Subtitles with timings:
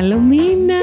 [0.00, 0.78] Καλό μήνα!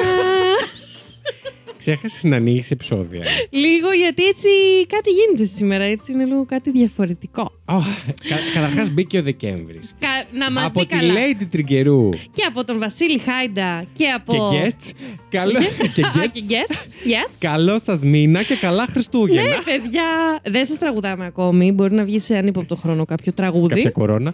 [1.77, 3.21] Ξέχασες να ανοίγεις επεισόδια.
[3.49, 4.47] λίγο γιατί έτσι
[4.87, 5.83] κάτι γίνεται σήμερα.
[5.83, 7.51] Έτσι είναι λίγο κάτι διαφορετικό.
[7.65, 7.81] Oh,
[8.29, 9.95] κα, Καταρχάς μπήκε ο Δεκέμβρης.
[9.99, 11.13] Κα- να μας Από πει τη καλά.
[11.13, 14.33] Lady Τριγκερού Και από τον Βασίλη Χάιντα και από.
[14.51, 14.91] και guests.
[15.29, 15.59] Καλό,
[15.93, 16.29] και Α, guests.
[16.31, 17.07] και guests.
[17.07, 17.31] Yes.
[17.39, 19.41] Καλό σας μήνα και καλά Χριστούγεννα.
[19.49, 20.39] Ναι, παιδιά.
[20.45, 21.71] Δεν σας τραγουδάμε ακόμη.
[21.71, 23.67] Μπορεί να βγει σε ανύποπτο χρόνο κάποιο τραγούδι.
[23.73, 24.33] Κάποια κορώνα.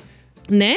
[0.50, 0.70] Ναι.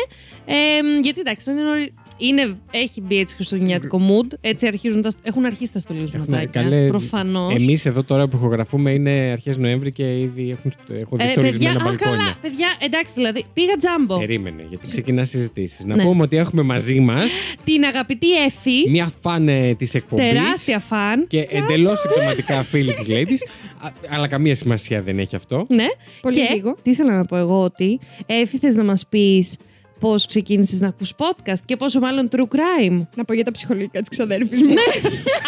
[0.46, 0.54] Ε,
[1.02, 4.32] γιατί εντάξει, είναι, νωρί- είναι, έχει μπει έτσι χριστουγεννιάτικο mood.
[4.40, 6.84] Έτσι αρχίζουν τα, έχουν αρχίσει τα στολισματάκια.
[6.86, 7.54] Προφανώς.
[7.62, 11.30] Εμείς εδώ τώρα που ηχογραφούμε είναι αρχές Νοέμβρη και ήδη έχουν, έχω δει Ε, παιδιά,
[11.30, 12.16] στολισμένα α, μπαλκόνια.
[12.16, 14.18] καλά, παιδιά, εντάξει, δηλαδή πήγα τζάμπο.
[14.18, 15.84] Περίμενε, γιατί ξεκινά συζητήσεις.
[15.84, 16.02] Να Ναι.
[16.02, 17.32] πούμε ότι έχουμε μαζί μας
[17.64, 20.28] Την αγαπητή Εφη, μια φαν της εκπομπής.
[20.30, 21.26] τεράστια φαν.
[21.26, 23.48] Και εντελώς συμπτωματικά φίλη τη Ladies.
[23.86, 25.64] Α, Αλλά καμία σημασία δεν έχει αυτό.
[25.68, 25.86] Ναι,
[26.20, 26.76] Πολύ και λίγο.
[26.82, 29.56] τι ήθελα να πω εγώ ότι Εφη θες να μας πεις
[30.00, 33.00] πώς ξεκίνησες να ακούς podcast και πόσο μάλλον true crime.
[33.16, 34.68] Να πω για τα ψυχολογικά της ξαδέρφης μου.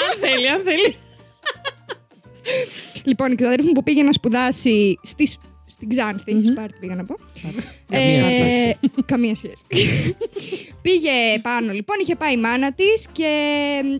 [0.04, 0.96] αν θέλει, αν θέλει.
[3.04, 6.44] λοιπόν, η ξαδέρφη μου που πήγε να σπουδάσει στις, στην Ξάνθη, Μμμ.
[6.44, 7.16] Σπάρτη πήγα να πω.
[7.90, 8.76] Καμία σχέση.
[9.06, 9.62] καμία σχέση.
[10.82, 11.10] πήγε
[11.42, 13.30] πάνω λοιπόν, είχε πάει η μάνα της και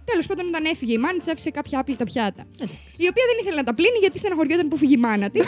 [0.05, 2.47] τέλος πάντων όταν έφυγε η μάνα της άφησε κάποια άπλυτα πιάτα.
[2.97, 5.45] η οποία δεν ήθελε να τα πλύνει γιατί στεναχωριόταν που φύγει η μάνα της.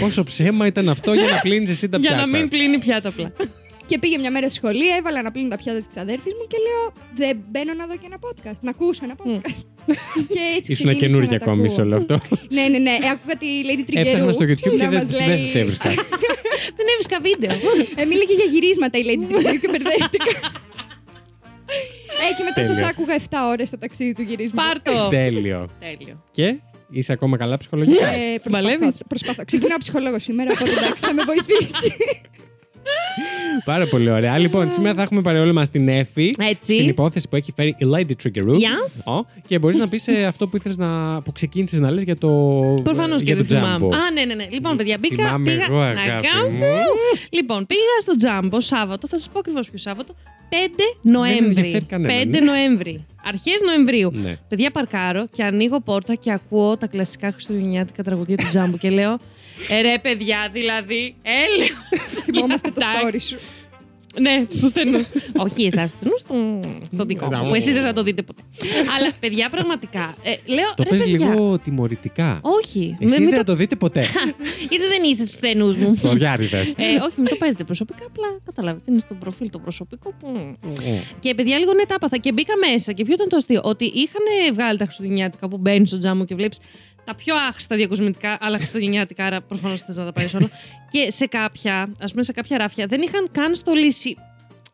[0.00, 2.26] Πόσο ψέμα ήταν αυτό για να πλύνεις εσύ τα Για πιάτα.
[2.26, 3.32] να μην πλύνει πιάτα απλά.
[3.86, 6.56] Και πήγε μια μέρα στη σχολεία, έβαλα να πλύνει τα πιάτα της ξαδέρφη μου και
[6.66, 6.82] λέω:
[7.20, 8.58] Δεν μπαίνω να δω και ένα podcast.
[8.60, 9.60] Να ακούσω ένα podcast.
[10.34, 11.84] και έτσι Ήσουν ξεκίνησα καινούργια να τα ακόμη σε ακούω.
[11.84, 12.14] όλο αυτό.
[12.56, 12.90] ναι, ναι, ναι.
[12.90, 13.96] Ε, άκουγα τη Lady Trigger.
[14.02, 15.88] Έψαχνα στο YouTube και δεν δεν σε έβρισκα.
[16.78, 17.54] δεν έβρισκα βίντεο.
[18.00, 20.32] Ε, μίλαγε για γυρίσματα η Lady Trigger και μπερδεύτηκα.
[22.30, 22.86] Ε, και μετά σας Τέλειο.
[22.90, 24.72] άκουγα 7 ώρες στο ταξίδι του γυρίσματος.
[24.82, 25.08] Πάρτο.
[25.08, 25.68] Τέλειο.
[25.80, 26.22] Τέλειο.
[26.30, 26.54] Και
[26.90, 29.44] είσαι ακόμα καλά ψυχολογικά; Ε, προσπαθώ, Παλεύεις; προσπαθώ.
[29.44, 31.92] Ξεκινάω ψυχολόγο σήμερα, οπότε εντάξει, θα με βοηθήσει.
[33.64, 34.38] Πάρα πολύ ωραία.
[34.38, 36.34] Λοιπόν, σήμερα θα έχουμε πάρει όλοι μας την Εφη.
[36.38, 36.72] Έτσι.
[36.72, 38.52] Στην υπόθεση που έχει φέρει η Lady Triggeroo.
[38.54, 39.12] Yes.
[39.14, 41.20] Ω, και μπορείς να πεις αυτό που ήθελες να.
[41.22, 42.28] που ξεκίνησες να λες για το.
[42.82, 43.86] Προφανώς και για δεν το θυμάμαι.
[43.86, 43.94] Jumbo.
[43.94, 44.46] Α, ναι, ναι, ναι.
[44.50, 45.24] Λοιπόν, παιδιά, μπήκα.
[45.24, 46.48] Θυμάμαι πήγα εγώ, να αγάπη κάνω.
[46.48, 46.58] μου.
[47.30, 50.14] Λοιπόν, πήγα στο Τζάμπο Σάββατο, θα σας πω ακριβώς ποιο Σάββατο.
[50.14, 50.54] 5
[51.02, 51.44] Δεν Νοέμβρη.
[51.46, 52.40] ενδιαφέρει κανέναν, 5 ναι.
[52.40, 53.04] Νοέμβρη.
[53.24, 54.10] Αρχές Νοεμβρίου.
[54.14, 54.36] Ναι.
[54.48, 59.18] Παιδιά, παρκάρω και ανοίγω πόρτα και ακούω τα κλασικά χριστουγεννιάτικα τραγουδία του Τζάμπου και λέω.
[59.68, 61.70] Ε, ρε, παιδιά, δηλαδή, έλεος.
[62.24, 63.36] Θυμόμαστε το Εντάξει.
[63.36, 63.46] story σου.
[64.20, 65.00] Ναι, στου στενού.
[65.36, 66.60] Όχι εσάς, στου στενού, στο,
[66.92, 67.48] στο δικό μου.
[67.48, 68.42] Που εσείς δεν θα το δείτε ποτέ.
[68.96, 70.14] Αλλά παιδιά, πραγματικά.
[70.22, 70.74] Ε, λέω.
[70.76, 72.40] Το ρε, πες παιδιά, λίγο τιμωρητικά.
[72.42, 72.96] Όχι.
[73.00, 74.00] Εσείς μην δεν το- θα το δείτε ποτέ.
[74.70, 75.96] Γιατί δεν είστε στους στενούς μου.
[75.96, 76.66] Φλωριάριδες.
[76.68, 78.04] Ε, όχι, μην το παίρνετε προσωπικά.
[78.06, 78.90] Απλά καταλάβετε.
[78.90, 80.56] Είναι στο προφίλ το προσωπικό που.
[81.20, 82.16] Και παιδιά, λίγο ναι, τα έπαθα.
[82.16, 82.92] Και μπήκα μέσα.
[82.92, 86.34] Και ποιο ήταν το αστείο; Ότι είχαν βγάλει τα Χριστουγεννιάτικα που μπαίνει στο τζάμο και
[86.34, 86.58] βλέπεις
[87.06, 90.50] τα πιο άχρηστα διακοσμητικά, αλλά Χριστουγεννιάτικα, άρα προφανώς θες να τα πάρεις όλα.
[90.90, 94.16] και σε κάποια, ας πούμε, σε κάποια ράφια δεν είχαν καν στολίσει.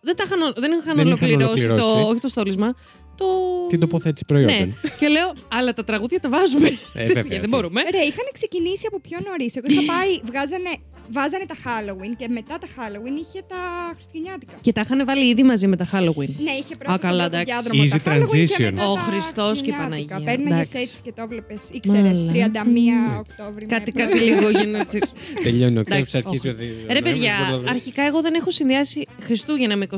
[0.01, 2.11] Δεν, τα είχαν, δεν είχαν Δεν είχαν ολοκληρώσει, το, ολοκληρώσει.
[2.11, 2.75] όχι το στόλισμα.
[3.17, 3.27] Το...
[3.69, 4.57] Την τοποθέτηση προϊόντων.
[4.57, 4.91] Ναι.
[4.99, 6.69] και λέω, αλλά τα τραγούδια τα βάζουμε.
[6.69, 7.23] Ε, βέβαια.
[7.23, 7.81] Γιατί δεν μπορούμε.
[7.83, 9.57] Ρε, είχαν ξεκινήσει από πιο νωρίς.
[9.57, 10.71] Εγώ είχα πάει, βγάζανε,
[11.11, 13.57] βάζανε τα Halloween και μετά τα Halloween είχε τα
[13.93, 14.53] Χριστουγεννιάτικα.
[14.61, 16.33] Και τα είχαν βάλει ήδη μαζί με τα Halloween.
[16.45, 17.45] Ναι, είχε πρώτα Α, στον καλά, πρώτο εντάξει.
[17.45, 18.73] διάδρομο Easy τα Halloween και transition.
[18.73, 20.15] μετά Ο τα Χριστός και η Χριστουγεννιάτικα.
[20.15, 20.31] Παναγία.
[20.31, 20.77] Παίρναγες Εντάξει.
[20.79, 22.33] έτσι και το βλέπεις, ήξερες, Μαλάκα.
[22.33, 23.67] 31 Οκτώβρη.
[23.67, 24.99] Κάτι, με κάτι λίγο γίνεται έτσι.
[25.45, 26.61] Τελειώνει ο Εντάξει, Οκτώβρης, αρχίζει ο όχι.
[26.65, 29.97] Δι- Ρε ο παιδιά, Νοέμβρης, αρχικά εγώ δεν έχω συνδυάσει Χριστούγεννα με 28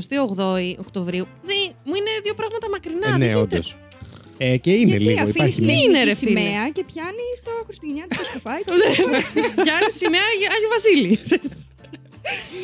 [0.79, 1.27] Οκτωβρίου.
[1.49, 3.07] Δεν- μου είναι δύο πράγματα μακρινά.
[3.07, 3.59] Ε, δεν Ναι, γίνεται.
[4.41, 4.53] Όντω.
[4.53, 5.21] Ε, και είναι Γιατί λίγο.
[5.21, 8.65] αφήνεις Υπάρχει την μια- Είναι, ρε, ελληνική φίλε; σημαία και πιάνεις το Χριστουγεννιάτικο σκουφάκι.
[9.67, 11.13] Γιάννη σημαία για Άγιο Βασίλη.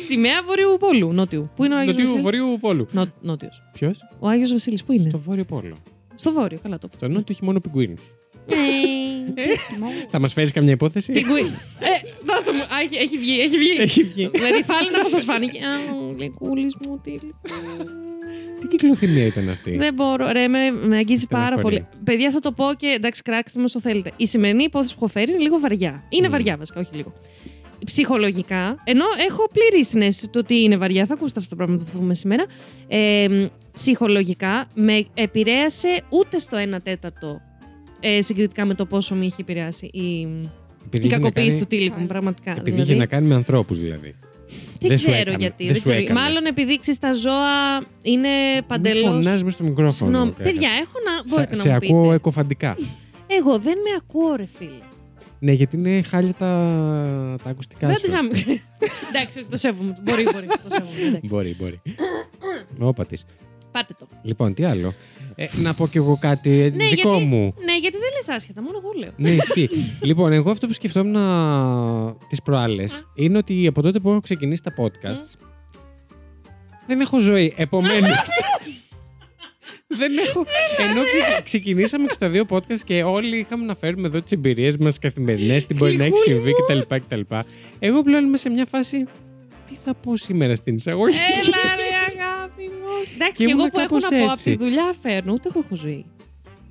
[0.07, 1.49] σημαία Βορείου Πόλου, Νότιου.
[1.55, 2.87] Πού είναι ο Άγιος Νοτιού Βασίλης; Βορείου Πόλου.
[2.91, 3.63] Νο, νότιος.
[3.73, 5.75] Ποιος; Ο Άγιος Βασίλης πού είναι; Στο Βόρειο Πόλο.
[6.15, 6.89] Στο Βόρειο, καλά το.
[6.95, 8.01] Στο Νότιο έχει μόνο πιγκουίνους.
[8.47, 8.55] Ε,
[10.09, 11.39] Θα μας φέρεις καμιά υπόθεση; Πιγκουί.
[11.79, 12.61] Ε, δώστε μου.
[12.61, 13.75] Α, έχει, έχει βγει, έχει βγει.
[13.77, 14.29] Έχει βγει.
[14.33, 15.59] Δηλαδή, φάλαινα πώ σας φάνηκε.
[15.59, 17.11] Α, ο γλυκούλης μου, τι
[18.61, 20.31] Τι κυκλοθυμία ήταν αυτή; Δεν μπορώ.
[20.31, 21.75] Ρε, με, με αγγίζει πάρα Στεναχωρεί.
[21.75, 21.87] πολύ.
[22.03, 24.11] Παιδιά, θα το πω και εντάξει, κράξτε με όσο θέλετε.
[24.15, 26.03] Η σημερινή υπόθεση που έχω φέρει είναι λίγο βαριά.
[26.09, 26.31] Είναι Mm.
[26.31, 27.13] βαριά, βασικά, όχι λίγο.
[27.85, 31.89] Ψυχολογικά, ενώ έχω πλήρη συνέστηση του ότι είναι βαριά, θα ακούσετε αυτά τα πράγματα που
[31.91, 32.45] θα πούμε σήμερα.
[32.87, 37.41] Ε, μ, ψυχολογικά, με επηρέασε ούτε στο 1 τέταρτο
[37.99, 40.21] ε, συγκριτικά με το πόσο με είχε επηρεάσει η,
[40.85, 42.51] Επειδή η είχε να κακοποίηση κάνει- του τύλικου, πραγματικά.
[42.51, 42.89] Επειδή δηλαδή.
[42.91, 44.15] είχε να κάνει με ανθρώπους δηλαδή.
[44.79, 45.37] Δεν, Δεν σου ξέρω έκανε.
[45.37, 45.63] γιατί.
[45.63, 45.97] Δεν Δεν σου ξέρω.
[45.97, 46.19] έκανε.
[46.19, 49.07] Μάλλον επειδή ξέρεις, τα ζώα είναι Μην παντελώ.
[49.07, 49.91] φωνάζεις μες στο μικρόφωνο.
[49.91, 50.31] Συγγνώμη.
[50.31, 50.43] Κάτια.
[50.51, 51.17] Παιδιά, έχω να.
[51.17, 52.15] Σε, Μπορείτε σε να μου ακούω πείτε.
[52.15, 52.77] εκοφαντικά.
[53.27, 54.71] Εγώ δεν με ακούω, ρε φίλε.
[55.39, 56.47] ναι, γιατί είναι χάλια τα,
[57.43, 58.01] τα ακουστικά Δεν σου.
[58.05, 58.61] τη γάμισε.
[59.09, 59.95] Εντάξει, το σέβομαι.
[60.01, 60.45] Μπορεί, μπορεί.
[60.45, 61.07] Το σέβομαι.
[61.07, 61.27] εντάξει.
[61.27, 61.79] Μπορεί, μπορεί.
[62.79, 63.25] Όπα της.
[63.71, 64.07] Πάρτε το.
[64.23, 64.93] Λοιπόν, τι άλλο.
[65.35, 67.53] Ε, να πω κι εγώ κάτι ε, Ναι, δικό γιατί- μου.
[67.65, 69.11] Ναι, γιατί δεν λες άσχετα, μόνο εγώ λέω.
[69.17, 69.69] ναι, ισχύει.
[70.09, 71.15] λοιπόν, εγώ αυτό που σκεφτόμουν
[72.29, 75.39] τις προάλλες είναι ότι από τότε που έχω ξεκινήσει τα podcast.
[76.87, 77.53] δεν έχω ζωή.
[77.57, 78.21] Επομένως.
[79.93, 80.45] Δεν έχω.
[80.89, 84.77] Ενώ ξε- ξεκινήσαμε και στα δύο podcast και όλοι είχαμε να φέρουμε εδώ τις εμπειρίες
[84.77, 86.95] μας καθημερινές, τι μπορεί να έχει συμβεί κτλ.
[86.95, 87.21] κτλ.
[87.79, 89.03] Εγώ πλέον είμαι σε μια φάση.
[89.67, 91.80] Τι θα πω σήμερα στην εισαγωγή; Έλα ρε
[92.41, 92.91] αγάπη μου.
[93.15, 94.49] Εντάξει, Και και εγώ ήμουν που έχω κάπως να πω από έτσι.
[94.51, 96.05] τη δουλειά φέρνω, ούτε εγώ έχω ζωή.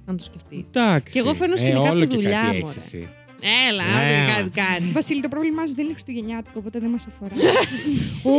[0.08, 0.64] Αν το σκεφτείς.
[0.72, 1.12] Εντάξει.
[1.12, 2.80] Και εγώ φέρνω σκηνικά από όλο τη και δουλειά κάτι μου, έχεις ρε.
[2.98, 3.08] εσύ.
[3.68, 4.26] Έλα, Ναι, άντε μα.
[4.34, 4.92] κάτι κάνεις.
[4.98, 7.34] Βασίλη, το πρόβλημά σου δεν είναι χριστουγεννιάτικο, οπότε δεν μας αφορά.
[8.32, 8.36] Ω,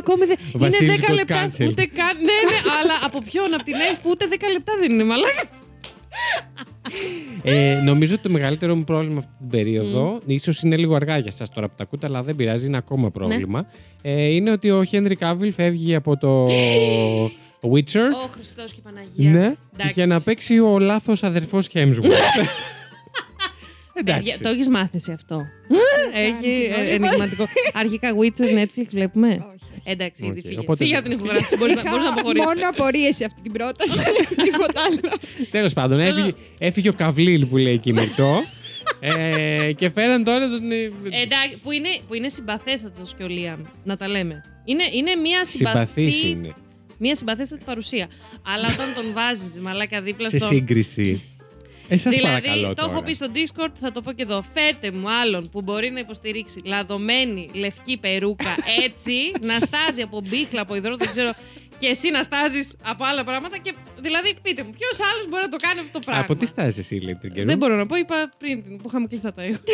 [0.00, 0.36] ακόμη δεν.
[0.56, 1.40] Ο Βασίλης Είναι 10 got λεπτά.
[1.44, 1.68] cancelled.
[1.70, 2.14] Ούτε καν.
[2.28, 5.42] Ναι, ναι, αλλά από ποιον, από την ΕΦ που ούτε 10 λεπτά δεν είναι μαλάκα.
[7.42, 11.30] Ε, νομίζω ότι το μεγαλύτερο μου πρόβλημα αυτή την περίοδο, ίσως είναι λίγο αργά για
[11.32, 13.66] εσάς τώρα που τα ακούτε, αλλά δεν πειράζει, είναι ακόμα πρόβλημα.
[14.02, 16.46] Ε, είναι ότι ο Χένρι Κάβιλ φεύγει από το
[17.72, 18.24] Witcher.
[18.24, 19.30] Ω Χριστός και Παναγία.
[19.30, 19.92] Ναι, Εντάξει.
[19.94, 22.02] για να παίξει ο λάθος αδερφός Hemsworth.
[23.94, 24.40] Παιδιά, Εντάξει.
[24.42, 25.42] Το έχεις μάθει εσύ αυτό.
[26.14, 27.44] Έχει την ε, όλη αινιγματικό.
[27.74, 29.28] Αρχικά Witcher, Netflix βλέπουμε.
[29.28, 29.73] Όχι.
[29.84, 30.58] Εντάξει, ήδη Οκ, φύγε.
[30.58, 31.56] οπότε Φύγε δεν- από την ηχογράφηση.
[31.56, 32.46] Μπορείς να Είχα μπορείς να αποχωρήσεις.
[32.46, 33.98] μόνο απορίες σε αυτή την πρόταση.
[34.44, 35.00] Τίποτα άλλο.
[35.50, 38.42] Τέλος πάντων, έφυγε, έφυγε ο Καβλίλ που λέει κινητό.
[39.00, 40.70] ε, και φέραν τώρα τον.
[40.72, 40.76] ε,
[41.22, 44.42] Εντάξει, που είναι, που είναι συμπαθέστατο και ο Λίαμ, να τα λέμε.
[44.64, 46.54] Είναι, είναι μια Συμπαθής συμπαθή, είναι.
[46.98, 48.06] μια συμπαθέστατη παρουσία.
[48.54, 50.50] Αλλά όταν τον βάζεις μαλάκα δίπλα Σε στον.
[50.50, 51.22] σύγκριση.
[51.88, 52.90] Ε, σας δηλαδή, παρακαλώ το τώρα.
[52.92, 54.42] έχω πει στο Discord, θα το πω και εδώ.
[54.54, 58.54] Φέρτε μου άλλον που μπορεί να υποστηρίξει λαδωμένη λευκή περούκα
[58.84, 61.30] έτσι, να στάζει από μπίχλα, από υδρό, δεν ξέρω,
[61.78, 63.58] και εσύ να στάζεις από άλλα πράγματα.
[63.58, 66.46] Και, δηλαδή, πείτε μου, ποιος άλλος μπορεί να το κάνει αυτό το πράγμα; Από τι
[66.46, 69.44] στάζει εσύ, λέει την Δεν μπορώ να πω, είπα πριν την- που είχαμε κλειστά τα
[69.44, 69.60] ήχο.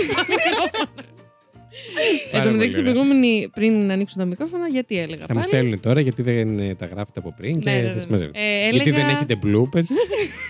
[2.24, 2.92] Εν Πάρα τω πολύ μεταξύ, ωραία.
[2.92, 5.26] προηγούμενη πριν ανοίξουν τα μικρόφωνα, γιατί έλεγα.
[5.26, 7.82] Θα μου πάλι; στέλνουν τώρα γιατί δεν ε, τα γράφετε από πριν και Ναι, ναι,
[7.82, 7.88] ναι.
[7.90, 8.38] δεν συμμαζεύετε.
[8.38, 9.84] Ε, Γιατί έλεγα- δεν έχετε bloopers;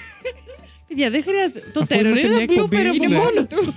[0.90, 1.60] Παιδιά, δεν χρειάζεται.
[1.72, 3.16] Το Αφού τέρορ είμαστε είναι μια ένα blooper εκπομπή, από ναι.
[3.16, 3.74] μόνο του.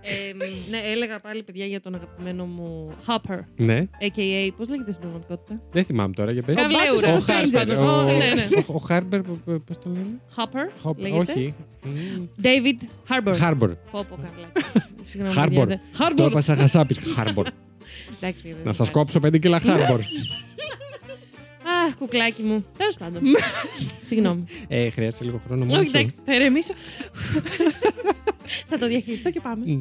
[0.00, 4.50] Ε, μ, ναι, έλεγα πάλι παιδιά για τον αγαπημένο μου Hopper, ναι, a.k.a.
[4.56, 6.54] Πώς λέγεται στην πραγματικότητα; δεν θυμάμαι τώρα για πες.
[6.54, 6.84] Καβλέουρα.
[6.84, 7.78] μπάτσος από Ο το Stranger Χάρμπερ.
[7.78, 7.98] Things.
[7.98, 8.42] ο- Ναι, ναι.
[8.66, 11.32] ο- Ο Χάρμπερ, πώς το λένε; Hopper, Χοπ- λέγεται.
[11.32, 11.54] Όχι.
[11.84, 12.26] Μμμ.
[12.42, 13.34] David Harbour.
[13.36, 13.74] Χάρμπορ.
[13.90, 14.52] Πω, πω, καλά.
[15.08, 15.66] Συγγνώμη, Χάρμπορ.
[15.66, 16.30] παιδιά, δεν- Το Harbour.
[16.30, 16.94] έπασα χασάπη.
[16.94, 17.46] Χάρμπορ.
[18.20, 18.92] Εντάξει, παιδιά, Να δεν σας υπάρχει.
[18.92, 20.00] κόψω πέντε κιλά Χάρμπορ.
[21.86, 22.66] Αχ, κουκλάκι μου.
[22.78, 23.22] Τέλος πάντων.
[24.08, 24.44] Συγγνώμη.
[24.68, 25.80] Ε, χρειάζεται λίγο χρόνο μόνο.
[25.80, 25.96] Όχι, σου.
[25.96, 26.74] εντάξει, θα ηρεμήσω.
[28.68, 29.64] θα το διαχειριστώ και πάμε.
[29.66, 29.80] Μμ.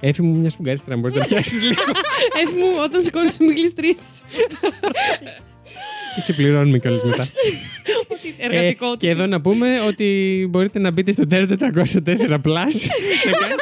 [0.00, 1.82] Έφη μου μια σφουγγαρίστρα, μπορεί να το πιάσει λίγο.
[2.44, 4.22] Έφη μου, όταν σηκώνεις, μην γλιστρήσει.
[6.14, 7.22] Και σε πληρώνουμε κιόλας μετά.
[8.38, 11.48] Ε, Εργατικό και εδώ να πούμε ότι μπορείτε να μπείτε στο Terra 404
[12.44, 12.74] Plus.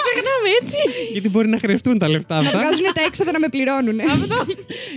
[0.02, 0.76] Ξεχνάμε έτσι.
[1.12, 2.58] γιατί μπορεί να χρειαστούν τα λεφτά Να αυτά.
[2.58, 4.00] βγάζουν τα έξοδα να με πληρώνουν.
[4.00, 4.46] Αυτό.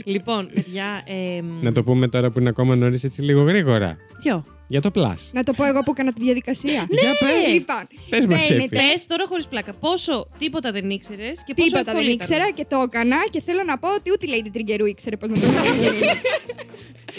[0.04, 1.04] Λοιπόν, παιδιά.
[1.38, 3.98] εμ, Να το πούμε τώρα που είναι ακόμα νωρίς έτσι λίγο γρήγορα.
[4.22, 5.16] Ποιο; Για το Plus.
[5.31, 6.86] Να το πω εγώ που έκανα τη διαδικασία.
[6.90, 7.54] Για πες.
[7.54, 7.75] Λοιπόν,
[8.10, 8.88] Πες μας, μπαίνετε, Εφη.
[8.92, 9.74] Πες τώρα χωρίς πλάκα.
[9.74, 12.28] Πόσο τίποτα δεν ήξερες και πόσο Τίποτα δεν εύκολο ήταν.
[12.28, 15.30] ήξερα και το έκανα και θέλω να πω ότι ούτε η Lady Τριγκερού ήξερε πώς
[15.30, 15.72] να το κάνω.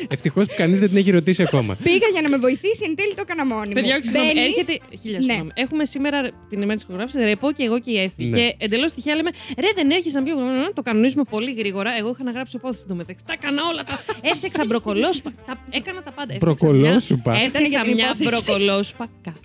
[0.09, 1.75] Ευτυχώς που κανείς δεν την έχει ρωτήσει ακόμα.
[1.83, 3.73] Πήγα για να με βοηθήσει, εν τέλει το έκανα μόνη μου.
[3.75, 4.33] Παιδιά, όχι, συγγνώμη.
[4.33, 4.97] Μπαίνεις, Έρχεται.
[5.03, 5.23] Χίλια Ναι.
[5.25, 5.51] συγγνώμη.
[5.55, 8.25] Έχουμε σήμερα την ημέρα της ηχογράφησης, ρεπό και εγώ και η Εφη.
[8.25, 8.37] Ναι.
[8.39, 10.31] Και εντελώς τυχαία λέμε, ρε, δεν έρχεσαι να πει.
[10.75, 11.91] Το κανονίζουμε πολύ γρήγορα.
[11.99, 13.25] Εγώ είχα να γράψω υπόθεση εντωμεταξύ.
[13.27, 13.83] Τα έκανα όλα.
[13.85, 14.01] Τα...
[14.23, 15.33] Έφτιαξα μπροκολόσπα.
[15.47, 15.55] τα...
[15.71, 16.33] Έκανα τα πάντα.
[16.35, 17.31] Έφτιαξα Μπροκολόσουπα.
[17.33, 18.51] μια- Ήταν για Έφτιαξα την μια υπόθεση.
[18.51, 19.07] μπροκολόσπα.
[19.23, 19.37] Κα-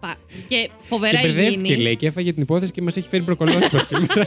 [0.00, 0.16] πα-
[0.48, 1.82] Και Και φοβερά μπερδεύτηκε υγιεινή.
[1.82, 4.24] λέει και έφαγε την υπόθεση και μας έχει φέρει προκολόσπα σήμερα.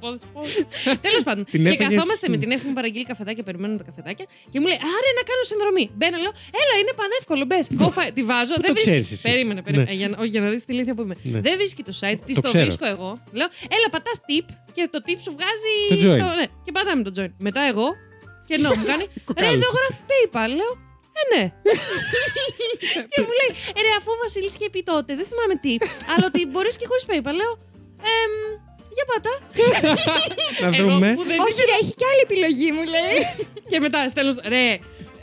[0.00, 0.62] Έφαγα την υπόθεση.
[1.06, 1.42] Τέλος πάντων.
[1.54, 4.78] Την και έφαγες- καθόμαστε με την έχουμε παραγγείλει καφεδάκια, περιμένουμε τα καφεδάκια και μου λέει
[4.96, 5.84] Άρε να κάνω συνδρομή.
[5.98, 7.42] Μπαίνω, λέω Έλα, είναι πανεύκολο.
[7.50, 7.64] Μπες.
[7.82, 8.54] Κόφα, τη βάζω.
[8.56, 8.90] Πού δεν το βρίσκει.
[8.90, 9.88] ξέρεις εσύ; Περίμενε, περίμενε.
[9.90, 9.94] Ναι.
[9.94, 11.16] Ε, για, να- όχι, για να δεις τη ηλίθεια που είμαι.
[11.32, 11.40] Ναι.
[11.46, 12.64] Δεν βρίσκει το site, τη Το το, ξέρω.
[12.66, 13.10] βρίσκω εγώ.
[13.38, 15.74] Λέω Έλα, πατάς tip και το tip σου βγάζει.
[15.90, 16.18] Το join.
[16.40, 17.30] ναι, και πατάμε το join.
[17.48, 17.86] Μετά εγώ
[18.46, 19.56] και ενώ μου κάνει Ρε, Κοκάλισες.
[19.58, 20.50] εδώ γράφει PayPal.
[20.60, 20.72] Λέω
[21.20, 21.44] Ε, ναι.
[23.12, 25.72] και μου λέει, «Ε, ρε, αφού ο Βασίλης είχε πει τότε, δεν θυμάμαι τι,
[26.12, 27.34] αλλά ότι μπορείς και χωρίς PayPal.
[27.40, 27.52] Λέω,
[28.14, 28.32] «Εμ,
[28.96, 29.32] για πάτα.
[30.62, 31.08] Να Εγώ δούμε.
[31.18, 33.16] που δεν Όχι, ρε, έχει κι άλλη επιλογή, μου λέει.
[33.70, 34.32] και μετά στέλνω.
[34.54, 34.66] Ρε,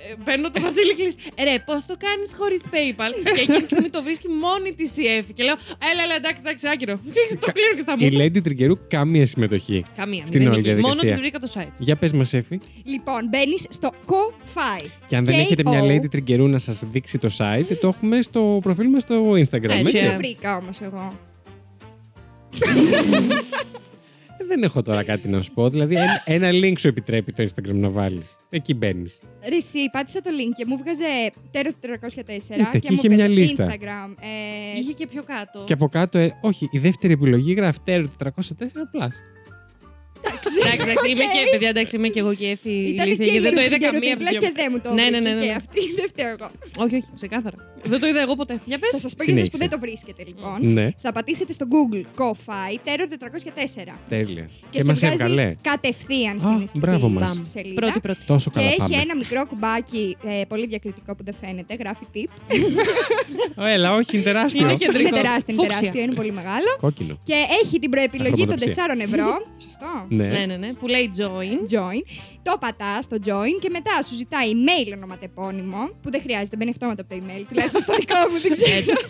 [0.09, 1.15] ε, παίρνω το Βασίλη Κλής.
[1.47, 5.05] Ρε, πώς το κάνεις χωρίς PayPal; και εκείνη τη στιγμή το βρίσκει μόνη της η
[5.17, 5.31] Εφη.
[5.37, 5.57] Και λέω,
[5.91, 6.95] Έλα, έλα, εντάξει, εντάξει, άκυρο.
[7.43, 8.17] το κλείνω και στα Η μου.
[8.21, 9.83] Lady Τριγκερού καμία συμμετοχή.
[9.95, 10.23] Καμία.
[10.25, 10.69] στην μηδενική.
[10.69, 10.95] όλη διαδικασία.
[10.95, 11.73] Μόνο της βρήκα το site.
[11.77, 12.59] Για πες μας Εφη.
[12.83, 14.85] Λοιπόν, μπαίνεις στο Ko-Fi.
[15.07, 15.39] Και αν δεν K-O.
[15.39, 19.31] έχετε μια Lady Τριγκερού να σας δείξει το site, το έχουμε στο προφίλ μας στο
[19.31, 19.39] Instagram.
[19.41, 19.79] Έτσι.
[19.79, 19.91] έτσι.
[19.97, 20.11] Δεν Yeah.
[20.11, 21.19] το βρήκα όμως εγώ.
[24.39, 25.69] Ε, Δεν έχω τώρα κάτι να σου πω.
[25.69, 28.35] Δηλαδή, ένα, ένα link σου επιτρέπει το Instagram να βάλεις.
[28.49, 29.21] Εκεί μπαίνεις.
[29.49, 31.03] Ρε, εσύ, πάτησα το link και μου βγάζε
[31.51, 33.67] Τέρος 404 Είτε, και εκεί μου είχε μια βγάζε λίστα.
[33.69, 34.15] Instagram.
[34.75, 35.63] Ε, Είχε και πιο κάτω.
[35.65, 38.27] Και από κάτω, ε, όχι, η δεύτερη επιλογή γράφει Terror 404
[38.93, 39.13] Plus.
[40.59, 42.69] Εντάξει, εντάξει, είμαι και παιδιά, εντάξει, είμαι και εγώ και η Εφη.
[42.69, 44.39] Ήταν ηλίθεια, και γιατί δεν το η είδα Lady καμία από Τριγκερού τις δύο.
[44.39, 45.53] και δεν μου το Ναι, ναι, βρήκε ναι, ναι, και ναι.
[45.53, 46.49] αυτή, δεν φταίω εγώ.
[46.77, 47.55] Όχι, όχι, ξεκάθαρα.
[47.87, 48.59] Δεν το είδα εγώ ποτέ.
[48.65, 48.89] Για πες.
[48.91, 49.57] Θα σας πω για εσάς που Συνέχισε.
[49.57, 50.73] δεν το βρίσκετε λοιπόν.
[50.73, 53.93] Ναι, Θα πατήσετε στο Google Ko-Fi Terror 404.
[54.09, 54.43] τέλεια.
[54.45, 55.51] Και, Και σε μα βγάζει έβγαλε.
[55.61, 57.41] κατευθείαν Α, στην μπράβο στη μας.
[57.43, 57.81] σελίδα.
[57.81, 58.19] Πρώτη πρώτη.
[58.25, 58.95] Τόσο Και καλά έχει πάμε.
[58.95, 61.75] ένα μικρό κουμπάκι ε, πολύ διακριτικό που δεν φαίνεται.
[61.79, 62.29] Γράφει tip.
[63.57, 64.59] Ω, Έλα, όχι, είναι τεράστιο.
[64.61, 65.09] Είναι είναι κεντρικό.
[65.15, 65.79] τεράστιο, είναι Φούξια.
[65.79, 66.69] τεράστιο, είναι πολύ μεγάλο.
[66.81, 67.19] Κόκκινο.
[67.23, 68.85] Και έχει την προεπιλογή των Αχρωματοψία.
[68.97, 69.45] 4 ευρώ.
[69.63, 70.05] Σωστό.
[70.09, 70.27] Ναι.
[70.27, 70.73] Ναι, ναι, ναι.
[70.73, 71.73] Που λέει join.
[71.75, 72.01] Join.
[72.43, 77.01] Το πατάς το join και μετά σου ζητάει email ονοματεπώνυμο που δεν χρειάζεται, μπαίνει αυτόματα
[77.01, 78.75] από το email, τουλάχιστον στο δικό μου, δεν ξέρω.
[78.77, 79.07] Έτσι.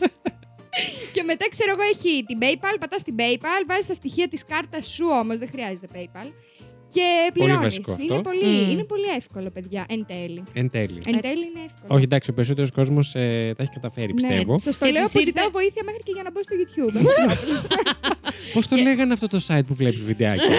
[1.14, 4.88] και μετά ξέρω εγώ έχει την PayPal, πατάς την PayPal, βάζεις τα στοιχεία της κάρτας
[4.88, 6.30] σου όμως, δεν χρειάζεται PayPal.
[6.94, 7.62] Και Πολύ πληρώνεις.
[7.64, 8.14] βασικό αυτό.
[8.14, 8.70] Είναι, πολύ, Μμμ.
[8.70, 9.86] είναι πολύ εύκολο, παιδιά.
[9.90, 10.44] Εν τέλει.
[10.54, 11.02] Εν τέλει.
[11.06, 11.22] Εν Έτσι.
[11.30, 11.88] τέλει είναι εύκολο.
[11.96, 13.20] Όχι, εντάξει, ο περισσότερος κόσμος τα
[13.64, 14.54] έχει καταφέρει, πιστεύω.
[14.54, 16.40] Ναι, σας το Και λέω της που ήρθε- ζητάω βοήθεια μέχρι και για να μπω
[16.44, 16.96] στο YouTube.
[18.54, 20.46] Πώς το λέγανε αυτό το site που βλέπεις βιντεάκια.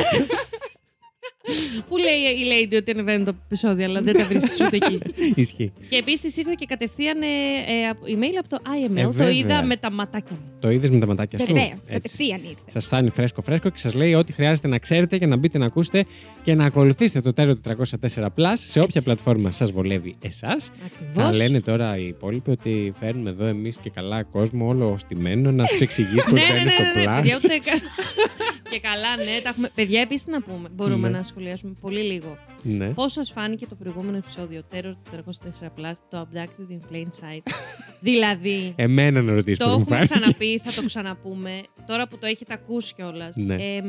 [1.89, 4.99] Που λέει η Lady ότι ανεβαίνουν τα επεισόδια, αλλά δεν τα βρίσκει ούτε εκεί.
[5.43, 5.73] Ισχύει.
[5.91, 8.97] Και επίσης ήρθε και κατευθείαν ε, ε, από- email από το IML.
[8.97, 9.31] Ε, το βέβαια.
[9.33, 10.53] είδα με τα ματάκια μου.
[10.61, 11.93] Το είδες με τα ματάκια σου; Βεβαίω, Έτσι.
[11.93, 12.71] κατευθείαν ήρθε.
[12.71, 15.67] Σας φτάνει φρέσκο φρέσκο και σας λέει ό,τι χρειάζεται να ξέρετε για να μπείτε να
[15.67, 16.05] ακούσετε
[16.43, 19.03] και να ακολουθήσετε το Terror 404 Plus σε όποια Έτσι.
[19.05, 20.71] πλατφόρμα σας βολεύει εσάς.
[21.15, 21.37] Θα Ακριβώς.
[21.37, 25.81] λένε τώρα οι υπόλοιποι ότι φέρνουμε εδώ εμείς και καλά κόσμο όλο στημένο να τους
[25.81, 27.45] εξηγήσει πώς Ναι, ναι, μπαίνει ναι, στο ναι, ναι, παιδιά, Plus.
[27.45, 27.81] ούτε κα-
[28.71, 29.41] και καλά, ναι.
[29.43, 29.71] Τα έχουμε...
[29.75, 31.17] Παιδιά, επίσης να πούμε, μπορούμε Ναι.
[31.17, 32.39] να σχολιάσουμε πολύ λίγο.
[32.63, 32.89] Ναι.
[32.89, 37.43] Πώς σας φάνηκε το προηγούμενο επεισόδιο Terror 404 Plus, το Abducted in Plain Sight;
[38.09, 40.19] δηλαδή, Εμένα να ρωτήσεις το πώς μου έχουμε φάνηκε.
[40.21, 41.51] ξαναπεί, θα το ξαναπούμε.
[41.87, 43.37] Τώρα που το έχετε ακούσει κιόλας.
[43.37, 43.55] Ναι.
[43.55, 43.83] Ε,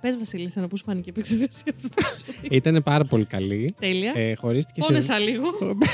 [0.00, 2.48] Πες, Βασίλισσα, να πώς φάνηκε η επεξεργασία αυτό το επεισόδιο.
[2.50, 3.74] Ήταν πάρα πολύ καλή.
[3.80, 4.12] Τέλεια.
[4.14, 4.86] Ε, χωρίστηκε σε.
[4.86, 5.44] Πόνεσα λίγο.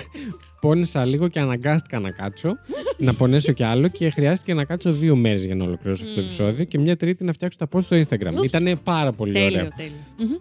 [0.60, 2.56] Πόνεσα λίγο και αναγκάστηκα να κάτσω,
[2.96, 6.20] να πονέσω κι άλλο και χρειάστηκε να κάτσω δύο μέρες για να ολοκληρώσω αυτό το
[6.20, 6.26] Μμμ.
[6.26, 8.32] επεισόδιο και μια τρίτη να φτιάξω τα post στο Instagram.
[8.38, 8.52] Ούψ.
[8.52, 9.48] Ήταν πάρα πολύ ωραίο.
[9.50, 10.40] Τέλειο, τέλειο.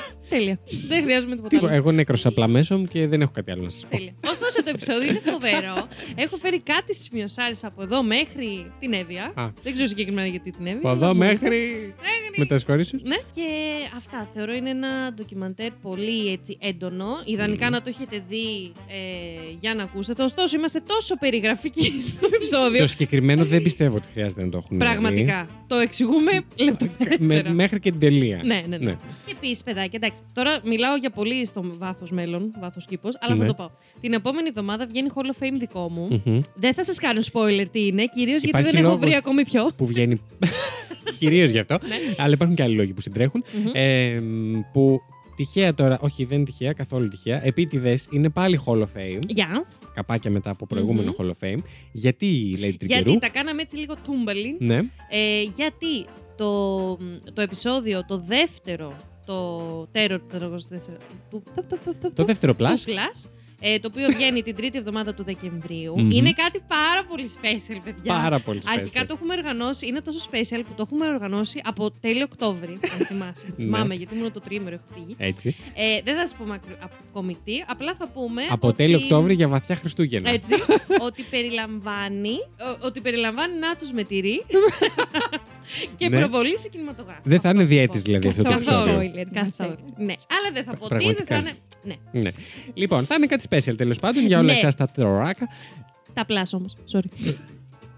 [0.35, 0.59] Τέλεια.
[0.87, 1.81] Δεν χρειάζομαι τίποτα Τίποτα, άλλο.
[1.81, 3.89] εγώ νέκρωσα απλά μέσω μου και δεν έχω κάτι άλλο να σας πω.
[3.97, 4.13] Τέλεια.
[4.27, 5.85] Ωστόσο, το επεισόδιο είναι φοβερό.
[6.15, 9.31] Έχω φέρει κάτι σημειωσάρε από εδώ μέχρι την Εύβοια.
[9.35, 9.49] Α.
[9.63, 10.79] Δεν ξέρω συγκεκριμένα γιατί την Εύβοια.
[10.79, 11.57] Από αλλά εδώ μου μέχρι.
[12.01, 12.35] Μέχρι.
[12.37, 13.41] Με τα σχόλια Ναι, και
[13.97, 14.29] αυτά.
[14.33, 17.05] Θεωρώ είναι ένα ντοκιμαντέρ πολύ έτσι έντονο.
[17.25, 18.95] Ιδανικά να το έχετε δει ε,
[19.59, 20.23] για να ακούσετε.
[20.23, 22.79] Ωστόσο, είμαστε τόσο περιγραφικοί στο επεισόδιο.
[22.79, 24.83] Το συγκεκριμένο δεν πιστεύω ότι χρειάζεται να το έχουν δει.
[24.85, 25.49] Πραγματικά.
[25.67, 27.49] Το εξηγούμε Με, λεπτομερέστερα.
[27.53, 28.41] μέχρι και την τελεία.
[28.43, 28.95] Ναι, ναι, ναι.
[29.25, 33.39] Και επίσης, παιδάκια, εντάξει, τώρα μιλάω για πολύ στο βάθος μέλλον, βάθος κήπος, αλλά Ναι.
[33.39, 33.71] θα το πω.
[34.01, 36.21] Την επόμενη εβδομάδα βγαίνει Hall of Fame δικό μου.
[36.25, 36.41] Μμμ.
[36.55, 38.99] Δεν θα σας κάνω spoiler τι είναι, κυρίως γιατί Υπάρχει δεν έχω λόγος.
[39.05, 39.69] βρει ακόμη ποιο.
[39.77, 40.21] Που βγαίνει.
[41.17, 41.77] Κυρίως γι' αυτό.
[41.87, 41.95] Ναι.
[42.17, 43.43] Αλλά υπάρχουν και άλλοι λόγοι που συντρέχουν.
[43.63, 43.71] Μμμ.
[43.73, 44.19] Ε,
[44.73, 44.99] που
[45.35, 47.45] τυχαία τώρα, όχι δεν είναι τυχαία, καθόλου τυχαία.
[47.45, 49.19] Επίτηδες είναι πάλι Hall of Fame.
[49.37, 49.89] Yes.
[49.93, 51.57] Καπάκια μετά από προηγούμενο Hall of Fame.
[51.91, 53.01] Γιατί λέει Τριγκερού.
[53.03, 54.55] Γιατί τα κάναμε έτσι λίγο τούμπαλιν.
[54.59, 54.75] Ναι.
[55.09, 56.05] Ε, γιατί
[56.37, 56.85] το,
[57.33, 58.95] το επεισόδιο, το δεύτερο,
[59.31, 60.59] το Terror 404
[61.29, 61.43] του,
[62.13, 62.73] Το δεύτερο του plus.
[63.61, 65.99] Plus, ε, το οποίο βγαίνει την τρίτη εβδομάδα του Δεκεμβρίου.
[65.99, 66.11] Μμμ.
[66.11, 68.13] Είναι κάτι πάρα πολύ special, παιδιά.
[68.13, 68.73] Πάρα πολύ special.
[68.77, 73.05] Αρχικά το έχουμε οργανώσει, είναι τόσο special που το έχουμε οργανώσει από τέλειο Οκτώβρη, αν
[73.05, 73.47] θυμάσαι.
[73.55, 73.63] Ναι.
[73.63, 75.15] Θυμάμαι, γιατί μόνο το τρίμερο έχω φύγει.
[75.17, 75.55] Έτσι.
[75.73, 76.77] Ε, δεν θα σα πω μακρι-
[77.09, 78.41] ακόμη τι, απλά θα πούμε.
[78.49, 80.29] Από ότι- τέλειο Οκτώβρη για βαθιά Χριστούγεννα.
[80.29, 80.53] Έτσι,
[81.07, 84.45] ότι περιλαμβάνει, ο- ότι περιλαμβάνει νάτσους με τυρί
[85.95, 86.17] και Ναι.
[86.19, 87.21] προβολή σε κινηματογράφο.
[87.23, 88.05] Δεν θα είναι Αυτό θα διέτης πω.
[88.05, 88.89] δηλαδή αυτό το Καθόλου.
[88.89, 89.23] επεισόδιο.
[89.23, 89.75] Spoiler, Καθόλου.
[89.97, 90.13] Ναι.
[90.35, 91.35] Αλλά δεν θα πω τι, δεν Πραγματικά.
[91.35, 91.51] θα είναι.
[91.83, 91.95] Ναι.
[92.21, 92.29] Ναι.
[92.73, 94.57] Λοιπόν, θα είναι κάτι special τέλος πάντων για όλα Ναι.
[94.57, 95.47] εσάς τα τεροράκα.
[96.13, 96.75] Τα πλάσ όμως.
[96.93, 97.33] Sorry.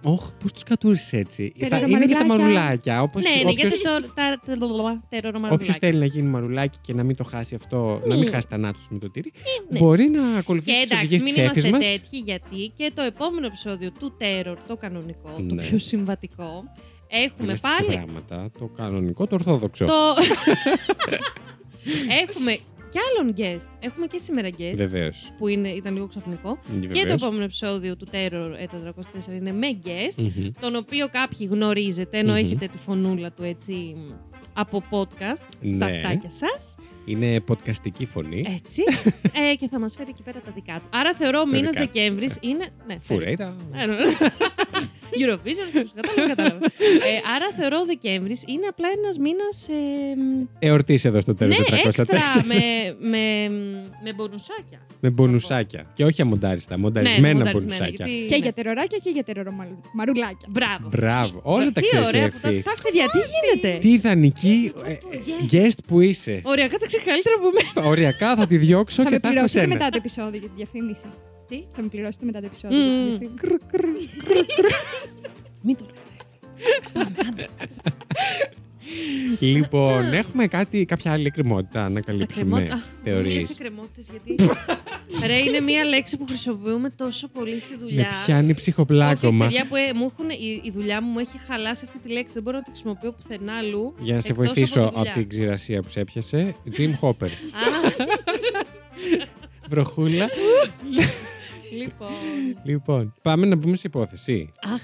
[0.06, 2.54] Όχ, πώς τους κατούρισες έτσι; Θα Τερορο είναι και τα μαρουλάκια.
[2.60, 3.02] μαρουλάκια.
[3.02, 3.90] Όπως ναι, ναι, όποιος, γιατί το.
[4.14, 5.76] Τα όποιος τερορομαρουλάκια.
[5.80, 8.80] θέλει να γίνει μαρουλάκι και να μην το χάσει αυτό, να μην χάσει τα νάτου
[8.90, 9.32] με το τυρί,
[9.70, 9.80] ναι.
[9.80, 12.00] μπορεί να Και ακολουθήσει τις εντάξει, οδηγίες μην της έφη είμαστε μας.
[12.02, 15.62] τέτοιοι, γιατί και το επόμενο επεισόδιο του Terror, το κανονικό, το Ναι.
[15.64, 16.64] πιο συμβατικό,
[17.08, 17.76] έχουμε Πάλι.
[17.88, 18.50] πάλι πράγματα.
[18.60, 19.86] Το κανονικό, το ορθόδοξο.
[19.86, 19.94] το.
[22.22, 22.58] έχουμε
[22.94, 23.70] κι άλλον guest.
[23.80, 24.74] Έχουμε και σήμερα guest.
[24.76, 25.32] Βεβαίως.
[25.38, 26.60] που είναι, ήταν λίγο ξαφνικό.
[26.94, 28.66] Και το επόμενο επεισόδιο του Terror ε,
[29.30, 32.38] 404 είναι με guest, τον οποίο κάποιοι γνωρίζετε, ενώ Μμμ.
[32.38, 34.12] έχετε τη φωνούλα του έτσι μ,
[34.54, 35.96] από podcast στα Ναι.
[35.96, 36.76] αυτάκια σας.
[37.06, 38.46] Είναι podcastική φωνή.
[38.56, 38.82] Έτσι.
[39.52, 40.98] ε, και θα μας φέρει εκεί πέρα τα δικά του.
[40.98, 41.92] Άρα θεωρώ ο μήνας δικά του.
[41.94, 42.68] Δεκέμβρης είναι...
[42.88, 43.56] Ναι, Φουρέιρα.
[45.22, 45.34] Ε, ναι.
[45.34, 46.66] Eurovision, ποιος κατάλαβε, κατάλαβε.
[47.10, 49.68] Ε, άρα θεωρώ ο Δεκέμβρης είναι απλά ένας μήνας...
[49.68, 49.74] Ε,
[50.16, 51.86] μ, Εορτής εδώ στο τέλος ναι, 404.
[51.86, 52.62] έξτρα με,
[53.10, 53.24] με,
[54.06, 54.80] με μπονουσάκια.
[55.00, 55.92] Με μπονουσάκια.
[55.94, 58.06] Και όχι αμοντάριστα, Ναι, μονταρισμένα μονταρισμένα, μπονουσάκια.
[58.08, 58.42] γιατί- Και ναι.
[58.42, 60.48] για τεροράκια και για τερορομαρουλάκια.
[60.50, 60.88] Μπράβο.
[60.90, 61.40] Μπράβο.
[61.44, 62.62] Όλα τα Τι ξέρεις, ωραία που Εφη.
[62.62, 64.98] τα- Παιδιά, τι γίνεται; Τι ιδανική ε, ε,
[65.52, 66.42] guest που είσαι.
[66.44, 67.88] Οριακά τα ξέρεις καλύτερα από μένα.
[67.90, 69.74] Οριακά θα τη διώξω Θα και με θα έχω πληρώσετε σένα.
[69.74, 71.06] μετά το επεισόδιο για τη διαφήμιση.
[71.48, 73.28] Τι; Θα με πληρώσετε μετά το επεισόδιο για τη Μμμ.
[73.30, 74.10] διαφήμιση.
[75.62, 76.02] Μην το λες.
[76.94, 77.48] Πάμε, άντε.
[79.40, 82.58] λοιπόν, έχουμε κάτι, κάποια άλλη εκκρεμότητα να καλύψουμε.
[82.60, 82.88] Ακρεμότητα.
[83.04, 84.36] Θεωρείς; Μιλήσει κρεμότητες, γιατί.
[85.26, 88.08] Ρε, είναι μία λέξη που χρησιμοποιούμε τόσο πολύ στη Με δουλειά.
[88.26, 89.46] πιάνει Όχι, ψυχοπλάκωμα.
[89.46, 92.34] παιδιά που ε, μου έχουν, η, η δουλειά μου μου έχει χαλάσει αυτή τη λέξη.
[92.34, 93.94] Δεν μπορώ να τη χρησιμοποιώ πουθενά αλλού.
[94.00, 95.14] Για να σε εκτός βοηθήσω από από, τη δουλειά.
[95.14, 97.24] την ξηρασία που σε έπιασε, Jim Hopper.
[97.28, 97.92] Α,
[99.70, 100.30] Βροχούλα.
[101.74, 102.10] λοιπόν.
[102.64, 104.52] λοιπόν, πάμε να μπούμε σε υπόθεση.
[104.74, 104.82] Αχ,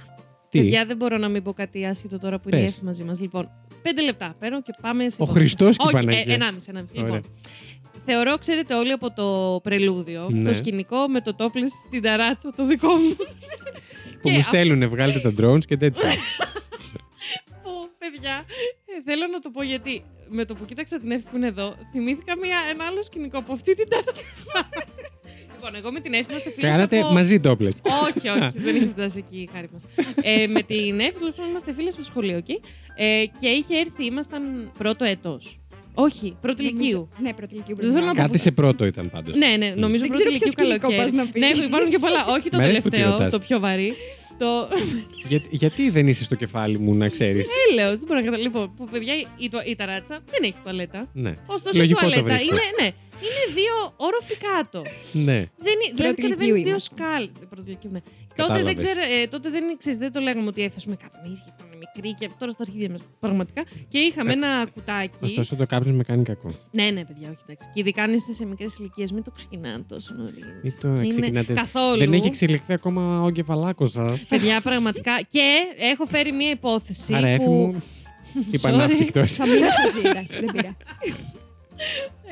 [0.49, 2.75] Τι, παιδιά, δεν μπορώ να μην πω κάτι άσχετο τώρα που είναι η Πες.
[2.75, 3.19] Εύη μαζί μας.
[3.19, 3.49] Λοιπόν,
[3.81, 5.17] πέντε λεπτά παίρνω και πάμε σε.
[5.21, 5.39] Ο υπόθεση.
[5.39, 6.33] Χριστός και η Όχι, Παναγία.
[6.33, 6.95] ε, ενάμιση, ενάμιση.
[6.97, 7.15] Ωραία.
[7.15, 7.31] Λοιπόν,
[8.05, 10.43] θεωρώ, ξέρετε όλοι από το πρελούδιο, Ναι.
[10.43, 13.15] το σκηνικό με το τόπλες στην ταράτσα, το δικό μου.
[13.15, 13.25] που
[14.27, 16.09] και μου α- στέλνουνε, βγάλετε τα drones και τέτοια.
[17.63, 18.35] Πω, παιδιά,
[18.85, 21.75] ε, θέλω να το πω γιατί με το που κοίταξα την Εύη που είναι εδώ,
[21.91, 24.69] θυμήθηκα μια, ένα άλλο σκηνικό από αυτή την ταράτσα.
[25.59, 27.13] Λοιπόν, εγώ με την Εύη είμαστε φίλες Κάνατε από...
[27.13, 27.73] μαζί τόπλες.
[28.09, 29.83] όχι, όχι, δεν είχε φτάσει εκεί η χάρη μας.
[30.21, 32.59] ε, με την Εύη, τέλο πάντων, είμαστε φίλες στο σχολείο εκεί.
[32.95, 35.59] Ε, και είχε έρθει, ήμασταν πρώτο έτος.
[35.93, 37.09] Όχι, πρώτη Νομίζω- ηλικίου.
[37.21, 37.75] Ναι, πρώτη ηλικίου.
[37.75, 39.37] Δεν θέλω να πω- Κάτι σε πρώτο ήταν πάντως.
[39.37, 41.01] Ναι, ναι, νομίζω Δεν πρώτη ξέρω ηλικίου ποιο σκηνικό καλοκαίρι.
[41.03, 41.41] πας να πεις.
[41.41, 42.25] Ναι, υπάρχουν και πολλά.
[42.35, 43.31] Όχι το Μ' αρέσει που τη τελευταίο, ρωτάς.
[43.31, 43.93] το πιο βαρύ.
[44.39, 44.67] Το.
[45.27, 48.43] Για- γιατί δεν είσαι στο κεφάλι μου, να ξέρεις; Έλεος, δεν μπορώ να καταλάβω.
[48.43, 51.09] Λοιπόν, που παιδιά η, το- η ταράτσα δεν έχει τουαλέτα.
[51.13, 51.33] ναι.
[51.45, 52.55] Ωστόσο η Λογικό το τουαλέτα βρίσκω.
[52.55, 52.85] είναι, ναι,
[53.25, 53.75] είναι δύο
[54.07, 54.81] όροφοι κάτω.
[55.11, 55.39] ναι.
[55.65, 56.95] Δεν είναι, δηλαδή Πρώτη κατεβαίνεις ηλικίου δύο είμαστε.
[56.95, 57.29] σκάλ.
[57.49, 57.99] Πρώτη ηλικίου, ναι.
[57.99, 58.83] Τότε δεν, Κατάλαβες.
[58.83, 61.55] ξέρω, ε, τότε δεν, ξέρεις, δεν το λέγαμε ότι έφεσουμε καπνίδια,
[61.93, 63.63] ήταν μικρή και τώρα στα αρχίδια μας πραγματικά.
[63.87, 65.17] Και είχαμε Ε, ένα κουτάκι.
[65.19, 66.53] Ωστόσο το κάπνισμα με κάνει κακό.
[66.71, 67.67] Ναι, ναι, παιδιά, όχι εντάξει.
[67.73, 70.45] Και ειδικά αν είστε σε μικρές ηλικίες, μην το ξεκινάτε τόσο νωρίς.
[70.63, 71.53] Μην το ξεκινάτε.
[71.53, 71.97] Καθόλου.
[71.97, 74.27] Δεν έχει εξελιχθεί ακόμα ο κεφαλάκο σας.
[74.29, 75.21] Παιδιά, πραγματικά.
[75.27, 75.57] Και
[75.91, 77.13] έχω φέρει μία υπόθεση.
[77.13, 77.51] Άρα, έφη που...
[77.51, 77.83] μου.
[78.51, 78.73] Είπα Sorry.
[78.73, 79.31] ανάπτυκτος.
[79.31, 80.75] Θα μείνω μαζί, εντάξει, δεν πειράζει.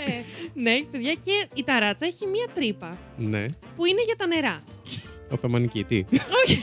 [0.08, 0.22] Ε,
[0.54, 3.46] ναι, παιδιά, και η ταράτσα έχει μία τρύπα ναι.
[3.76, 4.64] που είναι για τα νερά.
[5.30, 6.04] Οθωμανική, τι;
[6.46, 6.62] Όχι.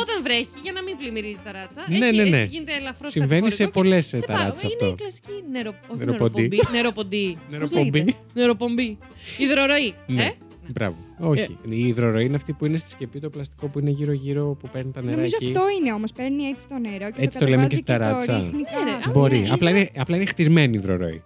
[0.00, 1.84] Όταν βρέχει, για να μην πλημμυρίζει η ταράτσα.
[1.88, 2.36] Ναι, έχει, ναι, ναι.
[2.36, 4.86] Έτσι γίνεται ελαφρώς Συμβαίνει σε πολλές ταράτσε Είναι αυτό.
[4.86, 5.74] η κλασική νερο...
[5.88, 6.48] όχι, Νεροπομπή.
[6.48, 6.58] νεροπομπή.
[6.72, 7.32] Νεροπομπή.
[7.32, 7.98] Πώς Νεροπομπή.
[7.98, 8.98] λέγεται; Νεροπομπή.
[9.38, 9.94] Υδροροή.
[10.06, 10.22] Ναι.
[10.24, 10.32] Ε;
[10.72, 10.96] Μπράβο.
[11.20, 11.56] Όχι.
[11.68, 14.90] Η υδροροή είναι αυτή που είναι στη σκεπή το πλαστικό που είναι γύρω-γύρω που παίρνει
[14.92, 15.44] τα νερά Νομίζω εκεί.
[15.50, 16.12] αυτό είναι όμως.
[16.12, 18.32] Παίρνει έτσι το νερό και Έτσι το το λέμε κατεβάζει και στη το ταράτσα.
[18.38, 19.08] ρίχνει Ναι, ρε, κάτω.
[19.08, 19.38] α, Μπορεί.
[19.38, 21.22] είναι απλά, υδρο- είναι, απλά είναι χτισμένη η υδροροή.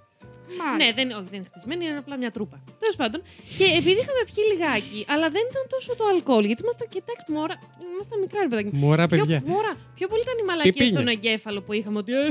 [0.64, 0.76] Μάλλον.
[0.82, 2.56] Ναι, δεν, όχι, δεν είναι χτισμένη, είναι απλά μια τρούπα.
[2.82, 3.20] Τέλος πάντων.
[3.58, 7.54] Και επειδή είχαμε πιει λιγάκι, αλλά δεν ήταν τόσο το αλκοόλ, γιατί ήμασταν, κοιτάξτε, μόρα,
[7.94, 8.70] ήμασταν μικρά, ρε παιδάκι.
[8.72, 8.78] μου.
[8.84, 9.38] Μωρά, Πιο, παιδιά.
[9.52, 12.10] μόρα, πιο πολύ ήταν η μαλακία πήγε; στον εγκέφαλο που είχαμε ότι.
[12.12, 12.28] Ε,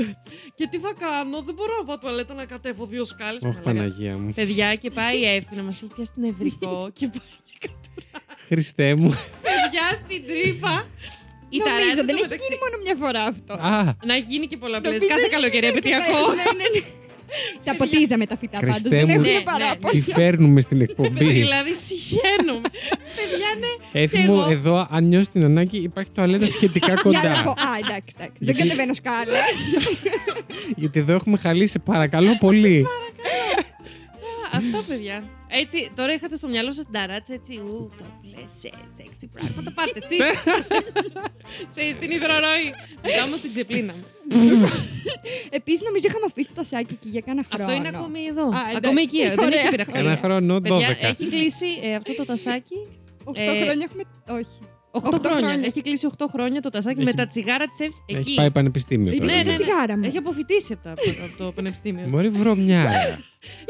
[0.58, 3.42] και τι θα κάνω, δεν μπορώ να πάω τουαλέτα να κατέβω δύο σκάλες.
[3.48, 4.28] Όχι, Παναγία μου.
[4.40, 7.32] Παιδιά, και πάει η Εύη να μας έχει πιάσει την ευρικό και πάει
[8.48, 9.08] Χριστέ μου.
[9.46, 10.74] παιδιά στην τρύπα.
[11.48, 13.52] Η Νομίζω ταράτσα δεν το έχει μεταξύ- γίνει μόνο μια φορά αυτό.
[13.68, 14.88] Α, Να γίνει και πολλαπλέ.
[14.90, 16.18] Νομίζω Κάθε έχει καλοκαίρι γίνει επαιτειακό.
[16.38, 16.82] Ναι, ναι, ναι.
[17.64, 19.10] Τα ποτίζαμε τα φυτά πάντως, Χριστέ δεν μου.
[19.10, 19.92] έχουν Ναι, ναι, παράπονο.
[19.92, 21.24] τι φέρνουμε στην εκπομπή.
[21.32, 22.68] Δηλαδή, συγχαίρομαι.
[23.16, 24.00] Παιδιά, ναι.
[24.00, 27.48] Έφη Και μου, εγώ- εδώ, αν νιώσεις την ανάγκη, υπάρχει τουαλέτα σχετικά Για να πω,
[27.48, 27.62] κοντά.
[27.62, 28.44] α, εντάξει, εντάξει.
[28.44, 29.34] Δεν Γιατί- κατεβαίνω σκάλες.
[30.82, 32.86] Γιατί εδώ έχουμε χαλίσει, παρακαλώ πολύ.
[34.52, 35.24] Αυτό, παιδιά.
[35.48, 37.52] Έτσι, τώρα είχατε στο μυαλό σας την ταράτσα, έτσι.
[37.64, 39.72] Ου, το πλέσαι, σεξι πράγματα.
[39.72, 40.16] Πάρτε, τσι.
[41.74, 42.66] Σε στην υδροροή.
[43.02, 44.02] Μετά όμως την ξεπλύναμε.
[45.58, 47.64] Επίσης νομίζω είχαμε αφήσει το τασάκι εκεί για κάνα χρόνο.
[47.64, 48.46] Αυτό είναι ακόμη εδώ.
[48.46, 48.76] εντάξει.
[48.76, 49.28] Ακόμη εκεί.
[49.28, 49.60] Δεν Ωραία.
[49.60, 49.98] έχει πειραχτεί.
[49.98, 50.62] Ένα χρόνο, 12.
[50.62, 52.86] Παιδιά, έχει κλείσει ε, αυτό το τασάκι.
[53.24, 54.02] 8 Ε, χρόνια έχουμε.
[54.40, 54.58] Όχι.
[54.96, 55.48] 8 Οχτώ χρόνια.
[55.48, 55.66] χρόνια.
[55.70, 58.18] Έχει κλείσει 8 χρόνια το τασάκι Έχει- με τα τσιγάρα της Εύη εκεί.
[58.18, 59.32] Έχει πάει πανεπιστήμιο Είναι τώρα.
[59.32, 59.58] Ναι, τα ναι, ναι.
[59.64, 60.04] τσιγάρα μου.
[60.08, 60.94] Έχει αποφυτίσει από, τα-
[61.26, 62.06] από το πανεπιστήμιο.
[62.12, 62.82] Μπορεί βρωμιά.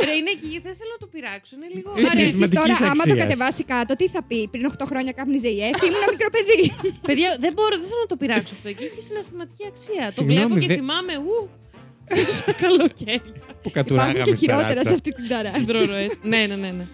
[0.07, 1.53] Ρε, είναι εκεί, δεν θέλω να το πειράξω.
[1.57, 1.89] Είναι λίγο.
[2.01, 3.23] Είσαι Άρα εσείς σημαντικής τώρα, άμα το αξίας.
[3.25, 4.39] κατεβάσει κάτω, τι θα πει.
[4.53, 6.63] Πριν 8 χρόνια κάπνιζε η Εύη, ήμουν μικρό παιδί.
[7.09, 8.67] Παιδιά, δεν μπορώ, δεν θέλω να το πειράξω αυτό.
[8.73, 10.05] Εκεί έχει συναισθηματική αξία.
[10.07, 11.13] το Συγγνώμη, βλέπω και δεν- θυμάμαι.
[11.27, 11.35] Ου,
[12.41, 13.33] στα καλοκαίρια.
[13.63, 14.95] Που Υπάρχουν κατουράγαμε και στην χειρότερα σε ταράτσα.
[14.99, 15.59] αυτή την ταράτσα.
[15.61, 16.07] Συντροροέ.
[16.33, 16.71] ναι, ναι, ναι.
[16.79, 16.85] ναι.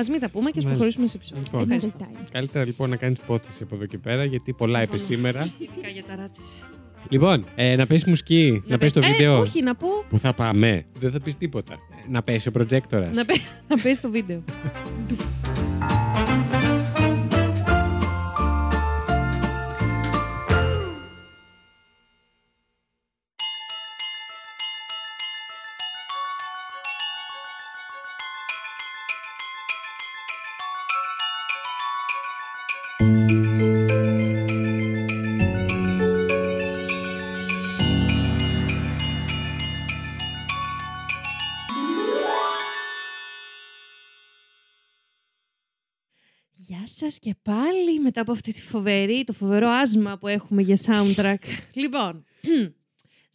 [0.00, 0.68] Α μην τα πούμε και ας Μάλιστα.
[0.68, 1.42] προχωρήσουμε σε επεισόδιο.
[1.44, 1.62] Λοιπόν.
[1.62, 2.06] Ευχαριστώ.
[2.32, 5.16] Καλύτερα λοιπόν να κάνεις υπόθεση από εδώ και πέρα, γιατί πολλά είπε Συμφωνώ.
[5.28, 5.48] σήμερα.
[5.58, 6.54] Ειδικά για ταράτσες.
[7.10, 9.38] Λοιπόν, ε, να πέσει μουσική, να πέσει το Ε, βίντεο.
[9.38, 9.88] όχι, να πω.
[10.08, 11.72] Πού θα πάμε, δεν θα πεις τίποτα.
[11.74, 13.10] Ε, Να πέσει ο προτζέκτορα.
[13.14, 14.42] Να, πέ- να πέσει το βίντεο.
[46.90, 51.36] σας και πάλι μετά από αυτή τη φοβερή, το φοβερό άσμα που έχουμε για soundtrack.
[51.72, 52.24] λοιπόν,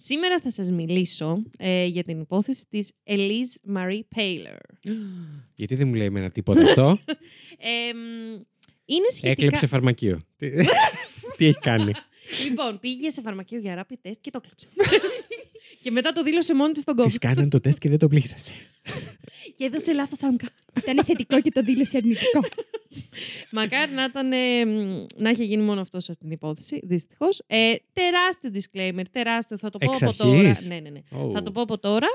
[0.07, 4.57] σήμερα θα σας μιλήσω ε, για την υπόθεση της Elise Marie Paler.
[5.55, 6.97] Γιατί δεν μου λέει εμένα τίποτα αυτό;
[7.57, 8.41] Ε, μ,
[8.85, 9.31] είναι σχετικά...
[9.45, 10.21] Έκλεψε φαρμακείο.
[10.37, 10.49] Τι-
[11.37, 11.91] Τι έχει κάνει;
[12.43, 14.67] Λοιπόν, πήγε σε φαρμακείο για rapid test και το κλέψε.
[15.81, 17.33] και μετά το δήλωσε μόνη της στον Της κόμμα.
[17.33, 18.53] κάναν το τεστ και δεν το πλήρωσε.
[19.57, 20.47] και έδωσε λάθος ΑΜΚΑ.
[20.77, 22.39] Ήταν θετικό και το δήλωσε αρνητικό.
[23.51, 26.79] Μακάρι να, ήταν, ε, μ, να είχε γίνει μόνο αυτός σε αυτήν την υπόθεση.
[26.83, 27.41] Δυστυχώς.
[27.47, 29.57] Ε, τεράστιο disclaimer, τεράστιο.
[29.57, 30.75] Θα το πω Εξ από αρχής; τώρα.
[30.75, 31.01] Ναι, ναι, ναι.
[31.19, 31.31] Ω.
[31.33, 32.07] Θα το πω από τώρα.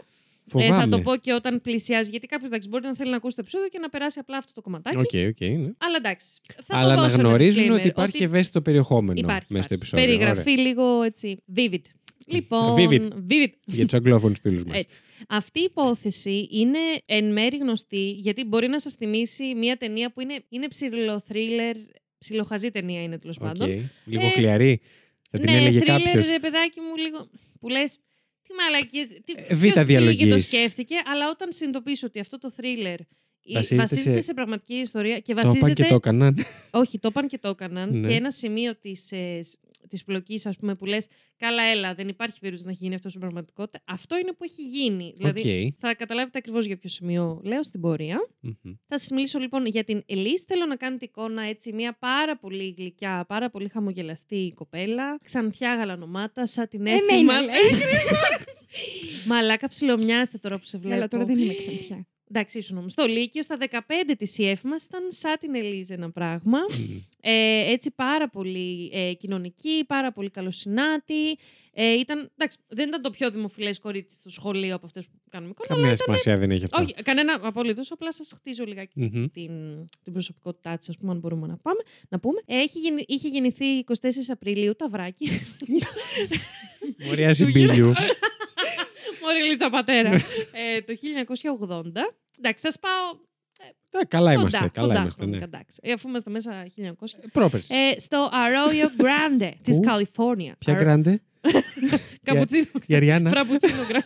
[0.55, 0.83] Ε, Φοβάμαι.
[0.83, 2.11] θα το πω και όταν πλησιάζει.
[2.11, 4.61] Γιατί κάποιος μπορεί να θέλει να ακούσει το επεισόδιο και να περάσει απλά αυτό το
[4.61, 4.97] κομματάκι.
[4.97, 5.71] OK, OK, ναι.
[5.79, 6.29] Αλλά εντάξει.
[6.63, 9.75] Θα Αλλά το να δώσω ένα γνωρίζουν disclaimer, ότι υπάρχει ευαίσθητο περιεχόμενο Υπάρχει, μέσα στο
[9.75, 9.95] υπάρχει.
[9.95, 10.07] επεισόδιο.
[10.07, 11.43] Περιγραφή λίγο έτσι.
[11.57, 11.83] Vivid.
[12.27, 12.75] Λοιπόν.
[12.79, 13.09] Vivid.
[13.31, 13.53] vivid.
[13.65, 14.79] Για τους αγγλόφωνους φίλους μας.
[14.79, 15.01] Έτσι.
[15.29, 20.21] Αυτή η υπόθεση είναι εν μέρη γνωστή γιατί μπορεί να σας θυμίσει μια ταινία που
[20.21, 21.77] είναι, είναι ψιλοθρίλερ.
[22.19, 23.91] Ψιλοχαζή ταινία είναι τέλος πάντων.
[24.05, 24.81] Λίγο Ε, χλιαρή.
[25.31, 26.31] Θα την ναι, έλεγε thriller, κάποιος.
[26.31, 27.29] ρε παιδάκι μου, λίγο.
[27.61, 27.99] που λες.
[28.49, 30.19] Τι μαλακίες, τι, Ε, β' ποιος πήγε διαλογής.
[30.25, 33.07] και το σκέφτηκε, αλλά όταν συνειδητοποιήσω ότι αυτό το thriller η-
[33.55, 34.35] Βασίζεται βασίζεται, σε- σε...
[34.35, 35.83] πραγματική ιστορία και Το είπαν βασίζεται.
[35.83, 36.37] και το έκαναν.
[36.71, 37.99] Όχι, το είπαν και το έκαναν.
[37.99, 38.09] Ναι.
[38.09, 39.13] Και ένα σημείο της
[39.89, 43.21] της πλοκής, ας πούμε, που λες: Καλά, έλα, δεν υπάρχει περίπτωση να γίνει αυτό στην
[43.21, 43.81] πραγματικότητα.
[43.85, 45.13] Αυτό είναι που έχει γίνει.
[45.17, 45.75] Δηλαδή, Οκ.
[45.81, 48.29] θα καταλάβετε ακριβώς για ποιο σημείο λέω στην πορεία.
[48.41, 48.73] Μμμ.
[48.89, 50.41] Θα σας μιλήσω λοιπόν για την Ελίζ.
[50.47, 55.19] Θέλω να κάνετε εικόνα έτσι, μια πάρα πολύ γλυκιά, πάρα πολύ χαμογελαστή κοπέλα.
[55.23, 57.41] Ξανθιά γαλανομάτα, σαν την Εμένα, Έφη μας.
[57.41, 57.83] λες.
[59.27, 60.95] Μαλάκα ψιλομοιάζετε τώρα που σε βλέπω.
[60.95, 62.07] Αλλά τώρα δεν είμαι ξανθιά.
[62.31, 62.93] Εντάξει, ήσουν όμως.
[62.93, 66.59] Στο Λύκειο, στα 15 της η Έφη μας ήταν σαν την Ελίζα ένα πράγμα.
[66.59, 66.97] Μμ.
[67.21, 71.39] Ε, έτσι πάρα πολύ ε, κοινωνική, πάρα πολύ καλοσυνάτη.
[71.73, 75.51] Ε, ήταν, εντάξει, δεν ήταν το πιο δημοφιλές κορίτσι στο σχολείο από αυτές που κάνουμε
[75.59, 75.81] εικόνα.
[75.81, 76.83] Καμία σημασία δεν έχει αυτό.
[76.83, 77.91] Όχι, κανένα απολύτως.
[77.93, 79.05] Απλά σας χτίζω λιγάκι Μμμ.
[79.07, 79.51] έτσι την,
[80.03, 82.41] την προσωπικότητά της, ας πούμε, αν μπορούμε να, πάμε, να πούμε.
[82.47, 83.95] Ε, έχει γεννη- είχε γεννηθεί 24
[84.29, 85.29] Απριλίου, ταυράκι.
[87.07, 87.93] Μωρία συμπίλιου.
[89.29, 90.11] Μωρή Λίτσα πατέρα.
[90.53, 92.15] ε, το 1980.
[92.39, 93.27] Εντάξει, σας πάω
[93.91, 94.41] Τα, καλά κοντά.
[94.41, 94.71] είμαστε.
[94.73, 95.21] Καλά κοντά είμαστε.
[95.23, 95.45] χρονικά, Ναι.
[95.45, 95.81] εντάξει.
[95.83, 97.29] Ε, αφού είμαστε μέσα 1900.
[97.33, 97.75] Πρόπερση.
[97.75, 100.55] Ε, στο Arroyo Grande της Πού; Καλιφόρνια.
[100.59, 101.21] Ποια Αρο- γκράντε,
[102.25, 102.67] Καπουτσίνο.
[102.87, 103.31] η Αριάννα.
[103.31, 104.01] Φραπουτσίνο Grande.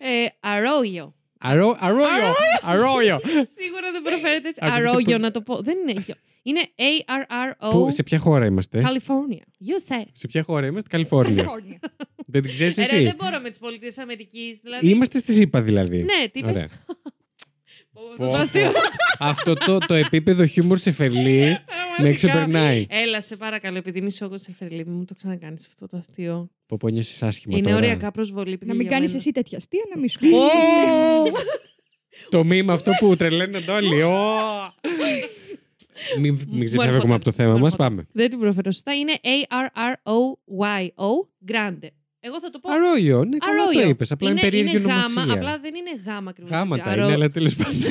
[1.44, 1.74] ε, Arroyo.
[1.78, 2.34] Αρό- Αρόιο!
[2.62, 3.20] Αρόιο!
[3.58, 4.60] Σίγουρα δεν προφέρεται έτσι.
[4.64, 5.60] Ακούγεται Arroyo πολύ- να το πω.
[5.62, 6.00] Δεν είναι.
[6.06, 6.14] γιο.
[6.42, 7.70] Είναι A-R-R-O.
[7.70, 9.42] Πού- Σε ποια χώρα είμαστε, California.
[9.66, 10.02] USA.
[10.12, 11.44] Σε ποια χώρα είμαστε, Καλιφόρνια.
[11.44, 11.78] Κόρνια.
[12.26, 14.58] Δεν την ξέρεις Ε, ρε, εσύ; δεν μπορώ με τις πολιτείες Αμερικής.
[14.62, 14.88] Δηλαδή.
[14.88, 15.96] Είμαστε στη ΣΥΠΑ δηλαδή.
[15.96, 16.50] Ναι, τι Ωραία.
[16.50, 16.66] είπες.
[16.86, 17.12] Πω, Πω,
[18.12, 18.70] αυτό το αστείο.
[18.72, 18.78] πω.
[19.18, 21.62] Αυτό το, το επίπεδο χιούμορ σε φερλί με
[21.96, 22.14] Πραγματικά.
[22.14, 22.86] ξεπερνάει.
[22.88, 26.50] Έλα, σε παρακαλώ, επειδή είμαι σόγο σε φερλί, μην μου το ξανακάνεις αυτό το αστείο.
[26.66, 27.76] Πω πω νιώσεις άσχημα Είναι τώρα.
[27.76, 28.50] οριακά προσβολή.
[28.58, 29.20] παιδιά, Να μην για κάνεις μένα.
[29.22, 30.38] εσύ τέτοια αστεία, να μην σου Ω!
[32.28, 34.02] Το μήμα αυτό που τρελαίνονται όλοι.
[34.02, 34.14] Ω!
[36.20, 37.12] Μην, μην ξεφεύγουμε έρχονταν.
[37.12, 37.94] από το θέμα Μου μας, έρχονταν.
[37.96, 38.08] πάμε.
[38.12, 38.94] Δεν την προφέρω σωστά.
[38.94, 41.10] Είναι A-R-R-O-Y-O.
[41.52, 41.88] Grande.
[42.26, 42.72] Εγώ θα το πω.
[42.72, 43.88] Αρόιο, ναι, καλά το Arroyo.
[43.88, 44.12] είπες.
[44.12, 45.32] Απλά είναι περίεργη γάμα, ονομασία.
[45.32, 46.50] απλά δεν είναι γάμα ακριβώς.
[46.50, 47.80] Γάματα είναι, αλλά τέλος πάντων.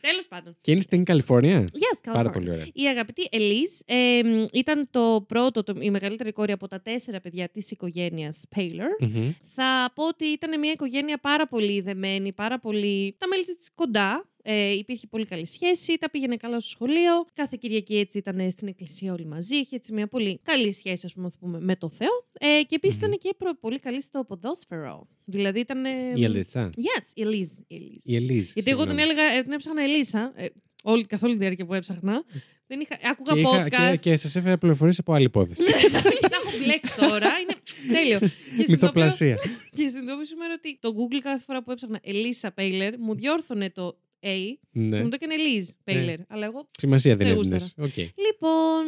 [0.00, 0.56] Τέλος πάντων.
[0.60, 2.32] Και είναι στην Καλιφόρνια; Yes, Πάρα California.
[2.32, 2.66] πολύ ωραία.
[2.72, 7.20] Η αγαπητή Ελίζ ε, μ, ήταν το πρώτο, το, η μεγαλύτερη κόρη από τα τέσσερα
[7.20, 9.06] παιδιά της οικογένειας Paylor.
[9.06, 9.30] Μμμ.
[9.44, 13.14] Θα πω ότι ήταν μια οικογένεια πάρα πολύ δεμένη, πάρα πολύ...
[13.18, 14.26] Τα μέλη της κοντά.
[14.44, 17.24] Ε, υπήρχε πολύ καλή σχέση, τα πήγαινε καλά στο σχολείο.
[17.34, 19.56] Κάθε Κυριακή έτσι ήταν στην εκκλησία όλοι μαζί.
[19.56, 22.26] Είχε έτσι μια πολύ καλή σχέση, ας πούμε, θα πούμε, με το Θεό.
[22.38, 23.06] Ε, και επίσης Μμμ.
[23.06, 25.08] ήταν και προ- πολύ καλή στο ποδόσφαιρο.
[25.24, 25.84] Δηλαδή ήταν.
[26.16, 26.70] Η Ελίσσα.
[26.76, 27.50] Yes, η Ελίζ.
[27.66, 28.02] Η Ελίζ.
[28.04, 28.52] Η Ελίζ.
[28.52, 29.20] Γιατί εγώ την συγγνώμη.
[29.20, 30.32] έλεγα, ε, την έψαχνα Ελίσσα.
[30.36, 30.46] Ε,
[30.82, 32.24] όλη, καθ' όλη τη διάρκεια που έψαχνα.
[32.66, 33.98] Δεν είχα, άκουγα Και, είχα, και, podcast.
[34.00, 35.62] και σας έφερα πληροφορίες από άλλη υπόθεση.
[36.20, 37.28] και τα έχω μπλέξει τώρα.
[37.42, 37.54] Είναι
[37.98, 38.18] τέλειο.
[38.18, 39.34] και συνειδητοποιώ- Μυθοπλασία.
[39.72, 43.98] και συνειδητοποιώ σήμερα ότι το Google κάθε φορά που έψαχνα Ελίσσα Πέιλερ μου διόρθωνε το
[44.22, 44.36] A
[44.72, 45.02] και Ναι.
[45.02, 46.18] μου το έκανε Ελίζ Πέιλερ.
[46.28, 46.68] Αλλά εγώ.
[46.78, 47.74] Σημασία δεν Δεν έδινες.
[47.80, 47.96] Οκ.
[47.96, 48.84] Λοιπόν,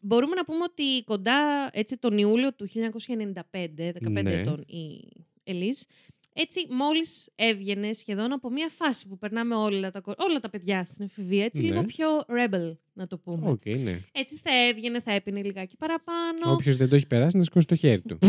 [0.00, 4.32] μπορούμε να πούμε ότι κοντά έτσι τον Ιούλιο του 1995, 15 Ναι.
[4.32, 5.08] ετών η
[5.44, 5.80] Ελίζ,
[6.32, 10.84] έτσι μόλις έβγαινε σχεδόν από μια φάση που περνάμε όλα τα, κο- όλα τα παιδιά
[10.84, 11.68] στην εφηβεία, έτσι Ναι.
[11.68, 13.50] λίγο πιο rebel να το πούμε.
[13.50, 14.00] Οκ, ναι.
[14.12, 16.52] Έτσι θα έβγαινε, θα έπινε λιγάκι παραπάνω.
[16.52, 18.18] Όποιος δεν το έχει περάσει, να σηκώσει το χέρι του.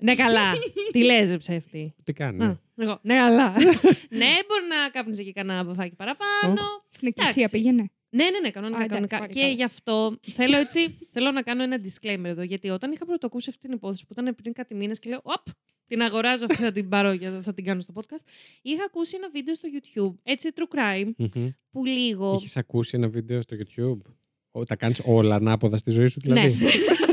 [0.00, 0.52] Ναι, καλά.
[0.92, 2.98] Τι λες, ρε ψεύτη; Τι κάνει; Α, εγώ.
[3.02, 3.52] Ναι, καλά.
[4.20, 6.60] ναι, μπορεί να κάπνιζε και κανένα μπαφάκι παραπάνω.
[6.90, 7.56] Στην εκκλησία Εντάξει.
[7.56, 7.90] πήγαινε.
[8.10, 8.80] Ναι, ναι, ναι, κανονικά.
[8.80, 9.18] Α, εντάξει, κανονικά.
[9.18, 9.52] πάλι Και καλά.
[9.52, 10.98] γι' αυτό θέλω έτσι.
[11.12, 12.42] θέλω να κάνω ένα disclaimer εδώ.
[12.42, 15.42] Γιατί όταν είχα πρωτοακούσει αυτή την υπόθεση που ήταν πριν κάτι μήνες και λέω, Οπ,
[15.86, 18.24] την αγοράζω αυτή, θα την πάρω για θα την κάνω στο podcast.
[18.62, 21.48] Είχα ακούσει ένα βίντεο στο YouTube, έτσι true crime, Μμμ.
[21.70, 22.32] που λίγο.
[22.34, 24.10] Έχεις ακούσει ένα βίντεο στο YouTube;
[24.50, 26.34] Ο, τα κάνεις όλα ανάποδα στη ζωή σου, Ναι.
[26.48, 26.66] δηλαδή.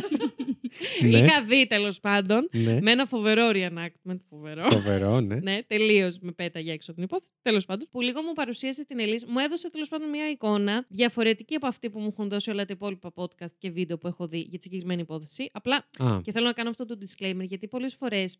[1.10, 1.18] Ναι.
[1.18, 2.50] Είχα δει τέλος πάντων.
[2.52, 2.82] ναι.
[2.82, 4.18] Με ένα φοβερό reenactment.
[4.30, 4.64] Φοβερό.
[4.70, 5.36] Φοβερό, ναι.
[5.36, 7.32] ναι, τελείως με πέταγε έξω από την υπόθεση.
[7.42, 7.88] Τέλος πάντων.
[7.92, 9.26] Που λίγο μου παρουσίασε την Ελίζα.
[9.30, 12.74] Μου έδωσε τέλος πάντων μια εικόνα διαφορετική από αυτή που μου έχουν δώσει όλα τα
[12.74, 15.50] υπόλοιπα podcast και βίντεο που έχω δει για τη συγκεκριμένη υπόθεση.
[15.54, 18.38] Απλά Α, Και θέλω να κάνω αυτό το disclaimer γιατί πολλές φορές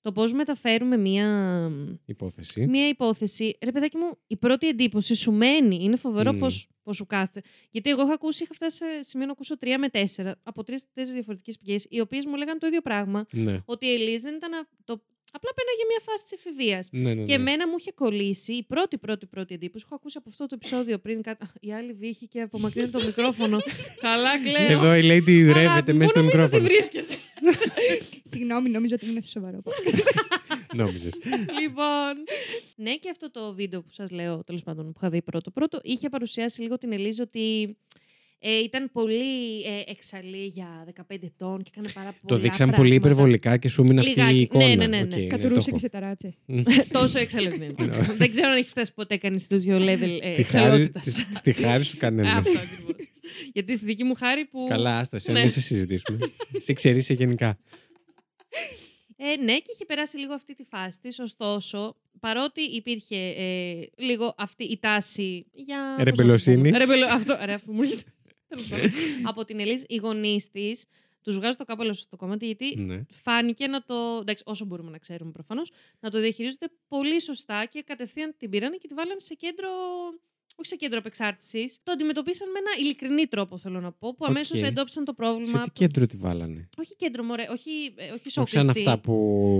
[0.00, 1.70] το πώς μεταφέρουμε μία,
[2.04, 2.66] Υπόθεση.
[2.66, 3.58] μία υπόθεση.
[3.64, 5.78] Ρε παιδάκι μου, η πρώτη εντύπωση σου μένει.
[5.84, 6.38] Είναι φοβερό Μμ.
[6.38, 7.48] πώς, πώς σου κάθεται.
[7.70, 11.14] Γιατί εγώ είχα ακούσει, είχα φτάσει σε σημείο να ακούσω τρία με τέσσερα από τρει-τέσσερι
[11.16, 13.26] διαφορετικές πηγές, οι οποίες μου λέγανε το ίδιο πράγμα.
[13.32, 13.60] Ναι.
[13.64, 14.52] Ότι η Ελίζ δεν ήταν.
[14.54, 15.02] α- Το...
[15.32, 16.88] Απλά πέναγε μια φάση της εφηβείας.
[16.92, 17.42] Ναι, ναι, Και ναι.
[17.42, 19.84] εμένα μου είχε κολλήσει η πρώτη, πρώτη, πρώτη εντύπωση.
[19.86, 21.22] Έχω ακούσει από αυτό το επεισόδιο πριν.
[21.22, 21.36] Κα...
[21.40, 23.58] Αχ, Η άλλη βύχη και απομακρύνει το μικρόφωνο.
[24.08, 24.70] Καλά, κλαίω.
[24.78, 26.64] Εδώ η Lady Αγάπη ρεύεται μου, μέσα στο πού νομίζω μικρόφωνο.
[26.64, 27.18] ότι βρίσκεσαι.
[28.30, 29.62] Συγγνώμη, νόμιζα ότι είναι σοβαρό.
[30.74, 31.12] Νόμιζες.
[31.60, 32.14] λοιπόν.
[32.76, 36.08] Ναι, και αυτό το βίντεο που σας λέω, τέλος πάντων, που είχα δει πρώτο-πρώτο, είχε
[36.08, 37.76] παρουσιάσει λίγο την Ελίζα ότι
[38.40, 42.76] ε, ήταν πολύ ε, έξαλλη για 15 ετών και έκανε πάρα πολλά Το δείξαν πολύ
[42.78, 43.06] πράγματα.
[43.06, 44.34] υπερβολικά και σου μείνει αυτή Λιγάκι.
[44.36, 44.66] η εικόνα.
[44.68, 45.22] Ναι, ναι, ναι, ναι.
[45.22, 45.78] Οκ, Κατουρούσε το και έχω.
[45.78, 46.34] σε ταράτσες.
[46.98, 47.74] Τόσο εξαλλωμένη.
[48.18, 51.04] Δεν ξέρω αν έχει φτάσει ποτέ κανείς στο ίδιο level ε, Τη χάρη- εξαλλότητας.
[51.04, 52.32] τη- Στη χάρη σου κανένας.
[52.48, 52.94] Αυτό ακριβώς.
[53.52, 54.66] Γιατί στη δική μου χάρη που.
[54.68, 55.40] Καλά, άστο, εσύ, Ναι.
[55.40, 56.18] μην σε συζητήσουμε.
[56.58, 57.58] σε εξαιρείσαι γενικά.
[59.16, 64.34] Ε, ναι, και είχε περάσει λίγο αυτή τη φάση της, ωστόσο, παρότι υπήρχε ε, λίγο
[64.38, 65.78] αυτή η τάση για...
[65.78, 66.58] πώς να το Ρεμπελοσύνης.
[66.72, 68.02] πούμε, ρεμπελο- αυτό, ρε, αυτό μου έρχεται.
[68.48, 68.90] Τέλος πάντων.
[69.24, 70.84] Από την Ελίζ, οι γονείς της,
[71.22, 73.02] τους βγάζω το κάπελο στο κομμάτι, γιατί Ναι.
[73.10, 74.18] φάνηκε να το.
[74.20, 78.78] Εντάξει, όσο μπορούμε να ξέρουμε προφανώς, να το διαχειρίζονται πολύ σωστά και κατευθείαν την πήραν
[78.78, 79.68] και τη βάλανε σε κέντρο.
[80.60, 81.70] Όχι σε κέντρο απεξάρτησης.
[81.82, 84.28] Το αντιμετωπίσαν με ένα ειλικρινή τρόπο, θέλω να πω, που Οκ.
[84.28, 85.62] αμέσως εντόπισαν το Σε πρόβλημα.
[85.62, 88.58] τι κέντρο τη βάλανε; Όχι κέντρο, μωρέ, όχι, ε, όχι Όχι σόκλειστη.
[88.58, 89.14] σαν αυτά που.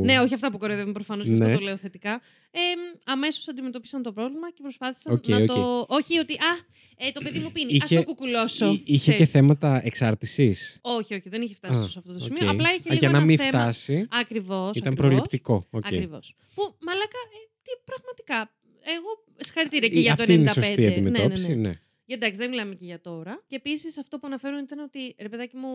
[0.05, 1.45] Ναι, όχι αυτά που κοροϊδεύουν προφανώς, γι' Ναι.
[1.45, 2.13] αυτό το λέω θετικά.
[2.51, 2.59] Ε,
[3.05, 5.47] Αμέσως αντιμετωπίσαν το πρόβλημα και προσπάθησαν Οκ, να οκ.
[5.47, 5.87] το.
[5.89, 6.33] Όχι ότι.
[6.35, 6.53] Α,
[6.97, 7.73] ε, το παιδί μου πίνει.
[7.73, 8.67] Είχε- Α το κουκουλώσω.
[8.73, 9.31] Εί- Είχε και Ξέρεις.
[9.31, 10.79] θέματα εξάρτησης.
[10.81, 12.51] Όχι, όχι, δεν είχε φτάσει σε αυτό το σημείο.
[12.51, 13.51] Απλά είχε λίγο Για να ένα μην θέμα...
[13.61, 14.77] φτάσει, Ακριβώς.
[14.77, 15.55] ήταν προληπτικό.
[15.71, 15.87] Οκ.
[15.87, 16.35] Ακριβώς.
[16.55, 18.53] Που μαλάκα, ε, τι πραγματικά.
[18.96, 20.22] Εγώ συγχαρητήρια και Ε, για το 95.
[20.22, 21.48] Αυτή είναι η σωστή Ναι, ναι, αντιμετώπιση.
[21.55, 21.68] ναι.
[21.68, 21.72] ναι.
[22.05, 23.44] Για εντάξει, δεν μιλάμε και για τώρα.
[23.46, 25.68] Και επίσης αυτό που αναφέρουν ήταν ότι, ρε παιδάκι μου,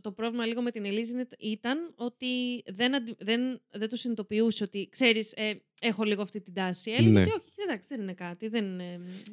[0.00, 2.26] το πρόβλημα λίγο με την Ελίζη είναι- ήταν ότι
[2.66, 6.90] δεν, αντι- δεν, δεν το συνειδητοποιούσε ότι, ξέρεις, ε, έχω λίγο αυτή την τάση.
[6.90, 7.20] Έλεγε Ναι.
[7.20, 8.48] ότι όχι, εντάξει, δεν είναι κάτι.
[8.48, 8.84] Δεν, ε,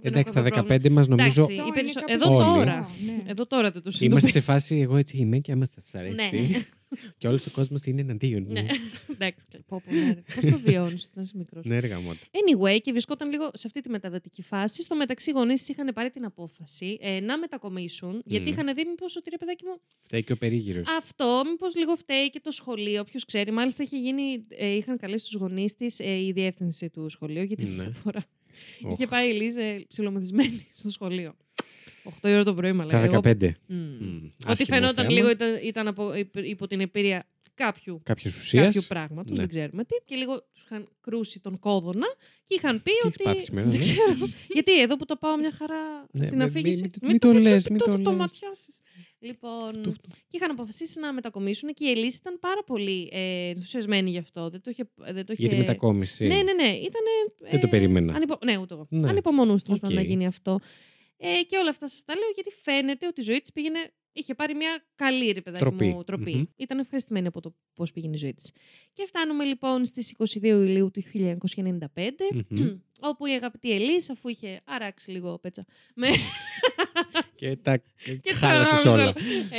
[0.02, 1.42] δεν Εντάξει, έχω τα αυτό το 15 μας νομίζω.
[1.42, 2.44] Εντάξει, Αυτό οι είναι περισσο- κάπως Εδώ Όλοι.
[2.58, 2.90] τώρα.
[3.06, 3.24] Ναι.
[3.32, 4.32] Εδώ τώρα δεν το Είμαστε συνειδητοποιείς.
[4.34, 6.16] σε φάση, εγώ έτσι είμαι και άμα σας αρέσει.
[6.16, 6.60] Ναι.
[7.18, 8.52] Και όλος ο κόσμος είναι εναντίον μου.
[8.52, 8.66] Ναι,
[9.12, 9.46] εντάξει.
[9.68, 10.24] Πω, πω, ναι, ρε.
[10.36, 12.14] Πώς το βιώνεις όταν είσαι μικρός; Ναι, έργα μου.
[12.16, 14.84] Anyway, και βρισκόταν λίγο σε αυτή τη μεταβατική φάση.
[14.84, 18.52] Στο μεταξύ, οι γονείς είχαν πάρει την απόφαση ε, να μετακομίσουν, γιατί Μμμ.
[18.60, 20.88] είχαν δει μήπως ότι ρε παιδάκι μου, Φταίει και ο περίγυρος.
[20.98, 23.04] αυτό μήπως λίγο φταίει και το σχολείο.
[23.04, 23.52] Ποιο ξέρει.
[23.52, 27.66] Μάλιστα, είχε γίνει, ε, είχαν καλέσει τους γονείς της ε, η διεύθυνση του σχολείου, γιατί
[27.66, 27.74] Ναι.
[27.84, 28.26] μια φορά
[28.92, 31.36] είχε πάει η Λίζε ψιλομεθυσμένη στο σχολείο.
[32.04, 32.98] 8 η ώρα το πρωί, μαλάκα.
[32.98, 33.52] Στα Εγώ- 15.
[33.68, 33.76] Μμ.
[33.76, 35.10] Μμ, Ότι άσχημο φαινόταν θέμα.
[35.12, 38.64] λίγο ήταν, ήταν από, υπ- υπό την επήρεια κάποιου Κάποιες ουσίες.
[38.66, 39.38] κάποιου πράγματος, Ναι.
[39.38, 39.96] δεν ξέρουμε τι.
[40.06, 42.08] Και λίγο τους είχαν κρούσει τον κόδωνα
[42.46, 43.08] και είχαν πει Τι ότι.
[43.08, 44.30] έχεις πάθει σήμερα, δεν ναι; ξέρω.
[44.54, 46.82] Γιατί εδώ που το πάω μια χαρά Ναι, στην με- αφήγηση.
[47.02, 48.20] μη- μη το πεις, λες, μην μη το το, το λες.
[48.20, 48.80] ματιάσεις.
[49.20, 50.08] Λοιπόν, Αυτού, αυτού.
[50.10, 54.50] και είχαν αποφασίσει να μετακομίσουν και η Ελίζα ήταν πάρα πολύ ε, ενθουσιασμένη γι' αυτό.
[54.50, 54.84] Δεν το είχε.
[54.96, 55.42] Δεν το είχε...
[55.42, 56.28] Για τη μετακόμιση.
[56.28, 56.68] Ναι, ναι, ναι.
[56.70, 57.02] Ήταν,
[57.52, 58.14] Δεν το περίμενα.
[58.16, 58.38] Ανυπο...
[58.46, 58.88] Ναι, ούτε εγώ.
[58.90, 59.10] Ναι.
[59.10, 59.84] Ανυπομονούσε τέλος Οκ.
[59.84, 60.60] πάντων να γίνει αυτό.
[61.24, 63.94] Ε, και όλα αυτά σας τα λέω γιατί φαίνεται ότι η ζωή της πήγαινε.
[64.14, 65.86] Είχε πάρει μια καλή ρε παιδάκι Τροπή.
[65.86, 66.36] μου τροπή.
[66.36, 66.44] Μμμ.
[66.56, 68.52] Ήταν ευχαριστημένη από το πώς πήγαινε η ζωή της.
[68.94, 71.86] Και φτάνουμε λοιπόν στις 22 Ιουλίου του 1995,
[72.50, 72.80] Μμμ.
[73.02, 76.08] Όπου η αγαπητή Ελίζα, αφού είχε αράξει λίγο πέτσα με,
[77.36, 77.78] Και τα
[78.24, 79.14] και χάλασες τα- όλα.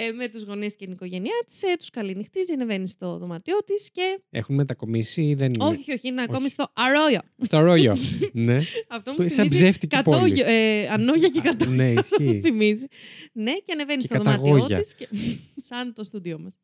[0.06, 3.90] ε, με τους γονείς και την οικογένειά της, ε, τους καληνυχτίζει, ανεβαίνει στο δωμάτιό της
[3.90, 4.20] και.
[4.30, 7.20] Έχουν μετακομίσει ή δεν είναι; Όχι, όχι, είναι ακόμη στο Αρόιο.
[7.42, 7.96] Στο ρόλιο.
[8.32, 8.56] ναι.
[8.88, 10.40] Αυτό Που- μου σαν θυμίζει ψεύτικη κατώ, πόλη.
[10.44, 11.64] ε, ανόγια και κατώ.
[11.70, 12.40] ναι, ισχύει.
[12.42, 12.86] θυμίζει.
[13.32, 14.80] Ναι, και ανεβαίνει Και στο δωμάτιό καταγόγια.
[14.80, 14.94] της.
[14.94, 15.08] Και...
[15.56, 16.58] Σαν το στούντιό μας.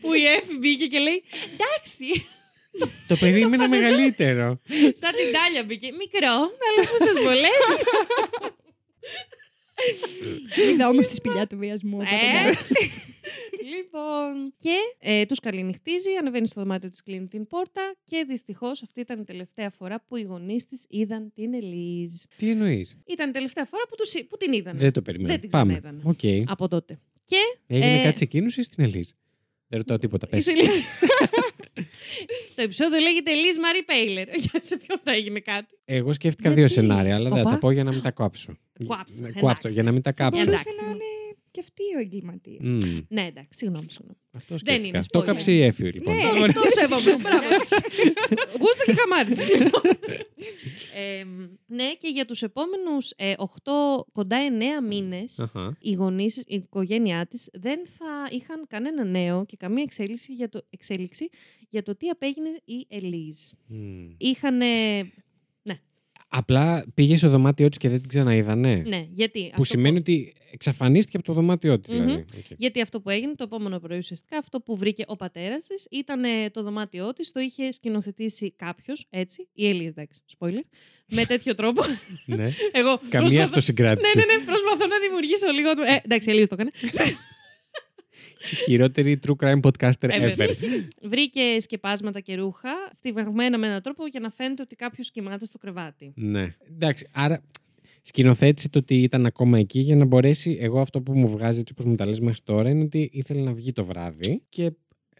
[0.00, 1.22] που η Εφη μπήκε και λέει
[1.52, 2.24] Εντάξει,
[3.06, 3.78] Το περίμενα φανταζόμουν.
[3.78, 4.60] μεγαλύτερο.
[5.02, 5.86] σαν την τάλια μπήκε.
[5.92, 6.34] Μικρό,
[6.66, 7.74] αλλά που σας βολεύει.
[10.72, 11.94] Είδα όμως τη σπηλιά του βιασμού.
[11.94, 12.40] οπότε Ε.
[12.48, 12.72] εντάξει.
[13.74, 14.54] λοιπόν.
[14.56, 19.20] Και ε, τους καληνυχτίζει, ανεβαίνει στο δωμάτιο της, κλείνει την πόρτα και δυστυχώς αυτή ήταν
[19.20, 22.12] η τελευταία φορά που οι γονείς της είδαν την Ελίζ.
[22.36, 24.76] Τι εννοείς; Ήταν η τελευταία φορά που, τους, που την είδαν.
[24.76, 25.28] Δεν το περίμενα.
[25.30, 25.72] Δεν την Πάμε.
[25.78, 26.10] ξαναείδανε.
[26.44, 26.50] Οκ.
[26.50, 26.98] Από τότε.
[27.24, 29.12] Και Έγινε ε, κάτι σε εκείνους ή στην Ελίζα.
[29.68, 30.26] Δεν ρωτάω τίποτα.
[30.26, 30.46] Πες.
[31.74, 31.88] Είσαι
[32.28, 34.28] λίγο- Το επεισόδιο λέγεται Elyse Marie Pahler.
[34.60, 35.78] Σε ποιον θα έγινε κάτι.
[35.84, 37.50] Εγώ σκέφτηκα Γιατί; δύο σενάρια, αλλά δεν θα Οπα.
[37.50, 38.56] τα πω για να μην τα κόψω.
[38.86, 39.40] Κουάψε, Ναι, εντάξει.
[39.40, 40.44] Κουάψω, για να μην τα κάψω.
[41.50, 41.50] Μπορούσε Εντάξει.
[41.50, 42.58] να είναι και αυτή ο εγκληματίας.
[42.60, 43.00] Μμμ.
[43.08, 43.86] Ναι, εντάξει, συγγνώμη.
[43.90, 44.16] συγγνώμη.
[44.32, 44.86] Αυτό Δεν σκέφτηκα.
[44.88, 45.24] είναι Το spoiler.
[45.24, 46.14] κάψε η Έφη, λοιπόν.
[46.14, 46.22] Ναι.
[46.22, 47.16] Το- Το σέβομαι.
[47.22, 47.68] Μπράβο της.
[48.60, 49.82] Γούστο και καμάρι της, λοιπόν.
[50.94, 51.24] Ε,
[51.66, 55.76] Ναι, και για τους επόμενους 8 κοντά 9 μήνες Αχα.
[55.80, 60.60] οι γονείς, η οικογένειά της δεν θα είχαν κανένα νέο και καμία εξέλιξη για το,
[60.70, 61.28] εξέλιξη
[61.68, 63.38] για το τι απέγινε η Ελίζ.
[63.66, 64.10] Μμ.
[64.16, 64.60] Είχαν
[66.32, 69.40] Απλά πήγε στο δωμάτιό της και δεν την ξαναείδανε; Ναι, γιατί.
[69.40, 72.10] Που αυτό σημαίνει ότι εξαφανίστηκε από το δωμάτιό της, δηλαδή.
[72.12, 72.18] Μμμ.
[72.18, 72.44] Οκ.
[72.56, 76.24] Γιατί αυτό που έγινε το επόμενο πρωί, ουσιαστικά αυτό που βρήκε ο πατέρας της ήταν
[76.24, 80.64] ε, το δωμάτιό της, το είχε σκηνοθετήσει κάποιος, έτσι, η Έλλη, εντάξει, spoiler,
[81.12, 81.82] με τέτοιο τρόπο.
[82.26, 82.44] ναι.
[82.72, 84.16] Εγώ Καμία προσπαθώ- αυτοσυγκράτηση.
[84.18, 85.72] Ναι, ναι, ναι, προσπαθώ να δημιουργήσω λίγο.
[85.74, 86.70] του- Ε, εντάξει, η Έλλη το έκανε.
[88.40, 90.36] Είσαι η χειρότερη true crime podcaster Ever.
[90.36, 90.48] ever.
[91.02, 95.58] Βρήκε σκεπάσματα και ρούχα, στιβαγμένα με έναν τρόπο για να φαίνεται ότι κάποιος κοιμάται στο
[95.58, 96.12] κρεβάτι.
[96.16, 96.54] ναι.
[96.74, 97.42] Εντάξει, άρα
[98.02, 100.58] σκηνοθέτησε το ότι ήταν ακόμα εκεί για να μπορέσει.
[100.60, 103.40] Εγώ αυτό που μου βγάζει έτσι όπως μου τα λες μέχρι τώρα είναι ότι ήθελε
[103.40, 104.72] να βγει το βράδυ και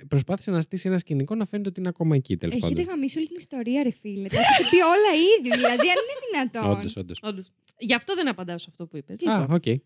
[0.09, 2.85] προσπάθησε να στήσει ένα σκηνικό να φαίνεται ότι είναι ακόμα εκεί τέλος Έχετε πάντων.
[2.95, 4.29] γαμίσει όλη την ιστορία, ρε φίλε.
[4.29, 5.51] Τα έχετε πει όλα ήδη.
[5.57, 6.79] Δηλαδή, αν είναι δυνατόν.
[6.79, 7.19] Όντως, όντως.
[7.23, 7.51] Όντως.
[7.79, 9.27] Γι' αυτό δεν απαντάω σε αυτό που είπες.
[9.27, 9.81] Α, Λοιπόν, οκ.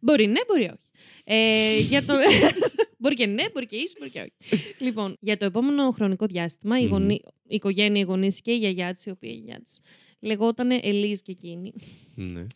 [0.00, 0.90] μπορεί ναι, μπορεί όχι.
[1.24, 2.14] Ε, για το...
[2.98, 4.62] μπορεί και ναι, μπορεί και ίσως, μπορεί και όχι.
[4.78, 6.88] λοιπόν, για το επόμενο χρονικό διάστημα, η, Μμμ.
[6.90, 7.14] γονεί,
[7.48, 9.72] η οικογένεια, οι γονείς και η γιαγιά της, η οποία η γιαγιά της
[10.26, 11.72] λεγόταν Ελίζ και εκείνη.
[12.14, 12.46] Ναι.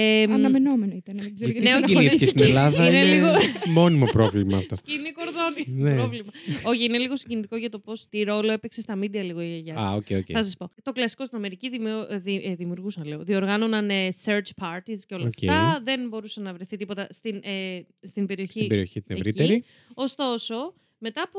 [0.00, 1.16] Ε, μ, Αναμενόμενο ήταν.
[1.18, 3.32] Δεν ξέρω Γιατί ναι, όχι, συγκινήθηκε στην Ελλάδα είναι είναι, λίγο-
[3.66, 4.74] μόνιμο πρόβλημα αυτό.
[4.74, 5.64] Σκηνή κορδόνι.
[5.82, 5.94] Ναι.
[5.94, 6.30] Πρόβλημα.
[6.64, 9.74] Όχι, είναι λίγο συγκινητικό για το πώς τι ρόλο έπαιξε στα μίντια λίγο η γιαγιά
[9.74, 9.82] της.
[9.82, 10.24] Α, οκέι, οκέι.
[10.32, 10.70] Θα σας πω.
[10.82, 11.96] Το κλασικό στην Αμερική δημιου...
[12.10, 12.42] ε, δη...
[12.44, 13.22] ε, δημιουργούσαν, λέω.
[13.24, 15.32] Διοργάνωναν ε, search parties και όλα Οκέι.
[15.50, 15.80] αυτά.
[15.84, 18.52] Δεν μπορούσε να βρεθεί τίποτα στην, ε, στην περιοχή.
[18.52, 19.28] Στην περιοχή την εκεί.
[19.28, 19.64] ευρύτερη.
[19.94, 21.38] Ωστόσο, μετά από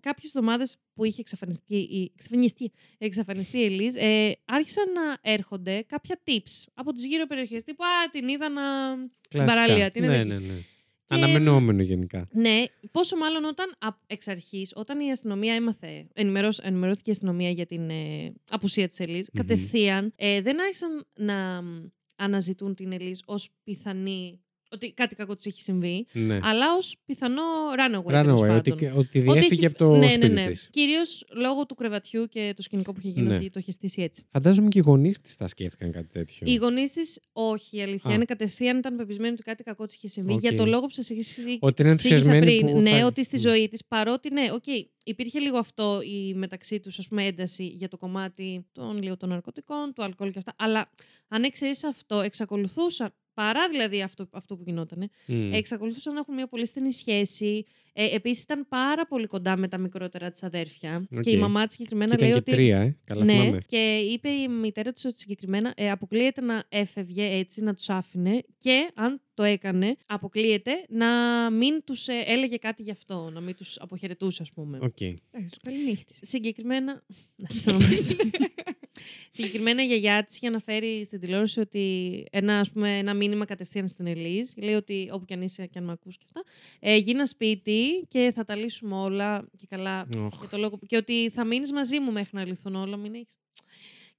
[0.00, 6.20] κάποιες εβδομάδες που είχε εξαφανιστεί η, εξαφανιστεί, εξαφανιστεί η Ελίζ, ε, άρχισαν να έρχονται κάποια
[6.26, 7.62] tips από τις γύρω περιοχές.
[7.64, 8.62] Τύπου Α, την είδα να.
[8.94, 9.54] στην Κλασικά.
[9.62, 9.90] παραλία.
[9.90, 10.28] Την είδα ναι, εκεί».
[10.28, 10.60] ναι, ναι.
[11.04, 12.28] Και- Αναμενόμενο γενικά.
[12.32, 17.50] Ναι, πόσο μάλλον όταν α- εξ αρχής, όταν η αστυνομία έμαθε, ενημερώσ- ενημερώθηκε η αστυνομία
[17.50, 19.40] για την ε, απουσία της Ελίζ, Μμμ.
[19.40, 24.40] κατευθείαν ε, δεν άρχισαν να μ, αναζητούν την Ελίζ ως πιθανή.
[24.72, 26.38] Ότι κάτι κακό της έχει συμβεί, Ναι.
[26.42, 27.42] αλλά ως πιθανό
[27.78, 28.04] runaway.
[28.10, 28.92] τέλος Runaway, ότι, πάντων.
[28.96, 30.46] ότι Ότι διέφυγε έχει- από το ναι, σπίτι ναι, ναι.
[30.50, 30.68] της.
[30.72, 33.34] Κυρίως λόγω του κρεβατιού και το σκηνικό που είχε γίνει, Ναι.
[33.34, 34.24] ότι το είχε στήσει έτσι.
[34.32, 36.46] Φαντάζομαι και οι γονείς της θα σκέφτηκαν κάτι τέτοιο.
[36.52, 38.14] Οι γονείς της, όχι, η αλήθεια Α.
[38.14, 40.32] είναι κατευθείαν ήταν πεπεισμένοι ότι κάτι κακό της είχε συμβεί.
[40.32, 40.40] Οκ.
[40.40, 42.66] Για το λόγο που σας εξήγησα Ότι είναι ενθουσιασμένοι πριν.
[42.72, 43.40] που Ναι, θα- ότι στη Μμ.
[43.40, 44.64] ζωή της, παρότι ναι, οκ,
[45.04, 49.28] υπήρχε λίγο αυτό η μεταξύ τους, ας πούμε, ένταση για το κομμάτι των, λίγο, των
[49.28, 50.54] ναρκωτικών, του αλκοόλ και αυτά.
[50.58, 50.90] Αλλά
[51.28, 53.12] αν εξαιρείς αυτό, εξακολουθούσαν.
[53.38, 55.52] Παρά δηλαδή αυτό, αυτό που γινόταν, Μμ.
[55.52, 57.64] εξακολουθούσαν να έχουν μια πολύ στενή σχέση.
[57.92, 61.06] Ε, Επίσης ήταν πάρα πολύ κοντά με τα μικρότερα της αδέρφια.
[61.16, 61.20] Οκ.
[61.20, 62.50] Και η μαμά της Και συγκεκριμένα ήταν λέει και ότι.
[62.52, 62.96] τρία, ε.
[63.04, 63.58] Καλά Ναι, θυμάμαι.
[63.66, 68.42] και είπε η μητέρα της ότι συγκεκριμένα ε, αποκλείεται να έφευγε έτσι, να τους άφηνε
[68.58, 71.06] και αν το έκανε, αποκλείεται να
[71.50, 74.78] μην τους ε, έλεγε κάτι γι' αυτό, να μην τους αποχαιρετούσε ας πούμε.
[74.82, 75.00] Οκ.
[75.00, 76.20] Εντάξει, τους καληνύχτησε.
[76.24, 77.02] Συγκεκριμένα.
[78.94, 79.28] Ναι, θα νομίζω.
[79.30, 83.88] Συγκεκριμένα η γιαγιά της είχε αναφέρει στην τηλεόραση ότι ένα, ας πούμε, ένα μήνυμα κατευθείαν
[83.88, 84.50] στην Ελίζ.
[84.56, 86.42] Λέει ότι όπου κι αν είσαι και αν με ακούς και αυτά,
[86.80, 90.06] ε, γύρνα σπίτι και θα τα λύσουμε όλα και καλά.
[90.18, 90.40] Οχ.
[90.40, 92.96] Και, το λόγο, και ότι θα μείνεις μαζί μου μέχρι να λυθούν όλα.
[92.96, 93.34] Μην έχεις...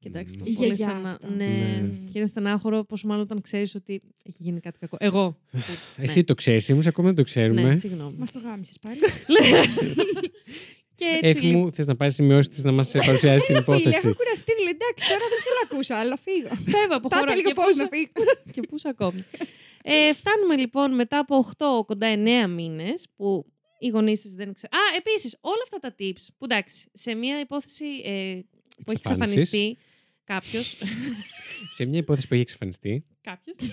[0.01, 0.45] Κοιτάξτε, Μμμ.
[0.45, 1.09] το Η πολύ γιαγιά στενά.
[1.09, 1.27] αυτό.
[1.29, 1.45] Ναι.
[1.45, 1.89] Ναι.
[2.11, 4.97] Και είναι στενάχωρο, πόσο μάλλον όταν ξέρεις ότι έχει γίνει κάτι κακό.
[4.99, 5.37] Εγώ.
[5.51, 5.59] που-
[5.97, 7.61] Εσύ το ξέρεις, εμείς ακόμα δεν το ναι, ξέρουμε.
[7.61, 8.15] ναι, συγγνώμη.
[8.17, 8.97] Μας το γάμισες πάλι.
[10.99, 13.87] και έτσι, Έφη μου, θες να πάρεις σημειώσεις τη να μας παρουσιάσεις την Φίλε, υπόθεση.
[14.07, 14.51] έχω κουραστεί.
[14.59, 16.15] Δηλαδή, εντάξει, τώρα δεν θέλω να ακούσω άλλο.
[16.25, 16.49] Φύγω.
[16.73, 17.21] Φεύγω από χώρα.
[17.21, 18.23] Πάτε λίγο και πώ πούς- να φύγω.
[18.53, 19.21] και πού ακόμη.
[19.83, 23.45] Ε, φτάνουμε λοιπόν μετά από 8 κοντά 9 μήνες που
[23.79, 24.77] οι γονείς της δεν ξέρουν.
[24.77, 28.11] Α, επίσης, όλα αυτά τα tips που εντάξει, σε μια υπόθεση ε,
[28.83, 29.41] που έχει Εξαφάνισης.
[29.41, 29.77] εξαφανιστεί
[30.23, 30.77] κάποιος.
[31.69, 33.05] Σε μια υπόθεση που έχει εξαφανιστεί.
[33.21, 33.55] Κάποιος.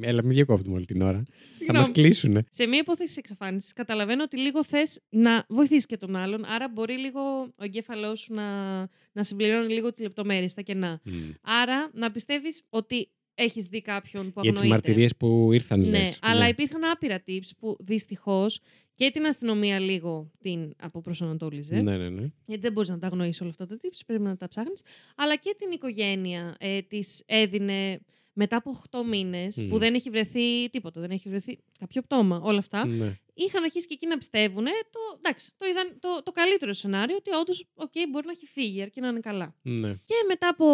[0.00, 1.12] Έλα, μην διακόπτουμε όλη την ώρα.
[1.12, 1.88] Θα μας Συγγνώμη.
[1.92, 2.42] κλείσουνε.
[2.50, 6.44] σε μια υπόθεση εξαφάνισης, καταλαβαίνω ότι λίγο θες να βοηθήσει και τον άλλον.
[6.44, 7.20] Άρα μπορεί λίγο
[7.56, 8.78] ο εγκέφαλός σου να,
[9.12, 11.00] να συμπληρώνει λίγο τις λεπτομέρειες, τα κενά.
[11.04, 11.12] Μμ.
[11.42, 14.68] Άρα να πιστεύεις ότι έχεις δει κάποιον που Για τις αγνοείται.
[14.86, 16.18] μαρτυρίες που ήρθαν, Ναι, λες.
[16.22, 18.60] αλλά υπήρχαν άπειρα tips που δυστυχώς
[18.94, 21.74] και την αστυνομία λίγο την αποπροσανατόλιζε.
[21.80, 22.30] Ναι, ναι, ναι.
[22.46, 24.82] Γιατί δεν μπορείς να τα αγνοήσει όλα αυτά τα tips, πρέπει να τα ψάχνεις.
[25.16, 28.00] Αλλά και την οικογένεια ε, τη έδινε
[28.42, 29.68] μετά από 8 μήνες Μμ.
[29.68, 32.86] που δεν έχει βρεθεί τίποτα, δεν έχει βρεθεί κάποιο πτώμα, όλα αυτά.
[32.86, 33.16] ναι.
[33.34, 37.30] Είχαν αρχίσει και εκεί να πιστεύουν το, εντάξει, το, είδαν, το, το καλύτερο σενάριο ότι
[37.34, 39.54] όντως okay, μπορεί να έχει φύγει αρκεί να είναι καλά.
[39.62, 39.88] ναι.
[40.04, 40.66] Και μετά από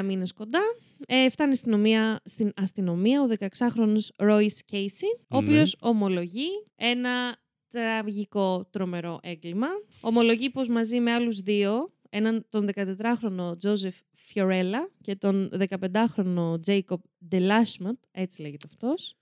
[0.00, 0.60] 9 μήνες κοντά,
[1.06, 5.46] ε, φτάνει στην αστυνομία, στην αστυνομία ο 16χρονος Royce Casey, ο Ναι.
[5.48, 7.36] οποίος ομολογεί ένα
[7.70, 9.66] τραγικό τρομερό έγκλημα.
[10.00, 13.98] Ομολογεί πως μαζί με άλλους δύο, έναν τον 14χρονο Joseph
[14.34, 16.98] Fiorella και τον 15χρονο Jacob
[17.30, 19.12] Delashmat, έτσι λέγεται αυτός,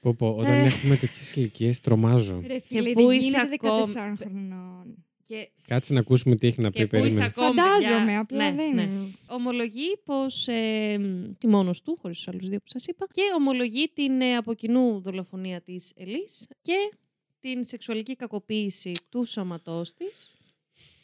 [0.00, 0.64] Πω, πω, όταν Ε.
[0.64, 2.42] έχουμε τέτοιες ηλικίες, τρομάζω.
[2.46, 5.04] Ρε φίλε, πού δεν είσαι γίνεται ακόμη- 14 χρονών.
[5.22, 6.98] και Κάτσε να ακούσουμε τι έχει να Και πει.
[6.98, 7.32] πού είσαι Περίμενε.
[7.36, 8.20] ακόμη, Φαντάζομαι, παιδιά.
[8.20, 8.74] απλά Ναι, δεν.
[8.74, 8.88] ναι.
[9.26, 10.98] ομολογεί πως ε,
[11.38, 14.54] τη μόνος του, χωρίς τους άλλους δύο που σας είπα, και ομολογεί την ε, από
[14.54, 16.92] κοινού δολοφονία της Ελής και
[17.40, 20.34] την σεξουαλική κακοποίηση του σώματός της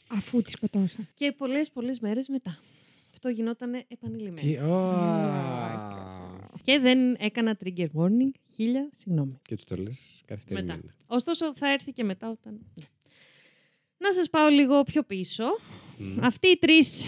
[0.09, 1.09] Αφού τη σκοτώσαν.
[1.14, 2.59] και πολλές πολλές μέρες μετά.
[3.12, 4.34] αυτό γινόταν επανειλημμένα.
[4.40, 4.56] Τι.
[6.62, 8.30] Και δεν έκανα trigger warning.
[8.54, 9.38] Χίλια, συγγνώμη.
[9.42, 10.74] Και του το λες καθυστερημένα.
[10.76, 10.94] Μετά.
[11.06, 12.52] Ωστόσο, θα έρθει και μετά όταν.
[12.74, 12.84] ναι.
[13.98, 15.44] Να σας πάω λίγο πιο πίσω.
[15.98, 16.24] Μμ.
[16.24, 17.04] Αυτοί οι τρεις...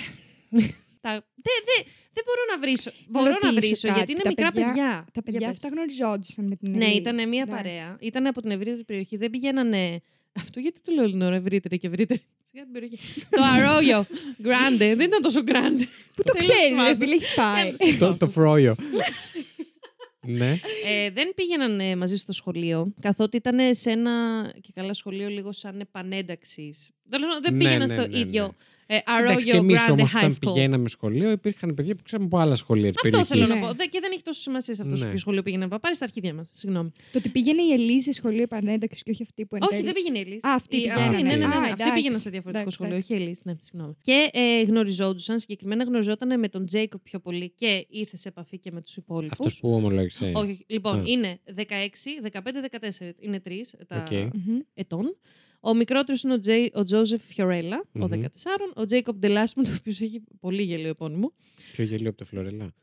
[1.01, 1.11] τα...
[1.43, 2.91] Δεν δε, δεν μπορώ να βρίσω.
[3.09, 3.99] Μπορώ να ρωτήσω βρίσω, κάτι.
[3.99, 4.67] γιατί είναι Τα μικρά παιδιά.
[4.67, 5.57] παιδιά- Τα παιδιά Για πες.
[5.65, 6.97] αυτά γνωριζόντουσαν με την Ναι, Ελίζ.
[6.99, 7.63] ήταν μια Εντάξει.
[7.63, 7.97] παρέα.
[8.01, 9.17] Ήταν από την ευρύτερη περιοχή.
[9.17, 10.01] Δεν πηγαίνανε.
[10.33, 12.21] Αυτό γιατί το λέω όλη την ώρα ευρύτερη και ευρύτερη.
[12.51, 13.21] Σιγά την περιοχή.
[13.31, 14.01] το Arroyo
[14.47, 15.85] Grande δεν ήταν τόσο grande.
[16.15, 16.99] Πού το Τέλος ξέρεις, ρε πάντων.
[17.01, 17.97] φίλε, έχεις πάει.
[17.99, 18.77] Το, το φρόιο.
[20.41, 20.59] ναι.
[20.87, 24.13] Ε, δεν πήγαιναν ε, μαζί στο σχολείο, καθότι ήταν σε ένα
[24.61, 26.91] και καλά σχολείο λίγο σαν επανένταξης.
[27.05, 27.21] Δεν
[27.53, 28.55] Ναι, πήγαιναν ναι, στο ναι, ίδιο
[28.91, 28.97] ναι.
[28.97, 30.39] ε, Εντάξει, και Arroyo εμείς Grande όμως, High όταν School.
[30.41, 33.27] πηγαίναμε σχολείο, υπήρχαν παιδιά που ξέραμε από άλλα σχολεία της Αυτό περιοχή.
[33.33, 33.61] θέλω να Ναι.
[33.61, 33.75] πω.
[33.75, 35.11] Δε- Και δεν έχει τόσο σημασία σε αυτό Ναι.
[35.13, 35.69] το σχολείο πήγαινε.
[35.69, 36.49] Παρ' τα αρχίδια μας.
[36.53, 36.91] Συγγνώμη.
[37.13, 39.85] Το ότι πήγαινε η Ελίζ σε σχολείο επανένταξης και όχι αυτή που εν Όχι, τέλει-
[39.85, 40.45] δεν πήγαινε η Ελίζ.
[40.45, 41.07] Α, αυτή Η- πηγαίνανε.
[41.17, 41.45] ναι, ναι, ναι, ναι.
[41.45, 41.93] Α, Αυτή εντάξει.
[41.95, 43.13] πήγαινε σε διαφορετικό Εντάξει, σχολείο, εντάξει.
[43.13, 43.39] όχι η Ελίζ.
[43.43, 43.95] Ναι, συγγνώμη.
[44.01, 48.71] Και ε, γνωριζόντουσαν, συγκεκριμένα γνωριζόταν με τον Τζέικοπ πιο πολύ και ήρθε σε επαφή και
[48.71, 49.39] με τους υπόλοιπους.
[49.41, 50.33] Αυτό που ομολόγησε.
[50.35, 51.03] Όχι, λοιπόν, Α.
[51.07, 53.15] είναι 16, 15, 14.
[53.21, 54.13] Είναι τρεις τα Οκ.
[54.13, 54.59] Μμμ.
[54.75, 55.17] ετών.
[55.61, 58.21] Ο μικρότερος είναι ο, Τζέι, ο Τζόζεφ Φιωρέλα, ο Μμμ.
[58.23, 58.27] 14.
[58.75, 61.33] Ο Τζέικοπ Ντελάσμοντ, ο οποίος έχει πολύ γελοίο επώνυμο.
[61.73, 62.75] Πιο γελοίο από το Φιορέλα.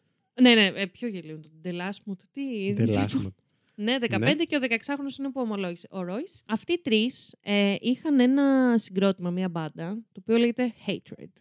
[0.42, 1.40] Ναι, ναι, ε, πιο γελοίο.
[1.40, 2.86] Τον Ντελάσμοντ, τι είναι.
[2.86, 3.36] Ντελάσμο.
[3.76, 4.34] Ναι, 15 Ναι.
[4.36, 5.88] και ο 16χρονο είναι που ομολόγησε.
[5.92, 6.44] Ο Ρόις.
[6.48, 11.32] Αυτοί οι τρεις ε, είχαν ένα συγκρότημα, μία μπάντα, το οποίο λέγεται Hatred.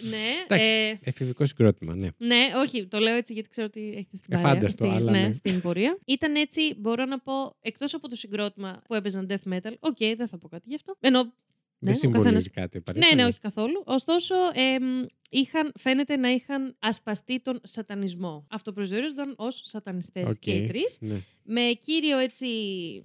[0.00, 0.70] Ναι, Εντάξει.
[0.70, 2.08] ε, Εφηβικό συγκρότημα, ναι.
[2.16, 4.52] ναι, όχι, το λέω έτσι γιατί ξέρω ότι έχετε στην Ε, παρέα.
[4.54, 5.32] φάνταστο, στη- αλλά ναι, ναι.
[5.32, 5.98] στην πορεία.
[6.04, 10.28] Ήταν έτσι, μπορώ να πω, εκτός από το συγκρότημα που έπαιζαν death metal, οκ, δεν
[10.28, 10.96] θα πω κάτι γι' αυτό.
[11.00, 11.30] Ενώ, ναι,
[11.78, 12.76] Δεν ο συμβολίζει καθένας- κάτι.
[12.76, 13.82] ναι, απαραίτητα, ναι, όχι καθόλου.
[13.86, 14.82] Ωστόσο, εμ,
[15.30, 18.46] είχαν, φαίνεται να είχαν ασπαστεί τον σατανισμό.
[18.50, 20.98] Αυτοπροσδιορίζονταν ως σατανιστές Οκ, και οι τρεις.
[21.00, 21.14] ναι.
[21.42, 22.46] Με κύριο έτσι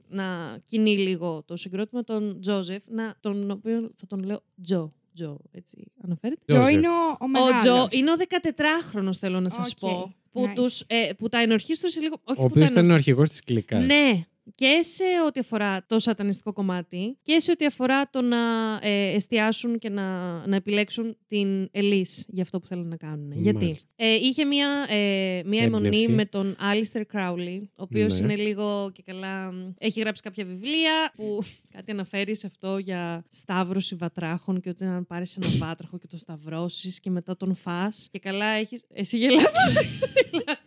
[0.07, 4.93] να κινεί λίγο το συγκρότημα τον Τζόζεφ, να, τον οποίο θα τον λέω Τζο.
[5.13, 6.41] Τζο, έτσι αναφέρεται.
[6.45, 6.73] Τζο Τζόζεφ.
[6.73, 7.61] είναι ο, ο Ο μεγάλος.
[7.63, 10.13] Τζο είναι ο 14χρονος, θέλω να σας Οκ, πω.
[10.31, 10.51] Που, nice.
[10.55, 12.15] τους, ε, που τα ενορχήστρωσε λίγο.
[12.23, 13.85] Όχι Ο που οποίος τα ήταν ο ενορ- αρχηγός της κλικάς.
[13.85, 14.23] Ναι.
[14.59, 18.37] Και σε ό,τι αφορά το σατανιστικό κομμάτι και σε ό,τι αφορά το να
[18.81, 20.03] ε, εστιάσουν και να,
[20.47, 23.31] να επιλέξουν την Ελίς για αυτό που θέλουν να κάνουν.
[23.35, 23.87] Γιατί; Μάλιστα.
[23.95, 26.11] ε, είχε μία, ε, μία αιμονή Έμπνευση.
[26.11, 28.33] με τον Άλιστερ Κράουλι, ο οποίος Ναι.
[28.33, 29.51] είναι λίγο και καλά...
[29.51, 31.39] μ, Έχει γράψει κάποια βιβλία που
[31.75, 36.17] κάτι αναφέρει σε αυτό για σταύρωση βατράχων και ότι αν πάρεις ένα βάτραχο και το
[36.17, 38.85] σταυρώσεις και μετά τον φας και καλά έχεις...
[38.93, 39.43] Εσύ γελάς.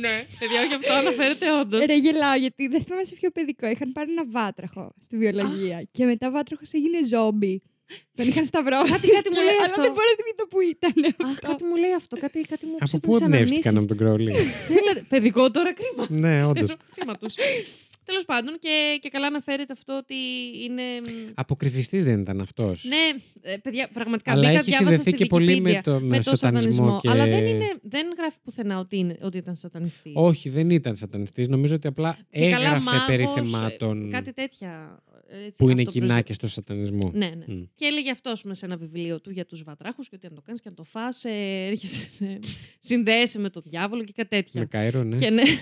[0.00, 1.80] ναι, παιδιά, όχι αυτό αναφέρεται όντως.
[1.82, 3.66] Ε, Ρε γελάω γιατί δεν θυμάμαι σε ποιο παιδικό.
[3.66, 7.62] Είχαν πάρει ένα βάτραχο στη βιολογία και μετά ο βάτραχος έγινε ζόμπι.
[8.14, 8.90] Τον είχαν σταυρώσει.
[8.92, 9.82] Κάτι- κάτι μου και- λέει Αλλά αυτό.
[9.82, 10.94] δεν μπορώ να θυμηθώ που ήταν.
[11.30, 12.16] Αχ, κάτι μου λέει αυτό.
[12.24, 13.86] Κάτι, κάτι μου Από πού ξύπνησε εμπνεύστηκαν από αναμνήσεις.
[13.86, 14.32] τον Κρόλι.
[14.68, 16.04] Τι λέτε, παιδικό τώρα κρίμα.
[16.28, 17.34] ναι, όντως.
[18.04, 18.24] Ξέρω, κρίμα τους.
[18.24, 20.14] Τέλος πάντων και, και καλά αναφέρεται αυτό ότι
[20.64, 20.82] είναι...
[21.34, 22.84] Αποκρυφιστής δεν ήταν αυτός.
[22.84, 23.22] Ναι,
[23.52, 26.06] ε, παιδιά, πραγματικά Αλλά μπήκα, έχεις διάβασα συνδεθεί στη και πολύ με Wikipedia το, με
[26.06, 26.98] με το σατανισμό.
[27.00, 27.10] Και...
[27.10, 30.12] Αλλά δεν, είναι, δεν γράφει πουθενά ότι, είναι, ότι ήταν σατανιστής.
[30.16, 31.48] Όχι, δεν ήταν σατανιστής.
[31.48, 35.02] Νομίζω ότι απλά Και καλά έγραφε μάγος, περί ε, θεμάτων Κάτι τέτοια.
[35.28, 37.10] ε, Έτσι, που είναι αυτοπροσδο- κοινά και στο σατανισμό.
[37.14, 37.44] Ναι, ναι.
[37.54, 37.62] Μμ.
[37.74, 40.34] Και έλεγε αυτός ας πούμε, σε ένα βιβλίο του για τους βατράχους και ότι αν
[40.34, 42.38] το κάνεις και αν το φας, ε, έρχεσαι σε...
[42.78, 44.60] συνδέεσαι με τον διάβολο και κάτι τέτοια.
[44.60, 45.16] Με Κάιρο, ναι.
[45.16, 45.42] Και, ναι.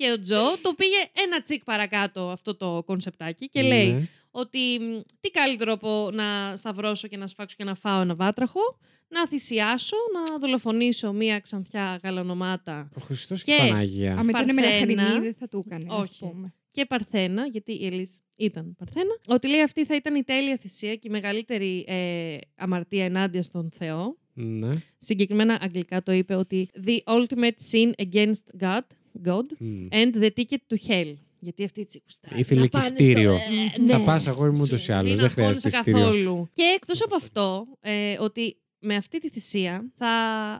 [0.00, 0.96] και ο Τζο το πήγε
[1.26, 4.06] ένα τσικ παρακάτω αυτό το κονσεπτάκι και λέει Ναι.
[4.30, 8.60] ότι μ, τι καλύτερο από να σταυρώσω και να σφάξω και να φάω ένα βάτραχο,
[9.08, 14.12] να θυσιάσω, να δολοφονήσω μία ξανθιά γαλανομάτα Ο Χριστός και, Και- η Παναγία.
[14.16, 14.54] Αν ήταν Παρθένα.
[14.54, 15.84] μελαχρινή δεν θα του έκανε.
[15.88, 16.18] ας Όχι.
[16.24, 16.54] πούμε.
[16.70, 20.94] και Παρθένα, γιατί η Ελής ήταν Παρθένα, ότι λέει αυτή θα ήταν η τέλεια θυσία
[20.94, 24.18] και η μεγαλύτερη ε, αμαρτία ενάντια στον Θεό.
[24.34, 24.70] Ναι.
[24.96, 28.80] Συγκεκριμένα αγγλικά το είπε ότι the ultimate sin against God,
[29.24, 29.86] God Μμ.
[29.90, 31.14] and the ticket to hell.
[31.42, 32.40] Γιατί αυτή έτσι κουστάρει.
[32.40, 33.32] Ήθελε να και πάνε στο- ειστήριο.
[33.32, 34.04] Ε, Θα ναι.
[34.04, 35.10] πας αγόρι μου ούτως ή άλλως.
[35.10, 36.24] Μην Δεν χρειάζεται αγχώνεσαι εισιτήριο.
[36.24, 36.48] καθόλου.
[36.52, 40.10] Και εκτός από αυτό, ε, ότι με αυτή τη θυσία θα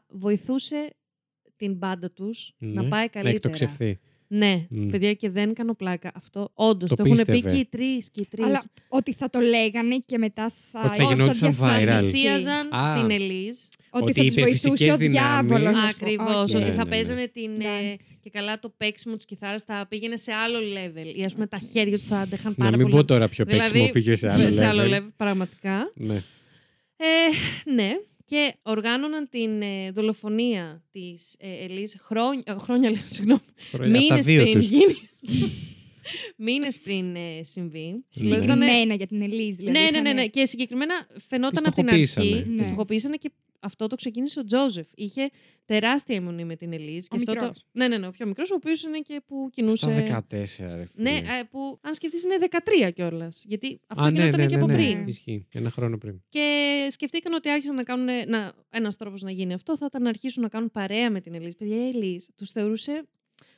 [0.08, 0.96] βοηθούσε
[1.56, 2.88] την μπάντα τους να Ναι.
[2.88, 3.28] πάει Να καλύτερα.
[3.28, 3.98] εκτοξευθεί.
[4.32, 4.88] Ναι, Μμ.
[4.90, 6.10] παιδιά, και δεν κάνω πλάκα.
[6.14, 7.50] Αυτό όντως Το το, έχουν πει πίστευε.
[7.54, 8.08] και οι τρεις.
[8.12, 8.44] Και οι τρεις.
[8.44, 10.80] Αλλά ότι θα το λέγανε και μετά θα.
[10.80, 11.86] Ότι θα ήταν γινόντουσαν διαφήμιση.
[11.88, 12.00] viral.
[12.00, 12.98] Θυσίαζαν Α.
[13.00, 13.56] την Ελίζ.
[13.90, 15.48] Ότι, Ότι θα τους είπε βοηθούσε φυσικές ο δυνάμεις.
[15.50, 15.84] διάβολος.
[15.90, 16.36] Ακριβώς.
[16.36, 16.42] Οκ.
[16.44, 16.84] Ότι Ναι, θα ναι, ναι.
[16.90, 17.50] παίζανε την.
[17.56, 17.64] Ναι.
[17.64, 21.16] ε, και καλά το παίξιμο της κιθάρας θα πήγαινε σε άλλο level.
[21.16, 22.96] Ή ας πούμε τα χέρια του θα αντέχαν Να πάρα μην πολύ.
[22.96, 24.96] πω τώρα ποιο Δηλαδή, παίξιμο πήγε σε άλλο σε άλλο level.
[24.98, 25.92] level, πραγματικά.
[25.94, 26.14] Ναι.
[26.96, 27.90] Ε, ναι.
[28.30, 34.06] Και οργάνωναν την ε, δολοφονία της ε, Ελίζ χρόνια, ε, χρόνια λέω, συγγνώμη, Χρόνια, από
[34.06, 34.68] τα μήνες δύο πριν τους.
[34.68, 34.94] γίνει.
[36.46, 38.04] μήνες πριν ε, συμβεί.
[38.08, 39.56] Συλλογήτανε- Συγκεκριμένα για την Ελίζ.
[39.56, 40.26] Δηλαδή, ναι, ναι, ναι, είχανε- ναι.
[40.26, 42.04] Και συγκεκριμένα φαινόταν Τη από την αρχή.
[42.06, 42.42] στοχοποίησανε.
[42.42, 42.64] Της Ναι.
[42.64, 44.86] στοχοποίησανε και αυτό το ξεκίνησε ο Τζόζεφ.
[44.94, 45.30] Είχε
[45.64, 47.06] τεράστια αιμονή με την Ελίζ.
[47.10, 47.64] Ο μικρός.
[47.72, 49.76] Ναι, ναι, ναι, ο πιο μικρός, ο οποίος είναι και που κινούσε.
[49.76, 50.86] Στα 14, ρε φίλε.
[50.94, 52.36] Ναι, ε, που αν σκεφτείς είναι
[52.86, 53.44] 13 κιόλας.
[53.46, 54.76] Γιατί αυτό Α, ναι, γινόταν ναι, και ναι, από ναι.
[54.76, 55.08] πριν.
[55.08, 55.46] Ισχύει.
[55.52, 56.22] Ένα χρόνο πριν.
[56.28, 58.08] Και σκεφτήκαν ότι άρχισαν να κάνουν.
[58.28, 61.34] Να, ένας τρόπος να γίνει αυτό θα ήταν να αρχίσουν να κάνουν παρέα με την
[61.34, 61.52] Ελίζ.
[61.52, 63.04] Παιδιά, η Ελίζ τους θεωρούσε.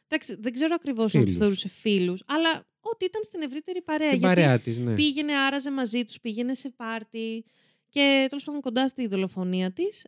[0.09, 1.37] Εντάξει, δεν ξέρω ακριβώς αν τους Φίλους.
[1.37, 4.07] θεωρούσε φίλους, αλλά ότι ήταν στην ευρύτερη παρέα.
[4.07, 4.95] Στην γιατί παρέα της, ναι.
[4.95, 7.45] πήγαινε, άραζε μαζί τους, πήγαινε σε πάρτι.
[7.93, 10.07] Και τέλος πάντων κοντά στη δολοφονία της,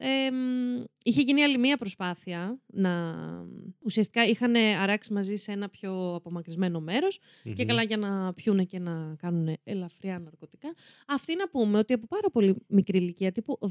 [1.02, 3.14] είχε γίνει άλλη μία προσπάθεια να.
[3.84, 7.66] Ουσιαστικά είχαν αράξει μαζί σε ένα πιο απομακρυσμένο μέρος και Μμμ.
[7.66, 10.74] καλά για να πιούνε και να κάνουν ελαφριά ναρκωτικά.
[11.06, 13.70] Αυτή να πούμε ότι από πάρα πολύ μικρή ηλικία, τύπου 12-13,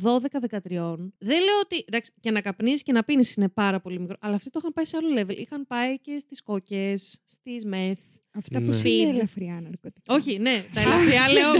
[1.18, 1.84] δεν λέω ότι.
[1.88, 4.74] Εντάξει, και να καπνίσει και να πίνεις είναι πάρα πολύ μικρό, αλλά αυτοί το είχαν
[4.74, 5.38] πάει σε άλλο level.
[5.38, 6.94] Είχαν πάει και στις κόκε,
[7.26, 8.02] στις μεθ.
[8.36, 8.66] Αυτά Ναι.
[8.66, 8.86] που Speed.
[8.86, 10.14] είναι ελαφριά ναρκωτικά.
[10.16, 11.52] Όχι, ναι, τα ελαφριά λέω.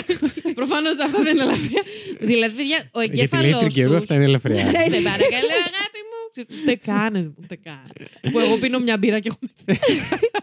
[0.54, 1.82] Προφανώς αυτά δεν είναι ελαφριά.
[2.20, 3.60] δηλαδή, παιδιά, ο Γιατί λέει εγκέφαλος.
[3.74, 4.66] τριγκερού, αυτά είναι ελαφριά.
[4.94, 6.46] Σε παρακαλώ, αγάπη μου.
[6.62, 7.92] Ούτε καν, ούτε καν.
[8.32, 10.00] Που εγώ πίνω μια μπύρα και έχω μεθέσει.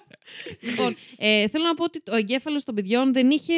[0.69, 3.55] λοιπόν, ε, θέλω να πω ότι ο εγκέφαλος των παιδιών δεν είχε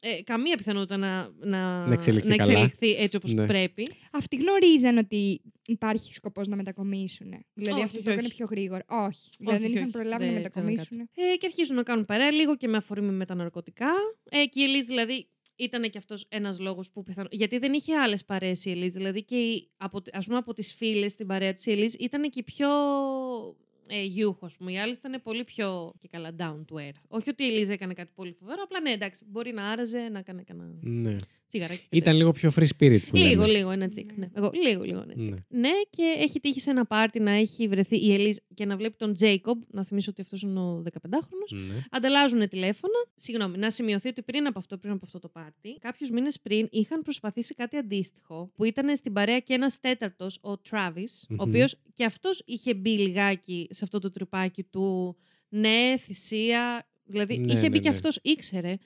[0.00, 2.52] ε, καμία πιθανότητα να, να, Να εξελιχθεί να καλά.
[2.52, 3.46] εξελιχθεί έτσι όπως Ναι.
[3.46, 3.88] πρέπει.
[4.12, 7.28] Αυτοί γνωρίζαν ότι υπάρχει σκοπός να μετακομίσουν.
[7.54, 8.36] Δηλαδή Όχι, αυτό όχι, το έκανε όχι.
[8.36, 8.84] πιο γρήγορα.
[8.88, 9.28] Όχι.
[9.38, 9.92] Δηλαδή δεν όχι, είχαν όχι.
[9.92, 11.00] προλάβει να Δεν ξέραν μετακομίσουν.
[11.00, 13.90] Ε, και αρχίζουν να κάνουν παρέα λίγο και με αφορμή με τα ναρκωτικά.
[14.30, 17.28] Ε, και η Ελίζ δηλαδή ήταν και αυτός ένας λόγος που πιθανό...
[17.30, 18.92] Γιατί δεν είχε άλλες παρέες η Ελίζ.
[18.92, 22.22] Δηλαδή και η, από, ας πούμε από τις φίλες στην παρέα της η Ελίζ ήταν
[22.30, 22.68] και η πιο
[23.88, 24.72] ε, ήσυχος, ας πούμε.
[24.72, 27.00] Οι άλλες ήταν πολύ πιο και καλά down to earth.
[27.08, 30.18] Όχι ότι η Ελίζ έκανε κάτι πολύ φοβερό, απλά ναι, εντάξει, μπορεί να άραζε, να
[30.18, 31.16] έκανε κανένα Ναι.
[31.48, 31.86] Τσιγαράκι.
[31.90, 33.58] Ήταν λίγο πιο free spirit που Λίγο, λέμε.
[33.58, 34.10] λίγο, ένα τσικ.
[34.16, 34.28] Ναι.
[34.34, 35.34] Εγώ, λίγο, λίγο, ένα τσικ.
[35.48, 35.58] Ναι.
[35.60, 38.96] Ναι, και έχει τύχει σε ένα πάρτι να έχει βρεθεί η Ελίζ και να βλέπει
[38.96, 39.62] τον Τζέικομπ.
[39.70, 41.56] Να θυμίσω ότι αυτός είναι ο 15χρονος.
[41.68, 41.84] Ναι.
[41.90, 42.94] Ανταλλάζουν τηλέφωνα.
[43.14, 46.68] Συγγνώμη, να σημειωθεί ότι πριν από αυτό, πριν από αυτό το πάρτι, κάποιους μήνες πριν
[46.70, 51.40] είχαν προσπαθήσει κάτι αντίστοιχο που ήταν στην παρέα και ένας τέταρτος, ο Τράβις ο Μμμ.
[51.40, 55.16] οποίος και αυτός είχε μπει λιγάκι σε αυτό το τρυπάκι του.
[55.48, 56.88] Ναι, θυσία.
[57.04, 57.94] Δηλαδή Ναι, είχε ναι, μπει και ναι.
[57.94, 58.76] αυτός, ήξερε.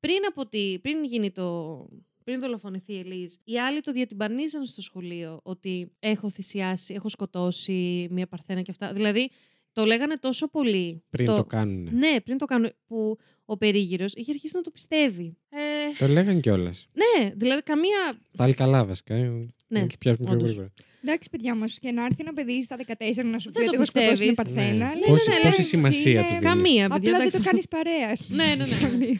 [0.00, 1.76] Πριν, από τη, πριν γίνει το.
[2.24, 8.08] Πριν δολοφονηθεί η Ελίζ, οι άλλοι το διατυμπανίζαν στο σχολείο ότι έχω θυσιάσει, έχω σκοτώσει
[8.10, 8.92] μία παρθένα και αυτά.
[8.92, 9.30] Δηλαδή,
[9.72, 11.02] το λέγανε τόσο πολύ.
[11.10, 11.88] Πριν το, κάνουν.
[11.92, 12.70] Ναι, πριν το κάνουν.
[12.86, 15.36] Που ο περίγυρος είχε αρχίσει να το πιστεύει.
[15.48, 15.58] Ε,
[15.98, 16.88] Το λέγανε κιόλας.
[16.92, 18.18] ναι, δηλαδή καμία.
[18.36, 19.14] Πάλι καλά βασικά.
[19.14, 19.28] ε,
[19.68, 20.48] Ναι, Να τους πιάσουμε πιο όντως.
[20.48, 20.72] γρήγορα.
[21.04, 23.76] Εντάξει, παιδιά όμως, και να έρθει ένα παιδί στα 14 να σου πει Δεν ότι
[23.76, 24.34] το έχω σκοτώσει μια πιστεύεις.
[24.34, 24.86] παρθένα.
[24.88, 24.94] Ναι.
[24.94, 26.42] λέει, Πόση- ναι, ναι, πόση ναι, σημασία είναι- του δίνεις.
[26.42, 26.96] Καμία, παιδιά.
[26.96, 27.36] Απλά δεν εντάξει.
[27.36, 28.08] το κάνεις παρέα.
[28.10, 29.06] ας πούμε, Ναι, ναι, στο ναι.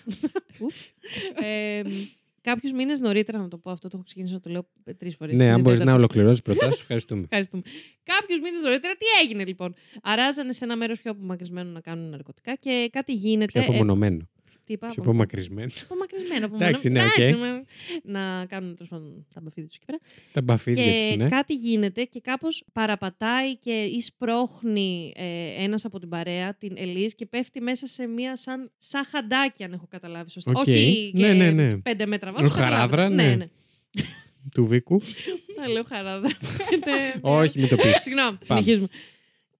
[2.42, 2.60] σχολείο.
[2.62, 2.66] Ούψ.
[2.66, 4.66] ε, Κάποιους μήνες νωρίτερα, να το πω αυτό, το έχω ξεκινήσει να το λέω
[4.98, 5.38] τρεις φορές.
[5.38, 7.22] Ναι, αν μπορείς να ολοκληρώσεις προτάσεις, ευχαριστούμε.
[7.22, 7.62] Ευχαριστούμε.
[8.02, 12.54] Κάποιους μήνες νωρίτερα, τι έγινε λοιπόν; Αράζανε σε ένα μέρος πιο απομακρυσμένο να κάνουν ναρκωτικά
[12.54, 13.52] και κάτι γίνεται.
[13.52, 14.28] Πιο ε, απομονωμένο.
[14.72, 15.82] Τι είπα, Πιο απο- απομακρυσμένος.
[15.82, 16.50] Απομακρυσμένο.
[16.54, 17.36] Εντάξει, ναι, απομονωμένο.
[17.36, 17.40] οκ.
[17.42, 17.64] Εντάξει,
[18.04, 19.98] με- Να κάνουν τέλος πάντων τα μπαφίδια τους εκεί πέρα.
[20.32, 21.28] Τα μπαφίδια Και τους, ναι.
[21.28, 27.12] κάτι γίνεται και κάπως παραπατάει και ή σπρώχνει ε, ένας από την παρέα, την Ελίζ,
[27.12, 30.50] και πέφτει μέσα σε μία σαν, σαν χαντάκι, αν έχω καταλάβει σωστά.
[30.50, 30.56] Οκ.
[30.66, 31.76] Όχι Ναι, και ναι, ναι.
[31.78, 32.48] πέντε μέτρα βάθος.
[32.48, 33.14] Ο χαράδρα, καταλάβατε.
[33.14, 33.28] ναι.
[33.28, 33.34] ναι.
[33.34, 33.46] ναι.
[34.54, 35.00] Του Βίκου.
[35.58, 36.30] Να λέω χαράδρα.
[36.86, 37.12] Ναι.
[37.20, 38.00] Όχι, μην το πεις.
[38.00, 38.86] Συγγνώμη, συνεχίζουμε.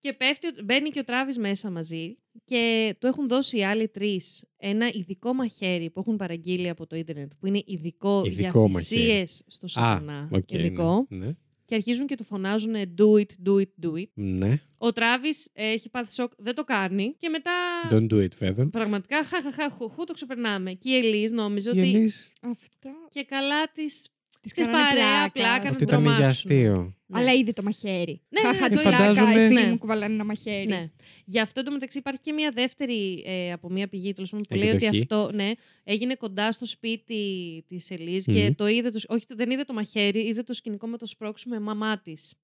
[0.02, 4.44] Και πέφτει, μπαίνει και ο Τράβις μέσα μαζί και του έχουν δώσει οι άλλοι τρεις
[4.56, 9.00] ένα ειδικό μαχαίρι που έχουν παραγγείλει από το ίντερνετ, που είναι ειδικό, Ειδικό για μαχαίρι.
[9.02, 10.28] θυσίες στο Α, σατανά.
[10.32, 10.50] οκ.
[10.50, 11.06] ειδικό.
[11.08, 11.32] ναι, Ναι.
[11.64, 14.04] Και αρχίζουν και του φωνάζουν do it, do it, do it.
[14.14, 14.60] Ναι.
[14.78, 17.14] Ο Τράβης έχει πάθει σοκ, δεν το κάνει.
[17.18, 17.50] Και μετά.
[17.90, 18.70] Don't do it, Φέδων.
[18.70, 20.72] Πραγματικά, χαχαχα, χουχού, το ξεπερνάμε.
[20.72, 21.94] Και η Ελίζ νόμιζε Η ότι.
[21.94, 22.90] Ελίζ, Αυτό.
[23.08, 24.08] Και καλά της.
[24.42, 26.24] Της Της παρέα, πλάκα, Αυτό την ήταν για τρομάξουν.
[26.26, 26.96] αστείο.
[27.12, 28.20] Αλλά είδε το μαχαίρι.
[28.28, 28.74] Ναι, ναι, Χαχα, ναι.
[28.74, 29.66] το Ε, πλάκα, φαντάζομαι- οι φίλοι Ναι.
[29.68, 30.66] μου κουβαλάνε ένα μαχαίρι.
[30.66, 30.90] Ναι.
[31.24, 34.54] Γι' αυτό το μεταξύ υπάρχει και μια δεύτερη ε, από μια πηγή τέλος πάντων, που
[34.54, 34.86] λέει Εκδοχή.
[34.86, 35.50] ότι αυτό ναι,
[35.84, 38.34] έγινε κοντά στο σπίτι της Ελίζ Μμμ.
[38.34, 38.90] και το είδε.
[38.90, 42.34] Το, όχι, δεν είδε το μαχαίρι, είδε το σκηνικό με το σπρώξουμε μαμά της.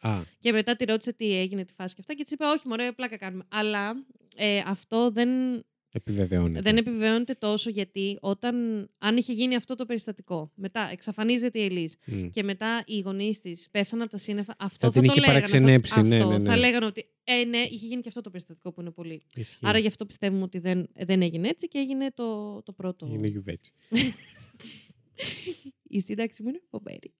[0.00, 2.14] Α, Και μετά τη ρώτησε τι έγινε, τη φάση και αυτά.
[2.14, 3.44] Και της είπε: Όχι, μωρέ, πλάκα κάνουμε.
[3.48, 4.04] Αλλά
[4.36, 5.28] ε, αυτό δεν,
[5.92, 6.60] επιβεβαιώνεται.
[6.60, 8.86] δεν επιβεβαιώνεται τόσο γιατί όταν.
[8.98, 12.28] Αν είχε γίνει αυτό το περιστατικό, μετά εξαφανίζεται η Ελίζ Μμ.
[12.28, 15.20] και μετά οι γονείς της πέφτουν από τα σύννεφα, αυτό Θα θα, την το είχε
[15.20, 15.34] λέγανε.
[15.38, 16.28] παραξενέψει, αυτό, ναι, αυτό.
[16.28, 16.44] ναι, ναι.
[16.44, 17.06] Θα λέγανε ότι.
[17.24, 19.22] Ε, ναι, είχε γίνει και αυτό το περιστατικό που είναι πολύ.
[19.36, 19.58] Ισχύει.
[19.62, 23.08] Άρα γι' αυτό πιστεύουμε ότι δεν, δεν έγινε έτσι και έγινε το, το πρώτο.
[23.12, 23.72] Είναι γιουβέτσι.
[25.90, 27.12] Η σύνταξη μου είναι φοβερή.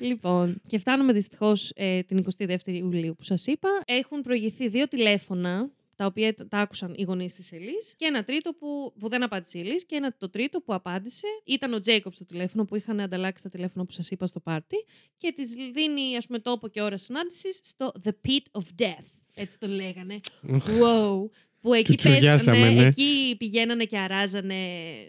[0.00, 3.68] λοιπόν, και φτάνουμε δυστυχώς ε, την 22η Ιουλίου που σας είπα.
[3.84, 8.52] Έχουν προηγηθεί δύο τηλέφωνα τα οποία τα άκουσαν οι γονείς της Ελή και ένα τρίτο
[8.54, 12.16] που, που δεν απάντησε η Ελή και ένα το τρίτο που απάντησε ήταν ο Τζέικοπς
[12.16, 14.76] στο τηλέφωνο που είχαν ανταλλάξει τα τηλέφωνα που σας είπα στο πάρτι
[15.16, 19.06] και της δίνει ας πούμε τόπο και ώρα συνάντησης στο The Pit of Death.
[19.34, 20.20] Έτσι το λέγανε.
[20.52, 21.28] wow.
[21.60, 22.86] Που εκεί, παίζ- τσουριάσαμε, ναι.
[22.86, 24.54] εκεί πηγαίνανε και αράζανε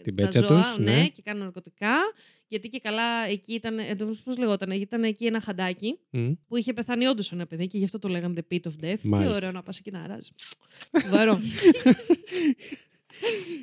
[0.02, 1.08] Την τα πέτσα ζώα τους, ναι.
[1.08, 1.94] και κάνουν ναρκωτικά.
[2.48, 3.76] Γιατί και καλά εκεί ήταν.
[4.24, 6.32] Πώς λεγόταν, ήταν εκεί ένα χαντάκι Μμ.
[6.48, 8.98] που είχε πεθάνει όντως ένα παιδί και γι' αυτό το λέγανε The Pit of Death.
[9.02, 9.36] Τι Μάλιστα.
[9.36, 10.30] ωραίο να πας εκεί να ράζει.
[11.10, 11.40] Βαρό.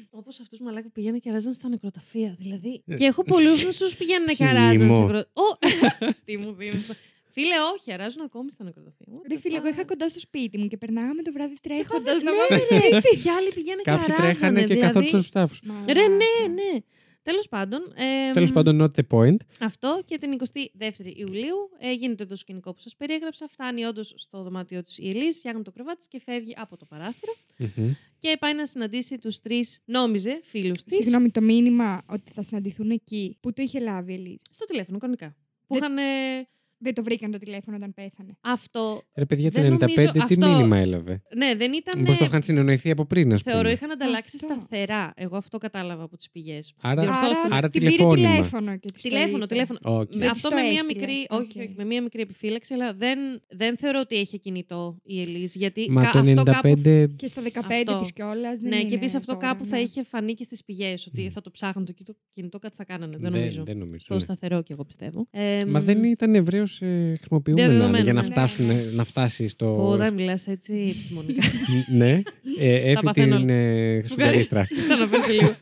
[0.09, 2.35] Όπως αυτούς μαλάκα που πηγαίνουν και ράζαν στα νεκροταφεία.
[2.39, 2.83] Δηλαδή.
[2.87, 2.95] Ε.
[2.95, 4.51] και έχω πολλούς γνωστού που πηγαίνουν και Χυμό.
[4.51, 5.19] ράζαν σε νεκρο...
[5.19, 5.47] Ω!
[6.25, 6.85] Τι μου δίνεις.
[7.29, 9.07] Φίλε, όχι, αράζουν ακόμη στα νεκροταφεία.
[9.29, 12.31] Ρε φίλε, εγώ είχα κοντά στο σπίτι μου και περνάγαμε το βράδυ τρέχοντας πάθαμε- να
[12.31, 12.99] ναι, πάμε ναι.
[12.99, 13.21] σπίτι.
[13.23, 14.27] Και άλλοι πηγαίνουν και Κάποιοι αράζανε.
[14.31, 14.81] τρέχανε και δηλαδή...
[14.87, 15.55] καθόντουσαν στου τάφου.
[15.87, 16.79] Ρε, ναι, ναι.
[17.23, 17.93] Τέλος πάντων.
[17.95, 19.35] Ε, Τέλος πάντων, not the point.
[19.59, 23.47] Αυτό και την 22η Ιουλίου ε, γίνεται το σκηνικό που σας περιέγραψα.
[23.47, 26.85] Φτάνει όντως στο δωμάτιο της η Ελίζ, φτιάχνει το κρεβάτι της και φεύγει από το
[26.85, 27.33] παράθυρο.
[27.57, 27.91] Μμμ.
[28.17, 30.95] Και πάει να συναντήσει τους τρεις, νόμιζε, φίλους της.
[30.95, 33.37] Συγγνώμη, το μήνυμα ότι θα συναντηθούν εκεί.
[33.39, 34.39] Πού το είχε λάβει η Ελίζα.
[34.49, 35.35] Στο τηλέφωνο, κανονικά.
[35.67, 36.47] Που Δεν- είχαν.
[36.83, 38.37] Ε, Δεν το βρήκαν το τηλέφωνο όταν πέθανε.
[38.41, 39.01] αυτό.
[39.15, 41.99] Ρε παιδιά, το Δεν 95 νομίζω τι αυτό- μήνυμα έλαβε; Ναι, δεν ήταν.
[41.99, 43.55] Μήπως ε, το είχαν συνεννοηθεί από πριν, ας πούμε.
[43.55, 44.53] Θεωρώ είχαν ανταλλάξει Αυτό.
[44.53, 45.13] σταθερά.
[45.15, 46.73] Εγώ αυτό κατάλαβα από τις πηγές.
[46.81, 47.39] Άρα- Διορθώστε με.
[47.45, 48.29] Άρα, άρα την πήρε τηλεφώνημα.
[48.29, 49.45] τηλέφωνο και της το Τηλέφωνο, είπε.
[49.45, 49.79] τηλέφωνο.
[49.83, 50.15] Οκ.
[50.15, 50.99] Με Δεν αυτό της με το μία έστειλε.
[50.99, 51.39] μικρή, Οκ.
[51.39, 55.55] όχι, όχι, με μία μικρή επιφύλαξη, αλλά δεν, δεν θεωρώ ότι είχε κινητό η Ελίζ.
[55.55, 57.07] Γιατί Μα κα- το αυτό κάπου 95.
[57.15, 57.99] Και στα 15 Αυτό.
[57.99, 58.59] της κιόλας.
[58.61, 59.81] Ναι, και επίσης αυτό τώρα, κάπου θα ναι.
[59.81, 61.29] είχε φανεί και στις πηγές ότι Μμ.
[61.31, 63.11] θα το ψάχνουν το κινητό, κινητό κάτι θα κάνανε.
[63.17, 63.63] Δεν Δεν- νομίζω.
[63.63, 64.19] δεν νομίζω, Στο ναι.
[64.19, 65.27] σταθερό και εγώ πιστεύω.
[65.31, 68.27] Ε, Μα δεν ήταν ευρέως χρησιμοποιούμενα Διαδεδομένο, για να, ναι.
[68.27, 68.65] φτάσουν,
[68.95, 69.87] να φτάσει στο.
[69.89, 71.43] Όταν μιλάς έτσι επιστημονικά.
[71.91, 72.21] ναι,
[72.59, 74.67] ε, έφη παθαίνω την ε, χρυσουγκαρίστρα.
[74.81, 75.55] Ξαναπέμπει λίγο.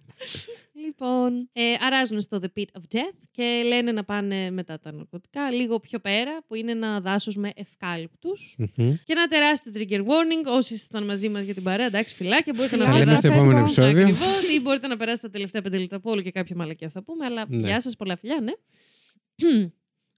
[0.86, 5.52] Λοιπόν, ε, αράζουν στο The Pit of Death και λένε να πάνε μετά τα ναρκωτικά
[5.52, 8.56] λίγο πιο πέρα, που είναι ένα δάσος με ευκάλυπτους.
[8.58, 8.94] Μμμ.
[9.04, 10.56] Και ένα τεράστιο trigger warning.
[10.58, 12.54] Όσοι ήσασταν μαζί μας για την παρέα, εντάξει, φυλάκια.
[12.56, 13.22] Μπορείτε να Τα Τα λέμε Φεύγω.
[13.22, 13.84] στο επόμενο Φεύγω.
[13.84, 14.08] επεισόδιο.
[14.16, 17.04] Ακριβώς, ή μπορείτε να περάσετε τα τελευταία πέντε λεπτά από όλο και κάποια μαλακιά θα
[17.04, 17.26] πούμε.
[17.26, 17.68] Αλλά Ναι.
[17.68, 18.52] γεια σας, πολλά φιλιά, ναι.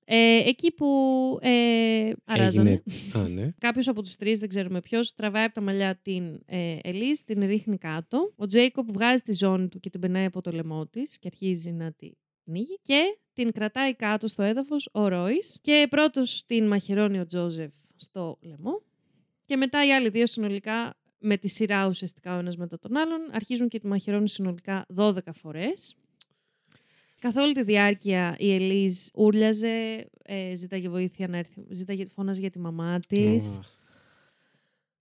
[0.05, 0.87] Ε, εκεί που
[1.41, 2.69] ε, αράζανε.
[2.69, 3.53] Έγινε- Α, ναι.
[3.67, 7.45] Κάποιος από τους τρεις, δεν ξέρουμε ποιος, τραβάει από τα μαλλιά την ε, Ελίζ, την
[7.45, 8.33] ρίχνει κάτω.
[8.35, 11.71] Ο Τζέικοπ βγάζει τη ζώνη του και την περνάει από το λαιμό της και αρχίζει
[11.71, 12.11] να τη
[12.43, 12.79] πνίγει.
[12.81, 15.57] Και την κρατάει κάτω στο έδαφος ο Ρόις.
[15.61, 18.81] Και πρώτος την μαχαιρώνει ο Τζόζεφ στο λαιμό.
[19.45, 23.19] Και μετά οι άλλοι δύο συνολικά, με τη σειρά ουσιαστικά ο ένας μετά τον άλλον,
[23.31, 25.95] αρχίζουν και τη μαχαιρώνουν συνολικά 12 φορές.
[27.24, 32.49] Καθ' όλη τη διάρκεια η Ελίζ ούρλιαζε, ε, ζήταγε βοήθεια να έρθει, ζήταγε, φώναζε για
[32.49, 33.57] τη μαμά της.
[33.57, 33.67] Αχ.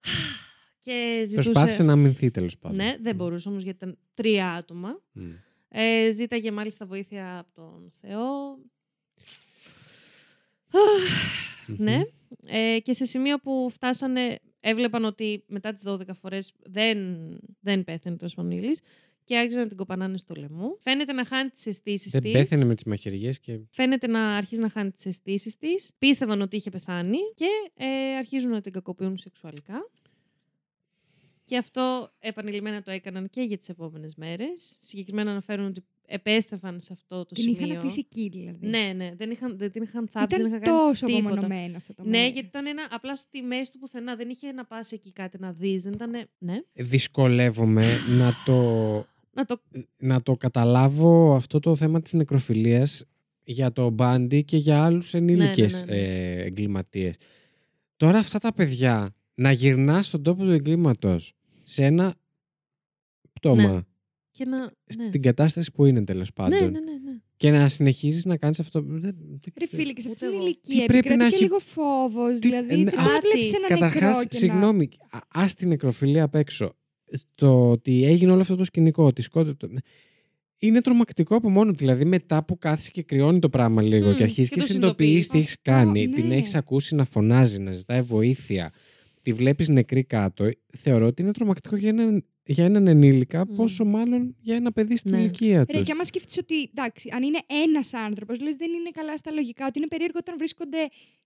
[0.84, 1.50] Και ζητούσε...
[1.50, 2.84] Προσπάθησε να αμυνθεί τέλος πάντων.
[2.84, 5.00] Ναι, δεν μπορούσε όμως γιατί ήταν τρία άτομα.
[5.12, 5.30] Μμ.
[5.68, 8.58] Ε, ζήταγε μάλιστα βοήθεια από τον Θεό.
[11.66, 12.02] Ναι.
[12.46, 16.98] Ε, και σε σημείο που φτάσανε, έβλεπαν ότι μετά τις 12 φορές δεν,
[17.60, 18.80] δεν πέθανε το Σπανίλης
[19.32, 20.76] και άρχισαν να την κοπανάνε στο λαιμό.
[20.80, 22.32] Φαίνεται να χάνει τις αισθήσεις Δεν της.
[22.32, 23.58] πέθανε με τις μαχαιριές και.
[23.70, 25.92] Φαίνεται να αρχίζει να χάνει τις αισθήσεις της.
[25.98, 29.90] Πίστευαν ότι είχε πεθάνει και ε, αρχίζουν να την κακοποιούν σεξουαλικά.
[31.44, 34.76] Και αυτό επανειλημμένα το έκαναν και για τις επόμενες μέρες.
[34.80, 37.66] Συγκεκριμένα αναφέρουν ότι επέστρεφαν σε αυτό το Την σημείο.
[37.66, 38.66] είχαν αφήσει εκεί δηλαδή.
[38.66, 41.26] Ναι, ναι, δεν, είχαν, δεν την είχαν θάψει, δεν Ήταν είχαν κάνει τόσο τίποτα.
[41.28, 42.32] απομονωμένο αυτό το Ναι, μέρος.
[42.32, 44.16] γιατί ήταν ένα, απλά στη μέση του πουθενά.
[44.16, 45.82] Δεν είχε να πας εκεί κάτι να δεις.
[45.82, 46.10] Δεν ήταν.
[46.38, 46.60] Ναι.
[46.72, 47.84] Δυσκολεύομαι
[48.18, 49.62] να το, Να το.
[49.96, 53.04] να το καταλάβω αυτό το θέμα της νεκροφιλίας
[53.44, 56.00] για το μπάντι και για άλλους ενήλικες ναι, ναι.
[56.00, 57.16] ε, εγκληματίες.
[57.96, 62.14] Τώρα αυτά τα παιδιά να γυρνά στον τόπο του εγκλήματος σε ένα
[63.32, 63.86] πτώμα,
[64.30, 64.58] Και να.
[64.60, 65.06] Ναι.
[65.08, 67.18] στην κατάσταση που είναι τέλος πάντων ναι, ναι, ναι, ναι.
[67.36, 68.80] και να συνεχίζεις να κάνεις αυτό.
[68.82, 69.16] Δεν, δεν-
[69.58, 70.42] Ρε φίλε, και σε Ούτε αυτή την εγώ.
[70.46, 72.40] ηλικία Τι πρέπει επικρατεί να και έχει- λίγο φόβος.
[72.40, 74.38] Τι- Δηλαδή, ναι, τι αυτό- βλέπεις ένα Καταρχάς, νεκρό και να...
[74.38, 76.74] συγγνώμη, α- ας την νεκροφιλία απ' έξω.
[77.34, 79.54] Το ότι έγινε όλο αυτό το σκηνικό, ότι σκότωσε.
[79.54, 79.68] το-
[80.58, 81.76] Είναι τρομακτικό από μόνο του.
[81.78, 84.66] Δηλαδή, μετά που κάθεσαι και κρυώνει το πράγμα λίγο Μμμ, και αρχίζεις και και, το
[84.66, 85.50] συνειδητοποιείς τι συνειδητοποιείς.
[85.50, 86.36] έχει κάνει, Αυτό, την ναι.
[86.36, 88.72] έχεις ακούσει να φωνάζει, να ζητάει βοήθεια,
[89.22, 90.50] τη βλέπεις νεκρή κάτω.
[90.76, 93.54] Θεωρώ ότι είναι τρομακτικό για έναν, για έναν ενήλικα, Μμ.
[93.56, 95.18] πόσο μάλλον για ένα παιδί στην Ναι.
[95.18, 95.86] ηλικία Ρε, τους.
[95.86, 99.66] και άμα σκεφτείς ότι, εντάξει, αν είναι ένας άνθρωπος, λες δεν είναι καλά στα λογικά,
[99.66, 100.78] ότι είναι περίεργο όταν βρίσκονται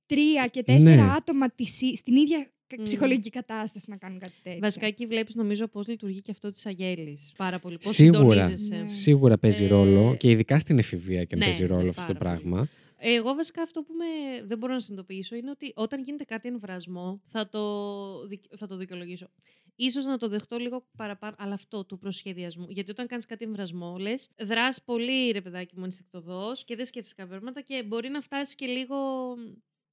[0.07, 1.12] τρία και τέσσερα Ναι.
[1.16, 2.55] άτομα της, στην ίδια κα- Μμ.
[2.82, 4.58] Ψυχολογική κατάσταση να κάνουν κάτι τέτοιο.
[4.60, 7.32] Βασικά εκεί βλέπεις, νομίζω, πώς λειτουργεί και αυτό της Αγέλης.
[7.36, 7.78] Πάρα πολύ.
[7.78, 8.18] Πώς Σίγουρα.
[8.18, 8.76] συντονίζεσαι.
[8.76, 8.88] Ναι.
[8.88, 12.12] Σίγουρα παίζει Ε, ρόλο και ειδικά στην εφηβεία και ναι, παίζει ναι, ρόλο αυτό το
[12.18, 12.40] πάρα πολύ.
[12.42, 12.68] πράγμα.
[12.98, 17.20] Εγώ βασικά αυτό που με, δεν μπορώ να συνειδητοποιήσω είναι ότι όταν γίνεται κάτι εμβρασμό
[17.24, 19.30] θα το, δικ- θα το δικαιολογήσω.
[19.78, 22.66] Ίσως να το δεχτώ λίγο παραπάνω, αλλά αυτό του προσχεδιασμού.
[22.68, 27.14] Γιατί όταν κάνεις κάτι εμβρασμό, λες, δράς πολύ ρε παιδάκι μου ενστικτοδός και δεν σκέφτεσαι
[27.14, 28.96] κάποια πράγματα και μπορεί να φτάσεις και λίγο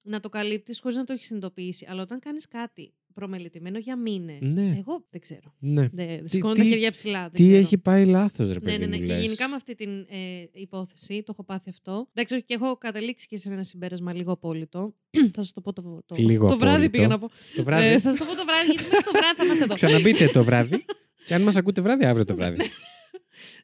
[0.04, 1.86] να το καλύπτεις χωρίς να το έχεις συνειδητοποιήσει.
[1.90, 4.76] Αλλά όταν κάνεις κάτι προμελετημένο για μήνες, Ναι.
[4.80, 5.54] εγώ δεν ξέρω.
[5.60, 5.88] Ναι.
[5.92, 7.22] Δεν σηκώνω τα τι- χέρια ψηλά.
[7.22, 7.58] Δεν Τι ξέρω.
[7.58, 8.98] έχει πάει λάθος, ρε Ναι, παιδί ναι, ναι.
[8.98, 9.24] μου, Και λες.
[9.24, 12.08] γενικά με αυτή την ε, υπόθεση, το έχω πάθει αυτό.
[12.14, 14.94] Εντάξει, όχι, και έχω καταλήξει και σε ένα συμπέρασμα λίγο απόλυτο.
[15.36, 16.92] θα σας το πω το, το, Λίγο το βράδυ απόλυτο.
[16.92, 17.30] πήγα να πω.
[17.56, 19.64] Το βράδυ; Ε, θα σας το πω το βράδυ, γιατί μέχρι το βράδυ θα είμαστε
[19.64, 19.74] εδώ.
[19.74, 20.86] Ξαναμπείτε το βράδυ.
[21.26, 22.58] και αν μας ακούτε βράδυ, αύριο το βράδυ.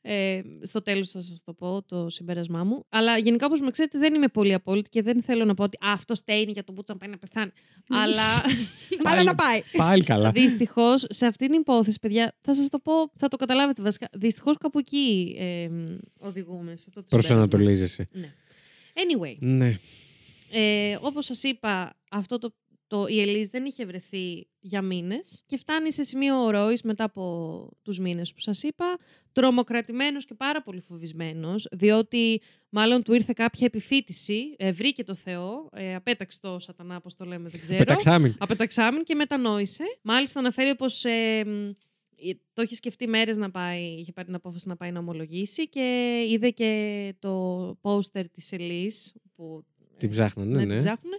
[0.01, 2.85] Ε, στο τέλος θα σας το πω το συμπέρασμά μου.
[2.89, 5.77] Αλλά γενικά, όπως με ξέρετε, δεν είμαι πολύ απόλυτη και δεν θέλω να πω ότι
[5.85, 7.51] «Α, αυτό στέινει για τον Μπούτσα να πάει να πεθάνει.
[7.89, 8.41] Αλλά
[9.09, 9.61] Αλλά να πάει.
[9.77, 10.31] Πάλι καλά.
[10.31, 14.07] δυστυχώς σε αυτήν την υπόθεση, παιδιά, θα σας το πω, θα το καταλάβετε βασικά.
[14.13, 15.69] Δυστυχώς κάπου εκεί ε,
[16.19, 16.75] οδηγούμε.
[16.75, 17.35] Σε αυτό το συμπέρασμα.
[17.37, 18.07] Προσανατολίζεσαι.
[18.11, 18.33] Ναι.
[18.93, 19.77] Anyway, Ναι.
[20.51, 22.53] ε, όπως σας είπα, αυτό το,
[22.89, 27.69] το, η Ελίζ δεν είχε βρεθεί για μήνες και φτάνει σε σημείο ορόης μετά από
[27.81, 28.97] τους μήνες που σας είπα,
[29.31, 35.69] τρομοκρατημένος και πάρα πολύ φοβισμένος, διότι μάλλον του ήρθε κάποια επιφύτηση, ε, βρήκε το Θεό,
[35.73, 37.77] ε, απέταξε το σατανά, όπως το λέμε, δεν ξέρω.
[37.77, 38.35] Πεταξάμιν.
[38.37, 39.83] Απεταξάμιν και μετανόησε.
[40.01, 41.69] Μάλιστα αναφέρει πως ε, μ,
[42.15, 45.69] ε, το είχε σκεφτεί μέρες να πάει, είχε πάρει την απόφαση να πάει να ομολογήσει
[45.69, 49.65] και είδε και το πόστερ της Ελής που
[49.97, 50.67] Την ψάχνανε, ναι, ναι.
[50.67, 51.17] την ψάχνουνε.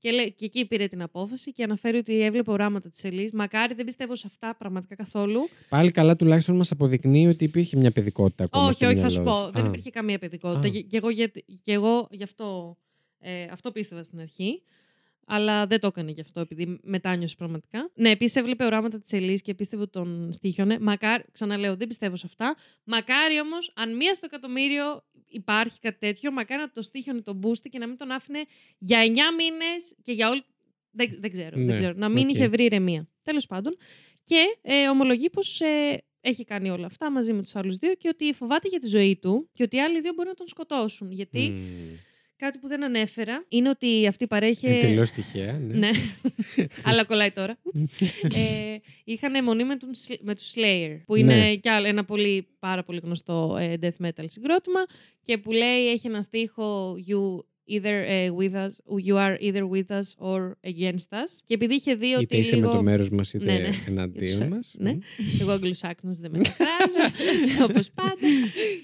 [0.00, 3.32] Και, λέ- και εκεί πήρε την απόφαση και αναφέρει ότι έβλεπε οράματα της Ελής.
[3.32, 5.48] Μακάρι δεν πιστεύω σε αυτά πραγματικά καθόλου.
[5.68, 9.14] Πάλι καλά τουλάχιστον μας αποδεικνύει ότι υπήρχε μια παιδικότητα ακόμα όχι, στο όχι, θα μυαλό
[9.14, 9.34] σου πω.
[9.34, 9.50] σου.
[9.52, 9.66] Δεν Α.
[9.66, 10.68] υπήρχε καμία παιδικότητα.
[10.68, 10.70] Α.
[10.70, 11.26] Και, και εγώ, για,
[11.62, 12.76] και εγώ γι' αυτό,
[13.18, 14.62] ε, αυτό πίστευα στην αρχή.
[15.26, 17.90] Αλλά δεν το έκανε γι' αυτό, επειδή μετάνιωσε πραγματικά.
[17.94, 20.78] Ναι, επίσης έβλεπε οράματα της Ελή και πίστευε ότι τον στήχιονε.
[20.80, 22.56] Μακάρι, ξαναλέω, δεν πιστεύω σε αυτά.
[22.84, 27.68] Μακάρι όμως, αν μία στο εκατομμύριο υπάρχει κάτι τέτοιο, μακάρι να το στοίχειωνε τον πούστη
[27.68, 28.44] και να μην τον άφηνε
[28.78, 30.42] για 9 μήνες και για όλη.
[30.90, 31.58] Δεν, δεν ξέρω.
[31.58, 31.92] Ναι, δεν ξέρω.
[31.96, 32.34] Να μην οκ.
[32.34, 33.08] είχε βρει ηρεμία.
[33.22, 33.76] Τέλος πάντων.
[34.24, 38.08] Και ε, ομολογεί πως ε, έχει κάνει όλα αυτά μαζί με τους άλλους δύο και
[38.08, 41.10] ότι φοβάται για τη ζωή του και ότι οι άλλοι δύο μπορεί να τον σκοτώσουν.
[41.10, 41.96] Γιατί Μμμ.
[42.40, 44.66] Κάτι που δεν ανέφερα είναι ότι αυτή παρέχει.
[44.66, 45.52] Εντελώς τυχαία.
[45.52, 45.74] Ναι.
[45.78, 45.90] Ναι.
[46.88, 47.58] Αλλά κολλάει τώρα.
[47.62, 48.00] Ouch.
[48.38, 51.54] ε, είχαν αιμονή με, τον, Sl- με τους Slayer, που είναι Ναι.
[51.56, 54.80] κι άλλο ένα πολύ, πάρα πολύ γνωστό ε, death metal συγκρότημα
[55.22, 58.68] και που λέει έχει ένα στίχο you either ε, with us,
[59.06, 61.30] you are either with us or against us.
[61.44, 62.68] Και επειδή είχε δει ότι Είτε είσαι λίγο...
[62.68, 63.70] με το μέρος μας, είτε Ναι, ναι.
[63.86, 64.74] εναντίον Ξέρω, μας.
[64.78, 64.98] ναι.
[65.40, 67.14] Εγώ αγγλουσάκνος δεν μεταφράζω,
[67.68, 68.26] όπως πάντα.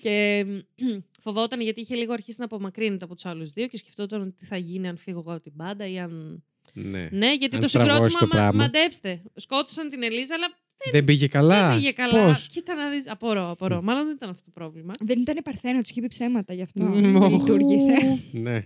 [0.03, 0.87] Και μ,
[1.21, 4.45] φοβόταν γιατί είχε λίγο αρχίσει να απομακρύνεται από τους άλλους δύο και σκεφτόταν ότι τι
[4.45, 6.45] θα γίνει αν φύγω εγώ από την πάντα ή αν...
[6.73, 7.09] Ναι.
[7.13, 8.63] Ναι, γιατί Αν το στραβώσεις συγκρότημα, το μα, πράγμα.
[8.63, 10.47] μαντέψτε, σκότωσαν την Ελίζα, αλλά
[10.93, 12.27] Δεν πήγε καλά; δεν πήγε καλά.
[12.27, 13.83] Πώς; Κοίτα να δεις, απορώ, απορώ.
[13.83, 14.93] Μάλλον δεν ήταν αυτό το πρόβλημα.
[15.01, 16.83] Δεν ήταν παρθένο, τους είχε πει ψέματα γι' αυτό.
[16.85, 17.19] Μμμ.
[17.19, 18.19] Δεν λειτουργήσε.
[18.47, 18.65] ναι.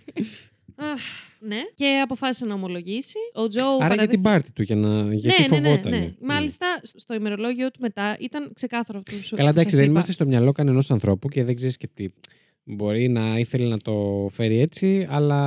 [0.77, 1.01] Αχ,
[1.41, 1.57] ναι.
[1.75, 3.19] Και αποφάσισε να ομολογήσει.
[3.35, 5.15] Ο Τζο Άρα για παραδέχτηκε- την πάρτη του, για να...
[5.15, 5.97] γιατί ναι, ναι, ναι, φοβότανε.
[5.99, 6.15] ναι.
[6.21, 9.93] Μάλιστα, στο ημερολόγιο του μετά ήταν ξεκάθαρο αυτό που σου Καλά, εντάξει, σας δεν είπα.
[9.95, 12.07] είμαστε στο μυαλό κανενός ανθρώπου και δεν ξέρεις και τι.
[12.65, 15.41] Μπορεί να ήθελε να το φέρει έτσι, αλλά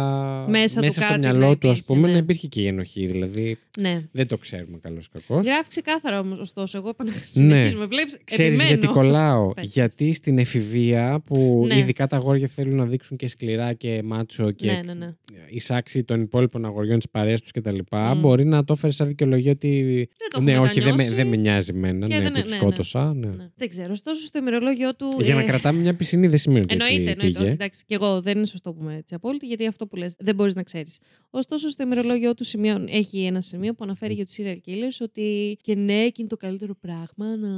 [0.49, 2.14] Μέσα του στο κάτι μυαλό να του, ας υπήρχε, πούμε, ναι.
[2.14, 3.05] να υπήρχε και η ενοχή.
[3.05, 4.01] Δηλαδή, Ναι.
[4.11, 5.39] δεν το ξέρουμε καλό κακό.
[5.43, 6.78] Γράφει ξεκάθαρα όμως, ωστόσο.
[6.78, 7.86] Εγώ επανα- συνεχίζουμε.
[7.86, 8.24] Βλέπεις, Ναι.
[8.24, 8.68] Ξέρει επιμένω.
[8.70, 9.72] γιατί κολλάω; Πες.
[9.74, 11.78] γιατί στην εφηβεία που Ναι.
[11.78, 15.14] ειδικά τα αγόρια θέλουν να δείξουν και σκληρά και μάτσο και Ναι, ναι, ναι.
[15.49, 17.78] εισάξει των υπόλοιπων αγοριών της παρέας τους κτλ.
[17.91, 18.20] Μμ.
[18.20, 19.70] Μπορεί να το έφερε σαν δικαιολογία ότι.
[20.18, 21.16] Δεν το ναι, έχουμε όχι, δεν με, μετανιώσει.
[21.16, 22.61] δεν με νοιάζει εμένα Και ναι, δεν- που τη ναι, ναι.
[22.61, 23.14] σκότωσα.
[23.14, 23.28] Ναι.
[23.28, 23.47] Ναι.
[23.55, 23.91] Δεν ξέρω.
[23.91, 25.05] Ωστόσο, στο ημερολόγιο του.
[25.22, 26.76] Για να ε, κρατάμε μια πισινή δεν σημαίνει ότι
[27.11, 27.39] Εννοείται, έτσι εννοείται.
[27.39, 27.45] πήγε.
[27.45, 30.15] Όχι, εντάξει, και εγώ δεν είναι σωστό που είμαι έτσι απόλυτη, γιατί αυτό που λες
[30.19, 30.97] δεν μπορείς να ξέρεις.
[31.29, 35.57] Ωστόσο, στο ημερολόγιο του σημείο, έχει ένα σημείο που αναφέρει για τους serial killers ότι
[35.61, 37.49] και ναι, και είναι το καλύτερο πράγμα να,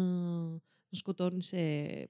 [0.90, 1.58] να σκοτώνεις σε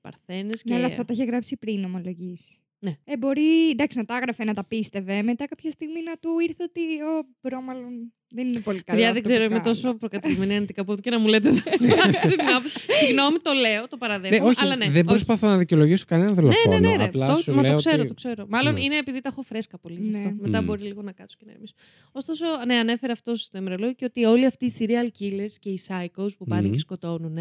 [0.01, 0.61] παρθένες.
[0.61, 0.69] Και...
[0.69, 2.59] Ναι, αλλά αυτά τα είχε γράψει πριν ομολογήσεις.
[2.79, 2.97] Ναι.
[3.03, 5.23] Ε, μπορεί εντάξει, να τα έγραφε, να τα πίστευε.
[5.23, 8.99] Μετά κάποια στιγμή να του ήρθε ότι ο Μπρόμαλον δεν είναι πολύ καλό.
[8.99, 9.75] Παιδιά, δεν αυτό ξέρω, που είμαι κάνει.
[9.75, 11.49] τόσο προκατηλημένη αρνητικά από εδώ και να μου λέτε
[12.09, 12.79] αυτή την άποψη.
[12.91, 14.49] Συγγνώμη, το λέω, το Ναι, παραδέχομαι.
[14.49, 15.03] όχι, αλλά ναι, δεν όχι.
[15.03, 16.79] προσπαθώ να δικαιολογήσω κανέναν Ναι, δολοφόνο.
[16.79, 17.03] ναι, ναι, ρε.
[17.03, 18.07] Απλά το, σου μα λέω το ξέρω, ότι...
[18.07, 18.45] το ξέρω.
[18.49, 18.81] Μάλλον Ναι.
[18.83, 19.97] είναι επειδή τα έχω φρέσκα πολύ.
[20.01, 20.27] γι' αυτό.
[20.29, 20.35] Ναι.
[20.41, 20.65] Μετά Μμ.
[20.65, 21.73] μπορεί λίγο να κάτσω και να ηρεμήσω.
[22.11, 25.79] Ωστόσο, ναι, ανέφερε αυτός στο ημερολόγιο και ότι όλοι αυτοί οι serial killers και οι
[25.87, 26.71] psychos που πάνε Μμ.
[26.71, 27.37] και σκοτώνουν,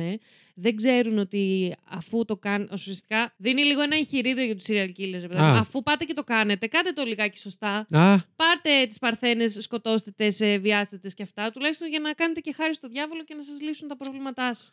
[0.57, 2.69] δεν ξέρουν ότι αφού το κάνουν.
[2.73, 5.21] Ουσιαστικά δίνει λίγο ένα εγχειρίδιο για τους serial killers.
[5.21, 5.57] ρε παιδάκι μου.
[5.57, 5.59] Α.
[5.59, 7.77] Αφού πάτε και το κάνετε, κάντε το λιγάκι σωστά.
[7.91, 12.41] Α, Πάρτε τις παρθένες, σκοτώστε τε, ε, βιάστε τες και αυτά, τουλάχιστον για να κάνετε
[12.41, 14.73] και χάρη στο διάβολο και να σας λύσουν τα προβλήματά σας.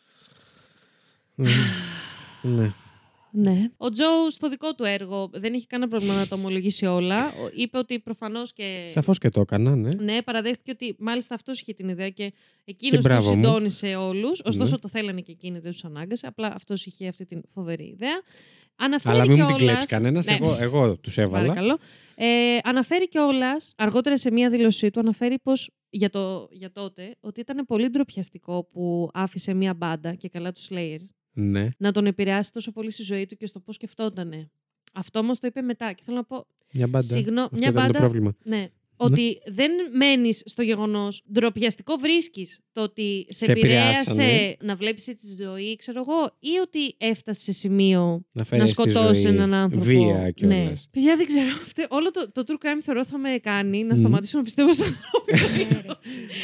[2.42, 2.72] ναι.
[3.34, 3.70] Ναι.
[3.78, 7.28] Ο Τζο στο δικό του έργο δεν είχε κανένα πρόβλημα να το ομολογήσει όλα.
[7.28, 8.86] Ο- Είπε ότι προφανώς και.
[8.90, 9.94] Σαφώς και το έκανα, ναι.
[9.94, 12.34] Ναι, παραδέχτηκε ότι μάλιστα αυτός είχε την ιδέα και Και
[12.66, 13.44] εκείνος του μπράβο μου.
[13.44, 14.42] συντόνισε όλους.
[14.46, 14.80] Ωστόσο Ναι.
[14.80, 16.28] το θέλανε και εκείνοι, δεν τους ανάγκασε.
[16.28, 18.22] Απλά αυτός είχε αυτή την φοβερή ιδέα.
[18.76, 20.26] Αναφέρει Αλλά μην μου την κιόλας- κλέψει κανένας.
[20.26, 20.34] Ναι.
[20.42, 21.42] Εγώ, εγώ τους Σε έβαλα.
[21.48, 21.78] Παρακαλώ.
[22.16, 27.40] Ε, αναφέρει κιόλας, αργότερα σε μία δήλωσή του, αναφέρει πως για, το, για τότε ότι
[27.40, 31.00] ήταν πολύ ντροπιαστικό που άφησε μία μπάντα και καλά τους Slayer
[31.34, 31.66] Ναι.
[31.78, 34.50] να τον επηρεάσει τόσο πολύ στη ζωή του και στο πώς σκεφτότανε.
[34.94, 35.94] Αυτό όμως το είπε μετά.
[35.94, 37.06] Και θέλω να πω, Μια μπάντα.
[37.06, 38.34] Συγγνώ- Αυτό μια ήταν μπάντα- το πρόβλημα.
[38.44, 38.68] ναι,
[39.06, 41.24] ότι δεν μένεις στο γεγονός.
[41.34, 44.56] Ντροπιαστικό βρίσκεις το ότι σε, Σε επηρέασε επηρεάσανε.
[44.62, 48.84] να βλέπεις έτσι τη ζωή, ξέρω εγώ, ή ότι έφτασες σε σημείο Να, φέρεις να
[48.84, 49.86] στη σκοτώσεις ζωή έναν άνθρωπο.
[49.86, 50.58] Βία κιόλας.
[50.58, 50.72] Ναι.
[50.92, 51.48] Παιδιά, δεν ξέρω.
[51.64, 53.98] Αυτό- όλο το, το true crime θεωρώ θα με κάνει να Μμ.
[54.00, 55.62] σταματήσω να πιστεύω στο ανθρώπινο Ναι, ρε.
[55.62, 55.98] είδος.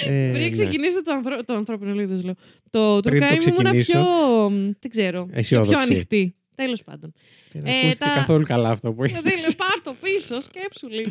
[0.05, 0.49] Ε, Πριν ναι.
[0.49, 1.43] ξεκινήσω το, ανθρω...
[1.43, 2.36] το ανθρώπινο είδος, λέω.
[2.70, 3.91] Το true Πριν το crime ήμουν ξεκινήσω.
[3.91, 4.49] πιο.
[4.80, 5.28] Δεν ξέρω.
[5.32, 5.72] Αισιόδοξη.
[5.74, 6.36] Πιο ανοιχτή.
[6.64, 7.14] Τέλος πάντων.
[7.51, 9.43] Δεν Ε, ακούστηκε τα- καθόλου καλά αυτό που Δεν είπες.
[9.45, 11.10] είναι, πάρ' το πίσω, σκέψου λίγο.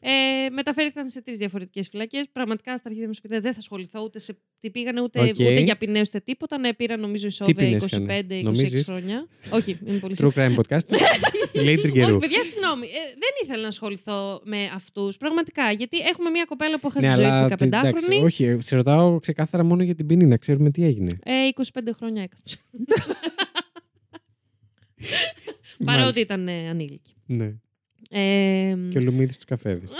[0.00, 2.24] Ε, μεταφέρθηκαν σε τρεις διαφορετικές φυλακές.
[2.32, 5.26] Πραγματικά στα αρχίδια μου πει δεν θα ασχοληθώ ούτε σε τι πήγανε, ούτε, Οκ.
[5.28, 6.58] ούτε για ποινές ούτε τίποτα.
[6.58, 9.26] Ναι, πήραν νομίζω ισόβια ποινές 25-26 έκανε, νομίζεις; χρόνια.
[9.50, 10.86] Όχι, είναι πολύ True crime podcast.
[11.64, 12.08] Λέει τριγκερού.
[12.16, 12.86] Όχι, παιδιά, συγγνώμη.
[12.86, 15.16] Ε, δεν ήθελα να ασχοληθώ με αυτούς.
[15.16, 15.70] Πραγματικά.
[15.72, 18.22] Γιατί έχουμε μια κοπέλα που Ναι, έχασε ζωή αλλά της τι- εντάξει, 15χρονη.
[18.24, 21.10] όχι, σε ρωτάω ξεκάθαρα μόνο για την ποινή, να ξέρουμε τι έγινε.
[21.24, 22.56] Ε, 25 χρόνια έκατσε.
[25.84, 26.20] Παρότι Μάλιστα.
[26.20, 27.14] ήταν ε, ανήλικη.
[27.26, 27.54] Ναι.
[28.10, 29.84] Ε, Και ο Λουμίδης στου καφέδε.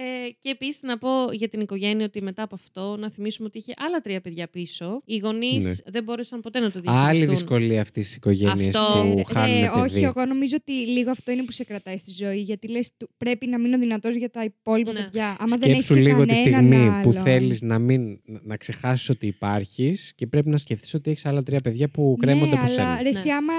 [0.00, 3.58] Ε, και επίσης να πω για την οικογένεια ότι μετά από αυτό να θυμίσουμε ότι
[3.58, 5.02] είχε άλλα τρία παιδιά πίσω.
[5.04, 5.90] Οι γονείς Ναι.
[5.92, 7.08] δεν μπόρεσαν ποτέ να το διαχειριστούν.
[7.22, 9.80] Άλλη δυσκολία αυτής της οικογένειας Αυτό, που Ε, χάνουν ε, παιδί.
[9.80, 12.40] όχι, εγώ νομίζω ότι λίγο αυτό είναι που σε κρατάει στη ζωή.
[12.40, 15.02] Γιατί λες, πρέπει να μείνω δυνατός για τα υπόλοιπα Ναι.
[15.02, 15.36] παιδιά.
[15.38, 19.08] Άμα δεν έχει Σκέψου λίγο τη στιγμή που θέλει θέλεις να, μην, να- να ξεχάσεις
[19.08, 22.60] ότι υπάρχεις και πρέπει να σκεφτείς ότι έχεις άλλα τρία παιδιά που κρέμονται ναι, από
[22.60, 23.02] αλλά σένα.
[23.02, 23.52] ρε, εσύ, άμα.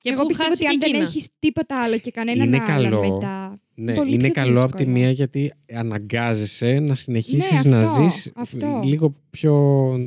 [0.00, 1.08] Και εγώ που πιστεύω χάσεις ότι αν και δεν εκείνα.
[1.08, 3.12] έχεις τίποτα άλλο και κανέναν Είναι άλλον καλό.
[3.14, 3.60] μετά.
[3.78, 4.98] Ναι, πολύ είναι πιο καλό από τη δύσκολο.
[4.98, 8.80] μία γιατί αναγκάζεσαι να συνεχίσεις Ναι, να αυτό, ζεις αυτό.
[8.84, 9.54] λίγο πιο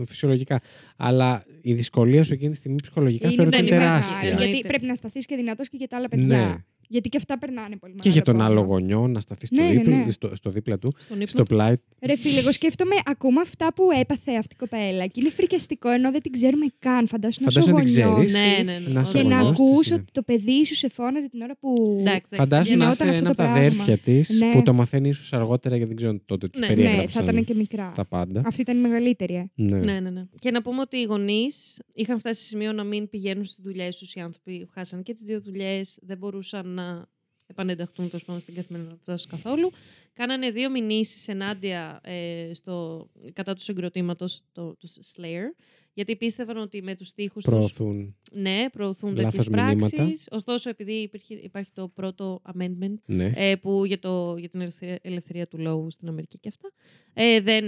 [0.08, 0.60] φυσιολογικά.
[0.98, 4.16] Αλλά η δυσκολία σου εκείνη τη στιγμή ψυχολογικά θεωρώ ότι είναι πολύ τεράστια.
[4.16, 4.30] μεγάλη.
[4.36, 4.68] Γιατί Εννοείται.
[4.68, 6.28] πρέπει να σταθείς και δυνατός και για τα άλλα παιδιά.
[6.38, 6.56] Ναι.
[6.92, 8.74] Γιατί και αυτά περνάνε πολύ Και για τον μεγάλο άλλο πόνο.
[8.74, 10.12] γονιό να σταθεί στο, Ναι, ναι, δίπλα, ναι.
[10.12, 11.48] στο, στο δίπλα του, Στον ύπνο στο του.
[11.48, 11.74] πλάι.
[12.06, 15.06] Ρε φίλε, εγώ σκέφτομαι ακόμα αυτά που έπαθε αυτή η κοπέλα.
[15.06, 17.08] Και είναι φρικιαστικό ενώ δεν την ξέρουμε καν.
[17.08, 18.68] Φαντάσου να Φαντάσου σου να την γονιός ξέρεις.
[18.68, 18.86] Ναι, ναι, ναι.
[18.86, 19.04] Να Ωραία.
[19.04, 19.96] σε Και να γονιός της ακούς είναι.
[20.02, 21.98] ότι το παιδί σου σε φώναζε την ώρα που.
[22.00, 22.36] Εντάξει, εντάξει.
[22.36, 23.60] Φαντάσου να Γενναιόταν είσαι αυτό ένα το από τα πράγμα.
[23.60, 24.52] αδέρφια της Ναι.
[24.52, 26.68] που το μαθαίνει ίσως αργότερα γιατί δεν ξέρω τότε του Ναι.
[26.68, 27.92] Ναι, περιέγραψαν θα ήταν και μικρά.
[27.96, 28.42] τα πάντα.
[28.46, 29.36] Αυτή ήταν η μεγαλύτερη.
[29.36, 29.46] ε.
[29.56, 29.78] Ναι.
[29.78, 30.24] Ναι, ναι, ναι.
[30.40, 33.98] Και να πούμε ότι οι γονείς είχαν φτάσει σε σημείο να μην πηγαίνουν στις δουλειές
[33.98, 34.68] τους οι άνθρωποι.
[34.74, 37.08] Χάσαν και τις δύο δουλειές, δεν μπορούσαν να
[37.48, 39.72] επανενταχθούν τόσο πάνω στην καθημερινότητα τους καθόλου.
[40.14, 45.64] Κάνανε δύο μηνύσεις ενάντια ε, στο, κατά τους συγκροτήματο, το, τους Slayer,
[45.94, 47.50] γιατί πίστευαν ότι με τους τοίχου του.
[47.50, 48.16] Προωθούν.
[48.32, 49.96] Ναι, προωθούν Λάθος τέτοιε μηνύματα.
[49.96, 50.28] πράξεις.
[50.32, 53.32] Ωστόσο, επειδή υπήρχε, υπάρχει το πρώτο amendment Ναι.
[53.36, 56.72] ε, που για, το, για την ελευθερία, ελευθερία του λόγου στην Αμερική και αυτά,
[57.14, 57.66] ε, δεν,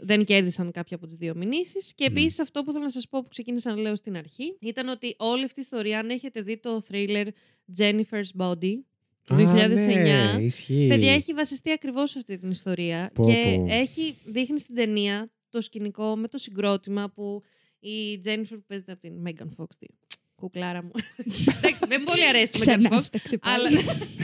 [0.00, 1.94] δεν κέρδισαν κάποια από τις δύο μηνύσεις.
[1.94, 4.88] Και επίσης αυτό που θέλω να σας πω που ξεκίνησα να λέω στην αρχή ήταν
[4.88, 7.26] ότι όλη αυτή η ιστορία, αν έχετε δει το thriller
[7.78, 8.72] Jennifer's Body
[9.24, 10.86] του 2009, Α, ναι, ισχύει.
[10.88, 13.66] παιδιά έχει βασιστεί ακριβώς σε αυτή την ιστορία Πω, και πω.
[13.68, 17.42] έχει δείχνει στην ταινία το σκηνικό με το συγκρότημα που
[17.80, 19.86] η Jennifer που παίζεται από την Megan Fox, τη
[20.34, 20.90] κουκλάρα μου.
[21.58, 23.66] Εντάξει, δεν πολύ αρέσει η Megan Fox, Ξενάσταξε πάλι.
[23.66, 23.80] αλλά,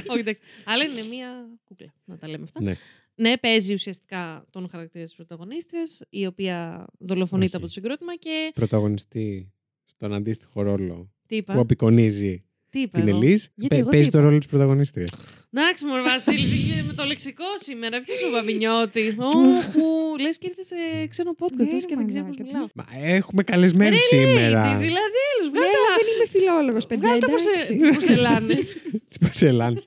[0.07, 0.41] όχι, εντάξει.
[0.65, 2.77] αλλά είναι μία κούκλα, να τα λέμε αυτά.
[3.15, 3.29] Ναι.
[3.29, 7.57] Ναι, παίζει ουσιαστικά τον χαρακτήρα της πρωταγωνίστριας, η οποία δολοφονείται Όχι.
[7.57, 9.53] από το συγκρότημα και Πρωταγωνιστή
[9.85, 13.45] στον αντίστοιχο ρόλο τι είπα, που απεικονίζει τι είπα την εγώ; Ελίζ.
[13.55, 15.11] Γιατί εγώ τι Παίζει είπα; το ρόλο της πρωταγωνίστριας.
[15.53, 18.03] Εντάξει, Μωρ Βασίλη, είχε με το λεξικό σήμερα.
[18.03, 19.15] Ποιος σου βαμινιώτη.
[19.29, 22.45] Όχου, λες και ήρθες σε ξένο podcast, Ναι, λες και ρε δεν ξέρω πώς μαλάκα,
[22.45, 22.67] μιλάω.
[22.75, 22.85] Μα
[23.17, 24.63] έχουμε καλεσμένου Ρε, σήμερα.
[24.63, 27.07] lady, δηλαδή, έλος, Ναι, βγάλε αλλά δεν είμαι φιλόλογος, παιδιά.
[27.09, 27.77] βγάλε τα εντάξει.
[27.93, 28.55] πορσελάνε.
[29.11, 29.79] Τη Πορσελάν.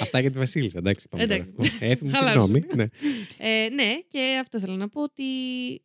[0.00, 1.08] Αυτά για τη Βασίλισσα, εντάξει.
[1.08, 1.52] Πάμε Εντάξει.
[1.56, 1.70] τώρα.
[1.80, 2.46] Έθιμη Χαλάρωσε.
[2.52, 2.66] συγγνώμη.
[2.76, 2.82] Ναι.
[3.38, 5.24] Ε, ναι, και αυτό θέλω να πω ότι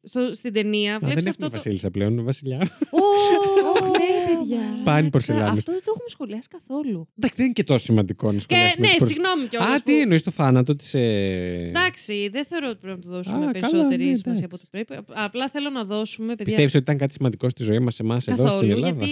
[0.03, 1.63] στο, στην ταινία Α, βλέπεις δεν αυτό έχουμε το.
[1.63, 2.57] Βασίλισσα πλέον, είναι Βασιλιά.
[2.57, 4.57] Ω, ναι, παιδιά.
[4.57, 4.83] μαλάκα.
[4.83, 5.57] Πάνε πορσελάνες.
[5.57, 7.07] Αυτό δεν το έχουμε σχολιάσει καθόλου.
[7.17, 9.69] Εντάξει, δεν είναι και τόσο σημαντικό να Και σχολιάσουμε ναι, τις πορ- συγγνώμη κιόλας.
[9.79, 10.93] Α, τι εννοείς το θάνατο της.
[10.93, 14.43] Εντάξει, δεν θεωρώ ότι πρέπει να του δώσουμε Α, περισσότερη καλά, ναι, σημασία εντάξει.
[14.43, 14.93] από ό,τι πρέπει.
[14.93, 16.27] Α- Απλά θέλω να δώσουμε.
[16.27, 18.71] Παιδιά, Πιστεύεις ότι ήταν κάτι σημαντικό στη ζωή μας, εμάς εδώ στην καθόλου.
[18.71, 19.11] Ελλάδα; Γιατί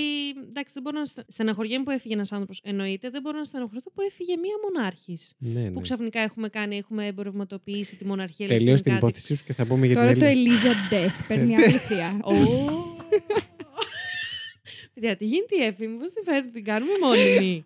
[0.49, 2.61] εντάξει, δεν μπορώ να στε- στεναχωριέμαι που έφυγε ένας άνθρωπος.
[2.63, 4.55] Εννοείται, δεν μπορώ να στεναχωρηθώ που έφυγε μία
[4.87, 5.33] μονάρχης.
[5.37, 5.71] Ναι, ναι.
[5.71, 8.47] Που ξαφνικά έχουμε κάνει, έχουμε εμπορευματοποιήσει τη μοναρχία.
[8.47, 10.49] Τελείως την υπόθεσή σου και θα πούμε για Τώρα την το Έλλη.
[10.49, 12.19] Elisa Death παίρνει άλλη θεία.
[12.23, 12.33] Ω.
[14.93, 17.63] Παιδιά, τι γίνεται η Εφη, μήπως τη φέρνει, την κάνουμε μόνιμη.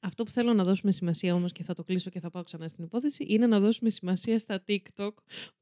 [0.00, 2.68] Αυτό που θέλω να δώσουμε σημασία όμως και θα το κλείσω και θα πάω ξανά
[2.68, 5.10] στην υπόθεση είναι να δώσουμε σημασία στα TikTok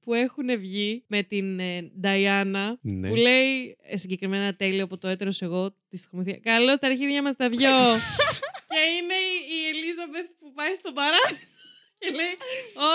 [0.00, 3.08] που έχουν βγει με την ε, Diana Ναι.
[3.08, 6.38] που λέει ε, συγκεκριμένα ένα τέλειο από το έτερος εγώ τη στοιχομηθεία.
[6.42, 7.68] Καλώς τα αρχίδια μας τα δυο.
[8.70, 11.60] και είναι η, η Ελίζαμπεθ που πάει στον παράδεισο
[11.98, 12.34] και λέει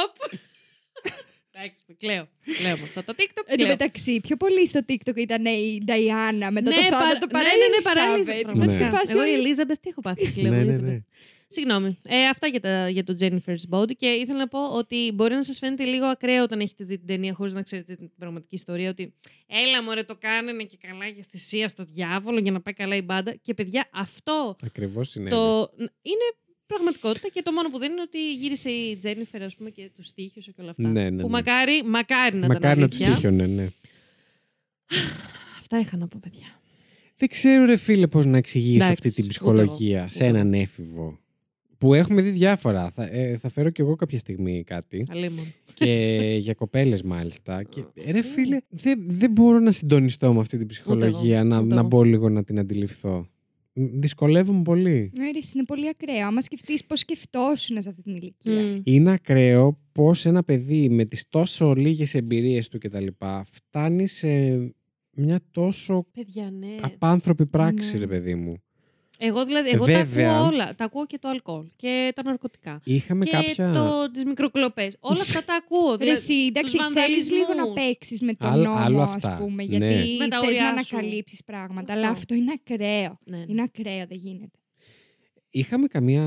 [0.03, 0.15] «Οπ».
[1.51, 2.26] Εντάξει, κλαίω.
[2.57, 3.43] Κλαίω με αυτά τα TikTok.
[3.45, 3.67] Εν τω κλαίω.
[3.67, 7.70] μεταξύ, πιο πολύ στο TikTok ήταν η Diana μετά το θάνατο παρα- παρά ναι, η
[7.70, 8.20] ναι, ναι, παρά η Elizabeth.
[8.20, 8.78] Elizabeth, Ήταν πραγματικά.
[8.89, 10.51] σε φάση Εγώ η όλοι- Elizabeth τι έχω πάθει, κλαίω.
[11.56, 11.82] Ναι, ναι, Elizabeth.
[11.82, 11.95] ναι.
[11.95, 11.97] Συγγνώμη.
[12.04, 13.95] Ε, αυτά για, τα, για το Jennifer's Body.
[13.97, 17.08] Και ήθελα να πω ότι μπορεί να σας φαίνεται λίγο ακραίο όταν έχετε δει την
[17.08, 18.89] ταινία χωρίς να ξέρετε την πραγματική ιστορία.
[18.89, 19.14] Ότι
[19.47, 23.02] έλα μωρέ το κάνανε και καλά για θυσία στο διάβολο για να πάει καλά η
[23.02, 23.36] μπάντα.
[23.41, 25.30] Και παιδιά, αυτό Ακριβώς είναι.
[25.30, 25.72] το...
[25.78, 26.28] είναι
[26.66, 30.12] πραγματικότητα και το μόνο που δεν είναι ότι γύρισε η Τζένιφερ ας πούμε και τους
[30.14, 30.88] τύχιωσε και όλα αυτά.
[30.88, 31.34] Ναι, ναι, που ναι.
[31.34, 33.16] μακάρι, μακάρι να Μακάρι ήταν να τους αλήθεια.
[33.16, 33.68] τύχιωνε, ναι.
[35.60, 36.62] Αυτά είχα να πω παιδιά.
[37.16, 40.08] Δεν ξέρω, ρε φίλε, πώς να εξηγήσω Εντάξει, αυτή την ούτε ψυχολογία εγώ.
[40.10, 41.20] σε Ούτε έναν έφηβο
[41.80, 42.89] που έχουμε δει διάφορα.
[42.89, 45.05] Θα, ε, θα φέρω κι εγώ κάποια στιγμή κάτι.
[45.09, 45.53] Αλίμον.
[45.73, 45.86] και
[46.45, 47.63] για κοπέλες μάλιστα.
[47.63, 51.73] Και, ρε φίλε, δεν, δεν μπορώ να συντονιστώ με αυτή την ψυχολογία, εγώ, να, ούτε
[51.73, 51.88] να εγώ.
[51.88, 53.27] μπω λίγο να την αντιληφθώ.
[53.73, 55.11] Μ, Δυσκολεύομαι πολύ.
[55.17, 56.27] Ναι, ρε, εσύ, είναι πολύ ακραίο.
[56.27, 58.53] Άμα σκεφτείς πώς σκεφτόσουν σε αυτή την ηλικία.
[58.61, 58.82] Μμ.
[58.84, 63.07] Είναι ακραίο πως ένα παιδί με τις τόσο λίγες εμπειρίες του κτλ.
[63.51, 64.27] φτάνει σε
[65.15, 66.75] μια τόσο Παιδιά, ναι.
[66.82, 67.99] απάνθρωπη πράξη, Ναι.
[67.99, 68.55] ρε παιδί μου.
[69.22, 70.32] Εγώ δηλαδή, εγώ τα Βέβαια.
[70.36, 70.76] ακούω όλα.
[70.76, 72.82] Τα ακούω και το αλκοόλ και τα ναρκωτικά.
[72.84, 73.72] Είχαμε και κάποια...
[73.72, 74.95] το, τις μικροκλοπές.
[74.99, 75.89] Όλα αυτά τα ακούω.
[75.91, 77.74] Ρε, Δηλαδή, εσύ, εντάξει, τους θέλει λίγο να βανδαλισμούς.
[77.86, 79.36] παίξεις με τον Άλλο- νόμο, άλλο ας αυτά.
[79.39, 79.76] πούμε, Ναι.
[79.78, 80.97] γιατί Με τα θες όρια να σου.
[80.97, 81.80] ανακαλύψεις πράγματα.
[81.82, 81.93] Αυτό.
[81.93, 83.20] Αλλά αυτό είναι ακραίο.
[83.26, 83.43] Ναι, ναι.
[83.47, 84.59] Είναι ακραίο, δεν γίνεται.
[85.52, 86.24] Είχαμε καμία...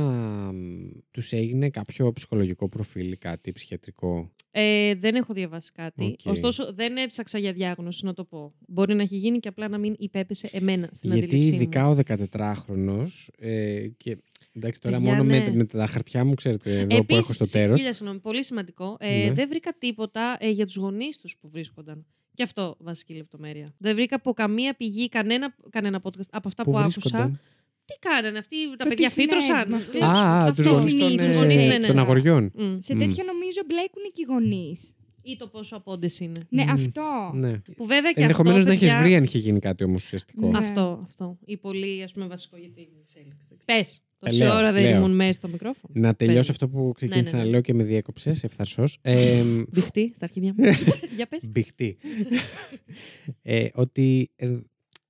[1.11, 6.05] Τους έγινε κάποιο ψυχολογικό προφίλ ή κάτι ψυχιατρικό; Ε, δεν έχω διαβάσει κάτι.
[6.05, 6.21] Οκ.
[6.25, 8.55] Ωστόσο, δεν έψαξα για διάγνωση, να το πω.
[8.69, 11.97] Μπορεί να έχει γίνει και απλά να μην υπέπεσε εμένα στην Γιατί αντίληψή ειδικά μου.
[11.99, 14.17] ο 14χρονος ε, και
[14.53, 15.39] εντάξει τώρα Παιδιά, μόνο ναι.
[15.47, 17.77] με, με τα χαρτιά μου ξέρετε εδώ που Επίσης, έχω στο σε- τέρος.
[17.77, 18.97] χίλια συγγνώμη, πολύ σημαντικό.
[19.01, 19.33] Ε, Ναι.
[19.33, 22.07] Δεν βρήκα τίποτα ε, για τους γονείς τους που βρίσκονταν.
[22.35, 23.75] Και αυτό βασική λεπτομέρεια.
[23.79, 27.41] Δεν βρήκα από καμία πηγή, κανένα, κανένα podcast από αυτά που, άκουσα.
[27.87, 27.99] Βρίσκονταν.
[28.01, 30.01] Τι κάνανε αυτοί, τα Το παιδιά τις συνέβη φύτρωσαν; με αυτούς.
[30.01, 30.57] Α, Αυτός.
[30.57, 31.87] τους γονείς των, Συνήθως, ε, ναι, ναι.
[31.87, 32.43] των αγοριών.
[32.55, 32.79] Μμ.
[32.79, 32.99] Σε Μμ.
[32.99, 34.93] τέτοια νομίζω μπλέκουν και οι γονείς.
[35.25, 36.47] Ή το πόσο απόντες είναι.
[36.49, 36.69] Ναι, Μμ.
[36.71, 37.31] αυτό.
[37.35, 37.53] Ναι.
[37.77, 40.49] Που βέβαια και Ενδεχομένως αυτό, να έχεις παιδιά, βρει αν είχε γίνει κάτι όμως ουσιαστικό.
[40.51, 40.59] Ναι.
[40.59, 41.39] Αυτό, αυτό.
[41.45, 43.57] Ή πολύ, ας πούμε, βασικό για την εξέλιξη.
[43.67, 44.03] Πες.
[44.25, 44.97] Ε, Τόση λέω, ώρα δεν λέω.
[44.97, 45.93] ήμουν μέσα στο μικρόφωνο.
[45.97, 46.49] Να τελειώσω Πες.
[46.51, 47.45] αυτό που ξεκίνησα ναι, ναι.
[47.45, 48.85] να λέω και με διέκοψε ευθαρσώ.
[49.03, 50.65] Ε, Μπιχτή, στα αρχίδια μου.
[51.17, 51.49] για πες.
[51.51, 51.97] Μπιχτή.
[53.43, 54.57] ε, ότι ε,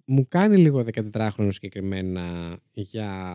[0.04, 3.32] μου κάνει λίγο 14χρονο συγκεκριμένα για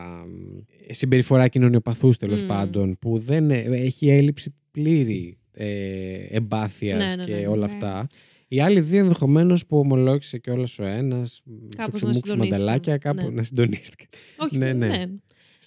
[0.88, 2.48] ε, συμπεριφορά κοινωνιοπαθούς τέλος Μμ.
[2.48, 7.48] πάντων που δεν ε, έχει έλλειψη πλήρη ε, εμπάθειας Ναι, ναι, και ναι, ναι.
[7.48, 7.74] όλα Ναι.
[7.74, 8.08] αυτά.
[8.48, 12.38] Οι άλλοι δύο ενδεχομένως που ομολόγησε και όλα ο ένας, σου να ξυμούξου συντονίστηκαν.
[12.38, 13.36] μανταλάκια, κάπου Ναι.
[13.36, 14.08] να συντονίστηκαν.
[14.38, 15.06] Όχι, Ναι, ναι.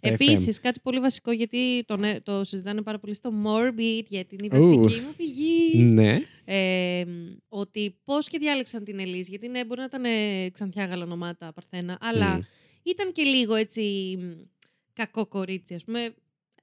[0.03, 0.09] Ναι.
[0.17, 0.29] Στα FM.
[0.31, 4.57] Επίσης, κάτι πολύ βασικό, γιατί το, ναι, το συζητάνε πάρα πολύ στο Morbid, γιατί είναι
[4.57, 4.61] η Ου.
[4.81, 5.79] βασική μου πηγή.
[5.79, 6.21] Ναι.
[6.45, 7.05] Ε,
[7.49, 11.99] ότι πώς και διάλεξαν την Ελίζ, γιατί ναι, μπορεί να ήταν ε, ξανθιά γαλανομάτα παρθένα,
[12.01, 12.41] αλλά Μμ.
[12.83, 13.83] ήταν και λίγο έτσι
[14.21, 14.31] μ,
[14.93, 16.15] κακό κορίτσι, ας πούμε.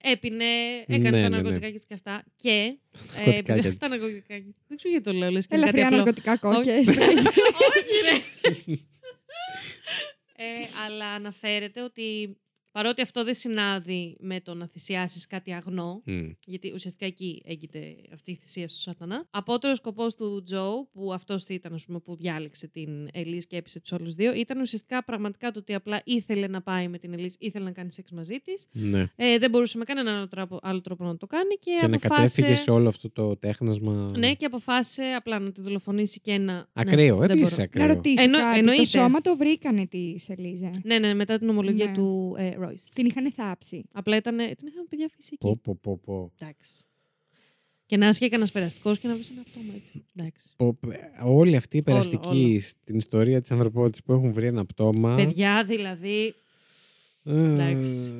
[0.02, 0.46] Έπινε,
[0.88, 1.30] έκανε Ναι, τα ναι, ναι.
[1.30, 2.24] ναρκωτικά της και αυτά.
[2.36, 2.78] Και.
[3.16, 3.78] ναρκωτικά επειδή- της.
[3.78, 4.56] τα ναρκωτικά της.
[4.68, 5.98] Δεν ξέρω γιατί το λέω, λες και είναι κάτι Ελαφριά απλό.
[5.98, 6.88] ναρκωτικά κόκκες.
[7.68, 8.74] Όχι, ρε.
[10.36, 12.38] ε, αλλά αναφέρεται ότι
[12.78, 16.30] παρότι αυτό δεν συνάδει με το να θυσιάσεις κάτι αγνό, Μμ.
[16.46, 19.28] γιατί ουσιαστικά εκεί έγκυται αυτή η θυσία στο σατανά.
[19.30, 23.80] Απότερος σκοπός του Τζο, που αυτός ήταν ας πούμε, που διάλεξε την Ελίζ και έπεισε
[23.80, 27.34] τους άλλους δύο, ήταν ουσιαστικά πραγματικά το ότι απλά ήθελε να πάει με την Ελίζ,
[27.40, 28.68] ήθελε να κάνει σεξ μαζί της.
[28.72, 29.06] Ναι.
[29.16, 31.96] Ε, δεν μπορούσε με κανέναν άλλο τρόπο, άλλο τρόπο να το κάνει και, Και να
[31.96, 32.42] αποφάσισε.
[32.42, 34.12] κατέφυγε σε όλο αυτό το τέχνασμα.
[34.18, 36.68] Ναι, και αποφάσισε απλά να τη δολοφονήσει και να.
[36.74, 37.64] Ακραίο, ναι, δεν επίση μπορώ.
[37.64, 37.88] ακραίο.
[37.88, 38.58] Να ρωτήσω Εννο- κάτι.
[38.60, 38.82] εννοείται.
[38.82, 40.70] Το σώμα το βρήκανε της Σελίζα.
[40.84, 41.94] Ναι, ναι, μετά την ομολογία Ναι.
[41.94, 42.84] του ε, Royce.
[42.94, 43.84] Την είχαν θάψει.
[43.92, 44.38] Απλά ήταν.
[44.38, 45.38] Την είχαν παιδιά φυσική.
[45.38, 46.32] Πω, πω, πω, πω.
[46.40, 46.86] Εντάξει.
[47.86, 50.06] Και να είσαι κανένας περαστικός και να βρει ένα πτώμα έτσι.
[50.16, 50.48] Εντάξει.
[50.56, 52.60] Πω, π- Όλοι αυτοί οι Όλο, περαστικοί όλο.
[52.60, 55.16] στην ιστορία της ανθρωπότητας που έχουν βρει ένα πτώμα.
[55.16, 56.34] Παιδιά, δηλαδή.
[57.24, 58.14] ε, εντάξει.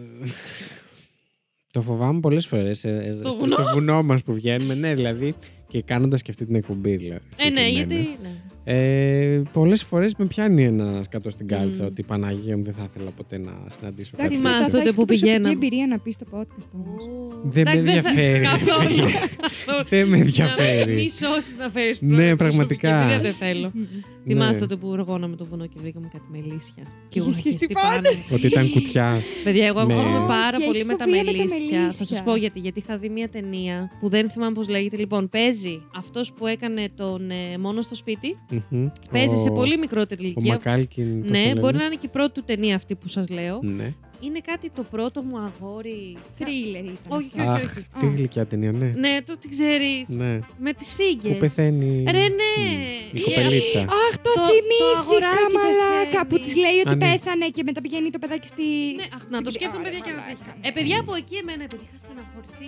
[1.72, 3.54] Το φοβάμαι πολλές φορές ε, ε, Στο στο, βουνό.
[3.56, 4.74] στο βουνό μας που βγαίνουμε.
[4.74, 5.34] Ναι, δηλαδή.
[5.68, 6.96] Και κάνοντας και αυτή την εκπομπή.
[6.96, 8.02] Δηλαδή, Ε, ναι, συγκεκριμένα.
[8.02, 8.22] γιατί.
[8.22, 8.42] Ναι.
[8.70, 11.86] Ε, Πολλές φορές με πιάνει ένας σκατό στην κάλτσα Μμ.
[11.88, 14.72] ότι Παναγία μου δεν θα ήθελα ποτέ να συναντήσω κάτι Εντάξει, Θυμάστε μετά τέτοιο.
[14.72, 15.54] θα τότε έχεις που και προσωπική πηγαίναμε.
[15.54, 17.04] εμπειρία να πεις στο podcast όμως.
[17.44, 18.90] Δεν με Εντάξει, θα- ενδιαφέρει, καθόλου.
[18.90, 19.02] φίλε.
[19.42, 19.86] Καθόλου.
[19.90, 20.94] Δεν με Να ενδιαφέρει.
[20.94, 23.20] Μη σώσεις να φέρεις Ναι, πραγματικά.
[23.22, 23.72] Δεν θέλω.
[23.74, 24.34] Ναι.
[24.34, 26.84] Θυμάστε τότε που οργώναμε το βουνό και βρήκαμε κάτι μελίσια.
[27.10, 28.02] Και εγώ Είχες είχα χεστεί χεστεί πάνω.
[28.02, 28.10] πάνω.
[28.18, 28.24] μου.
[28.34, 29.20] Ότι ήταν κουτιά.
[29.44, 31.80] Παιδιά, εγώ Με- αγχώνομαι Όχι, πάρα έχεις πολύ με τα φοβία με τα μελίσια.
[31.86, 32.24] Θα σας μελίσια.
[32.24, 32.60] πω γιατί.
[32.60, 34.98] Γιατί είχα δει μια ταινία που δεν θυμάμαι πώς λέγεται.
[34.98, 38.36] Λοιπόν, παίζει αυτός που έκανε τον ε, μόνο στο σπίτι.
[38.70, 38.88] Μμμ.
[39.12, 40.54] Παίζει σε Ο- πολύ μικρότερη Ο ηλικία.
[40.54, 41.22] Μακάλκιν.
[41.22, 43.30] πώς το Ναι, λένε; μπορεί να είναι και η πρώτη του ταινία αυτή που σας
[43.30, 43.60] λέω.
[43.64, 43.94] Ναι.
[44.20, 46.18] Είναι κάτι το πρώτο μου αγόρι.
[46.38, 46.96] Θρίλερ ήταν.
[47.18, 47.42] Όχι, αυτό.
[47.54, 47.88] όχι, Αχ, όχι.
[48.00, 48.10] τι Α.
[48.16, 48.86] γλυκιά ταινία, ναι.
[49.04, 50.10] Ναι, το τι ξέρεις.
[50.10, 50.40] Ναι.
[50.66, 51.30] Με τις φίγγε.
[51.30, 52.04] Που πεθαίνει.
[52.16, 52.54] Ρε, ναι.
[52.58, 53.16] Μμ.
[53.18, 53.80] Η Η- κοπελίτσα.
[54.04, 56.28] Αχ, το, Το- το θυμήθηκα αγοράκι μαλάκα πεθαίνει.
[56.30, 57.06] που της λέει ότι Α, ναι.
[57.06, 58.66] πέθανε και μετά πηγαίνει το παιδάκι στη.
[59.00, 60.54] Ναι, αχ, να το στη- σκέφτομαι, Ωραία, παιδιά, και να μαλάκα, τρίχα.
[60.62, 60.68] ναι.
[60.68, 62.68] Ε, παιδιά από εκεί, εμένα, επειδή είχα στεναχωρηθεί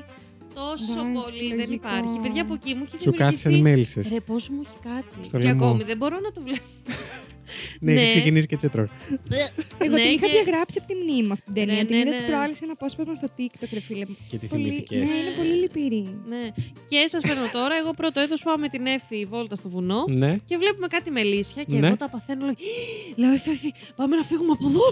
[0.54, 1.74] τόσο Εντάξει, πολύ, δεν λογικό.
[1.74, 2.20] υπάρχει.
[2.20, 3.96] Παιδιά από εκεί μου έχει Σου κάθισαν οι δημιουργηθεί.
[3.98, 4.10] μέλισσες.
[4.14, 5.20] Ρε, πώς μου έχει κάτσει.
[5.24, 5.66] Στο και λαιμό.
[5.66, 6.66] ακόμη δεν μπορώ να το βλέπω.
[7.80, 8.02] Ναι, ναι.
[8.02, 8.82] έχει ξεκινήσει και τσέτρο.
[9.78, 11.74] Εγώ Ναι, την είχα και- διαγράψει από τη μνήμη μου αυτή την ταινία.
[11.76, 12.16] Ναι, Την ναι, είδα ναι.
[12.16, 14.06] της προάλλη ένα απόσπασμα στο TikTok, ρε φίλε.
[14.30, 14.96] Και τη Πολύ- θυμηθήκε.
[14.96, 16.04] Ναι, είναι πολύ λυπηρή.
[16.32, 16.44] Ναι.
[16.90, 20.04] Και σας παίρνω τώρα, εγώ πρώτο έτος πάω με την Εφη βόλτα στο βουνό.
[20.08, 20.32] Ναι.
[20.50, 21.88] Και βλέπουμε κάτι μελίσια και Ναι.
[21.88, 22.46] εγώ τα παθαίνω.
[22.46, 22.54] Λέω,
[23.16, 24.86] λέω Εφη, Εφη, πάμε να φύγουμε από εδώ.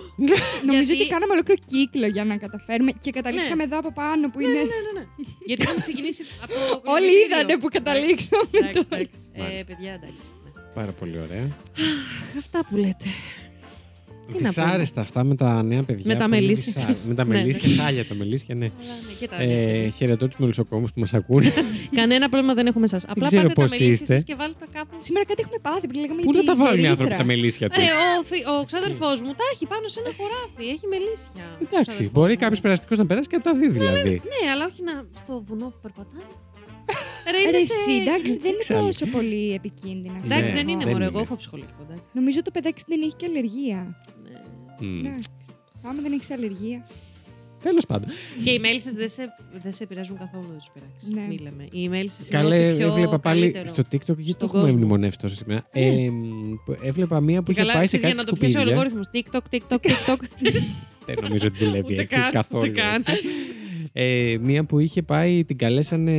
[0.65, 4.39] Νομίζω Γιατί- ότι κάναμε ολόκληρο κύκλο για να καταφέρουμε και καταλήξαμε εδώ από πάνω που
[4.39, 4.51] είναι.
[4.51, 5.03] Ναι, ναι, ναι.
[5.49, 6.59] Γιατί είχαμε ξεκινήσει από το.
[6.59, 7.25] Όλοι κολυμπητήριο.
[7.25, 8.43] είδανε που Εντάξει, καταλήξαμε.
[8.59, 9.19] Εντάξει, εντάξει.
[9.33, 9.65] Ε, Μάλιστα.
[9.69, 10.25] παιδιά, εντάξει.
[10.43, 10.49] ναι.
[10.79, 11.45] Πάρα πολύ ωραία.
[12.41, 13.09] Αυτά που λέτε.
[14.27, 14.47] Τι να πούμε.
[14.49, 16.03] Δυσάρεστα αυτά με τα νέα παιδιά.
[16.05, 16.93] Με τα πολύ μελίσια, δυσάρεστα.
[16.93, 17.07] ξέρεις.
[17.07, 18.65] Με τα Ναι, μελίσια, χάλια τα μελίσια, ναι.
[18.65, 19.89] Αλλά ναι, και τα Ε, νέα.
[19.89, 21.53] χαιρετώ τους μελισσοκόμους που μας ακούνε.
[21.95, 23.05] Κανένα πρόβλημα δεν έχουμε εσάς.
[23.07, 24.13] Απλά ξέρω πάρτε τα πώς μελίσια είστε.
[24.13, 24.66] σας και βάλτε τα κάπου.
[25.05, 26.91] Σήμερα κάτι έχουμε πάθει πριν λέγαμε Πού για να τα τη βάλουν οι γερήθρα.
[27.03, 27.87] άνθρωποι τα μελίσια τους; Ε,
[28.19, 30.63] ο, φι- ο ξάδερφός μου τα έχει πάνω σε ένα χωράφι.
[30.75, 31.43] Έχει μελίσια.
[31.61, 32.39] ο Εντάξει, ξάδερφός μπορεί μου.
[32.43, 34.13] κάποιος περαστικός να περάσει και να τα δει δηλαδή.
[34.33, 36.23] Ναι, αλλά όχι να στο βουνό που περπατάνε.
[37.33, 37.73] Ρε, Ρε, είναι σε...
[37.73, 38.85] εσύ, εντάξει, δεν είναι Εξάλλου.
[38.87, 40.19] τόσο πολύ επικίνδυνα.
[40.23, 41.03] Εντάξει, Ναι, δεν είναι δεν μωρέ.
[41.03, 41.11] είναι.
[41.13, 41.81] Εγώ έχω ψυχολογικό.
[41.85, 42.03] Εντάξει.
[42.19, 43.79] Νομίζω το παιδάκι σου δεν έχει και αλλεργία.
[44.23, 44.87] Ναι.
[44.87, 45.05] Μμ.
[45.05, 45.29] Εντάξει.
[45.89, 46.87] Άμα δεν έχεις αλλεργία.
[47.63, 48.09] Τέλος πάντων.
[48.43, 49.23] Και οι μέλισσε δεν σε,
[49.63, 51.09] δεν σε επηρεάζουν καθόλου, δεν τους πειράξεις.
[51.09, 51.25] Ναι.
[51.27, 51.67] Μη λέμε.
[51.71, 53.67] Οι μέλισσε είναι Καλέ, ό,τι πιο έβλεπα πάλι καλύτερο.
[53.67, 54.77] στο TikTok γιατί το στον έχουμε κόσμο.
[54.77, 55.67] μνημονεύσει τόσο σήμερα.
[55.73, 55.81] Ναι.
[55.85, 56.09] Ε,
[56.65, 58.57] που έβλεπα μία που Και είχε καλά, πάει σε ξέρεις, κάτι για να το πιάσει
[58.57, 58.81] ο σκουπίδια.
[58.81, 59.07] αλγόριθμος.
[59.13, 60.21] TikTok, TikTok, TikTok.
[61.05, 62.63] Δεν νομίζω ότι δουλεύει Ούτε έτσι καν, καθόλου.
[62.69, 62.95] ούτε καν.
[62.95, 63.11] έτσι.
[63.93, 66.13] Ε, μία που είχε πάει, την καλέσανε.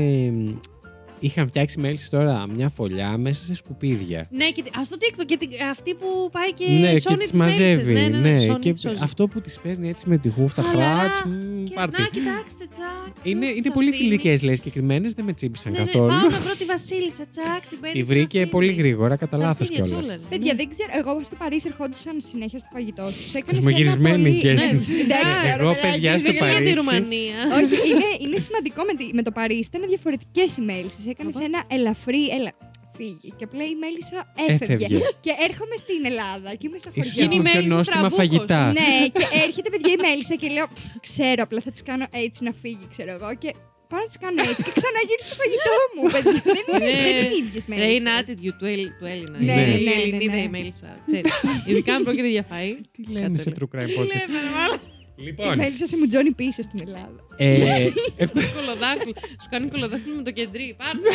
[1.20, 4.26] Είχαν φτιάξει μέλισσε τώρα μια φωλιά μέσα σε σκουπίδια.
[4.30, 5.24] ναι, και, ας το TikTok.
[5.26, 7.92] Και την- αυτή που πάει και ναι, και σώνει τις τι μαζεύει.
[7.92, 9.00] Ναι, ναι, ναι, σώνει, και σώζει.
[9.02, 10.98] αυτό που τις παίρνει έτσι με τη χούφτα, Χαλαρά.
[10.98, 12.00] χράτς, μ, Και πάρτι.
[12.02, 13.12] να, κοιτάξτε, τσακ.
[13.28, 14.04] Είναι, τσακ, είναι σας πολύ αφήνει.
[14.08, 16.08] φιλικές, λέει συγκεκριμένες, δεν με τσίμπησαν Ναι, ναι, καθόλου.
[16.08, 17.96] πάω να βρω τη Βασίλισσα, τσακ, την παίρνει.
[17.98, 18.50] Τη την βρήκε αφήνει.
[18.56, 20.04] πολύ γρήγορα, κατά Στα λάθος αρχίδια κιόλας.
[20.04, 20.58] τσόλαρες, Παιδιά, ναι.
[20.60, 20.90] δεν ξέρω.
[21.00, 23.26] Εγώ στο Παρίσι ερχόντουσαν συνέχεια στο φαγητό τους.
[23.50, 26.74] Κοσμογυρισμένοι και Ναι, στην- εντάξει, Εγώ, τώρα, παιδιά, δεν στο Δεν είναι για τη Παρίσι.
[26.80, 27.38] Ρουμανία.
[27.58, 29.68] Όχι, είναι, είναι σημαντικό με, τη- με το Παρίσι.
[29.72, 31.07] Ήταν διαφορετικές οι μέλισσε.
[31.08, 31.44] Έκανες Αχα.
[31.44, 32.22] ένα ελαφρύ.
[32.38, 32.52] Έλα,
[32.96, 33.28] φύγει.
[33.38, 34.84] Και απλά η μέλισσα έφευγε.
[34.84, 34.98] Έφευγε.
[35.24, 37.24] Και έρχομαι στην Ελλάδα και είμαι στα Ίσως χωριά.
[37.24, 38.18] Είναι η έχουν πιο μέλισσα νόστιμα στραβούχος.
[38.22, 38.62] φαγητά.
[38.78, 42.38] ναι, και έρχεται παιδιά η μέλισσα και λέω «Πφ, Ξέρω, απλά θα της κάνω έτσι
[42.48, 43.28] να φύγει, ξέρω εγώ.
[43.42, 43.50] Και
[43.90, 46.02] πάω να της κάνω έτσι και ξαναγίνει στο φαγητό μου.
[46.14, 46.40] παιδιά.
[46.56, 47.02] δεν είναι, Ναι.
[47.06, 48.18] δεν είναι ίδιες Ρε, είναι μέλισσε.
[48.18, 49.36] attitude του, Έλλη- του Έλληνα.
[49.38, 50.42] Ναι, Είναι ναι, η ναι, Ελληνίδα ναι.
[50.48, 50.90] η μέλισσα.
[51.06, 51.30] ξέρεις.
[51.68, 52.74] Ειδικά αν πρόκειται για φαΐ.
[52.94, 53.58] Τι λένε Κάτσε σε λίγο.
[53.60, 54.78] true crime Τι podcast.
[55.18, 55.54] Λέμε, ρε, μάλλον.
[55.54, 57.20] Η Λοιπόν, μέλισσα σε μου τζώνει πίσω στην Ελλάδα.
[57.36, 57.54] ε,
[58.16, 59.14] ε, Κολοδάχτυλο.
[59.42, 60.76] Σου κάνει κολοδάχτυλο με το κεντρί.
[60.78, 61.08] Πάρτε.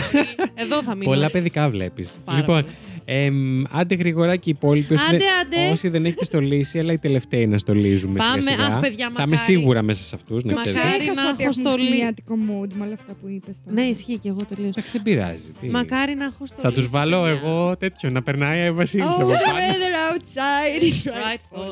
[0.64, 1.04] Εδώ θα μείνω.
[1.12, 2.18] πολλά παιδικά βλέπεις.
[2.26, 2.66] Πάρα Λοιπόν,
[3.06, 3.18] πολλά.
[3.20, 4.94] εμ, άντε γρήγορα και οι υπόλοιποι.
[4.94, 5.28] όσοι Άντε, δεν-
[5.62, 5.72] άντε.
[5.72, 8.42] Όσοι δεν έχετε στολίσει, αλλά οι τελευταίοι να στολίζουμε Πάμε.
[8.42, 8.66] σιγά σιγά.
[8.68, 9.38] Αχ, παιδιά, Θα είμαι μακάρι.
[9.38, 10.70] σίγουρα μέσα σε αυτούς, να Μακάρι.
[10.70, 10.90] ξέρετε.
[10.90, 11.76] Μακάρι Ξέχασα να ότι έχω έχουμε στολή.
[11.76, 13.76] χριστουγεννιάτικο mood με όλα αυτά που είπες τώρα.
[13.82, 14.70] Ναι, ισχύει και εγώ τελείως.
[14.70, 15.52] Εντάξει, δεν πειράζει.
[15.62, 15.70] τι.
[15.70, 19.30] Μακάρι να έχω στο Θα τους βάλω εγώ τέτοιο, να περνάει η Βασίλισσα Oh, από
[19.32, 19.58] the πάνω.
[19.58, 21.72] weather outside is Rightful.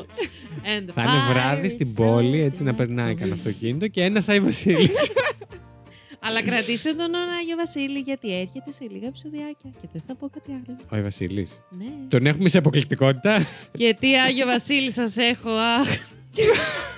[0.70, 3.16] And the Θα είναι βράδυ fire στην is πόλη, so έτσι να περνάει delightful.
[3.18, 4.90] κανένα αυτοκίνητο και ένας Άι Βασίλης.
[6.32, 10.50] Αλλά κρατήστε τον Άγιο Βασίλη γιατί έρχεται σε λίγα επεισοδιάκια και δεν θα πω κάτι
[10.52, 10.78] άλλο.
[10.84, 11.60] Ο Άι Βασίλης.
[11.70, 11.84] Ναι.
[12.08, 13.46] Τον έχουμε σε αποκλειστικότητα.
[13.72, 15.88] Και τι Άγιο Βασίλη σας έχω, αχ.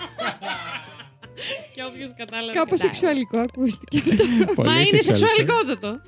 [1.74, 2.52] και όποιος κατάλαβε.
[2.58, 2.94] Κάπως κοιτάει.
[2.94, 4.54] σεξουαλικό ακούστηκε αυτό.
[4.58, 5.16] Πολύ Μα είναι σεξουαλικό.
[5.16, 6.00] σεξουαλικότατο.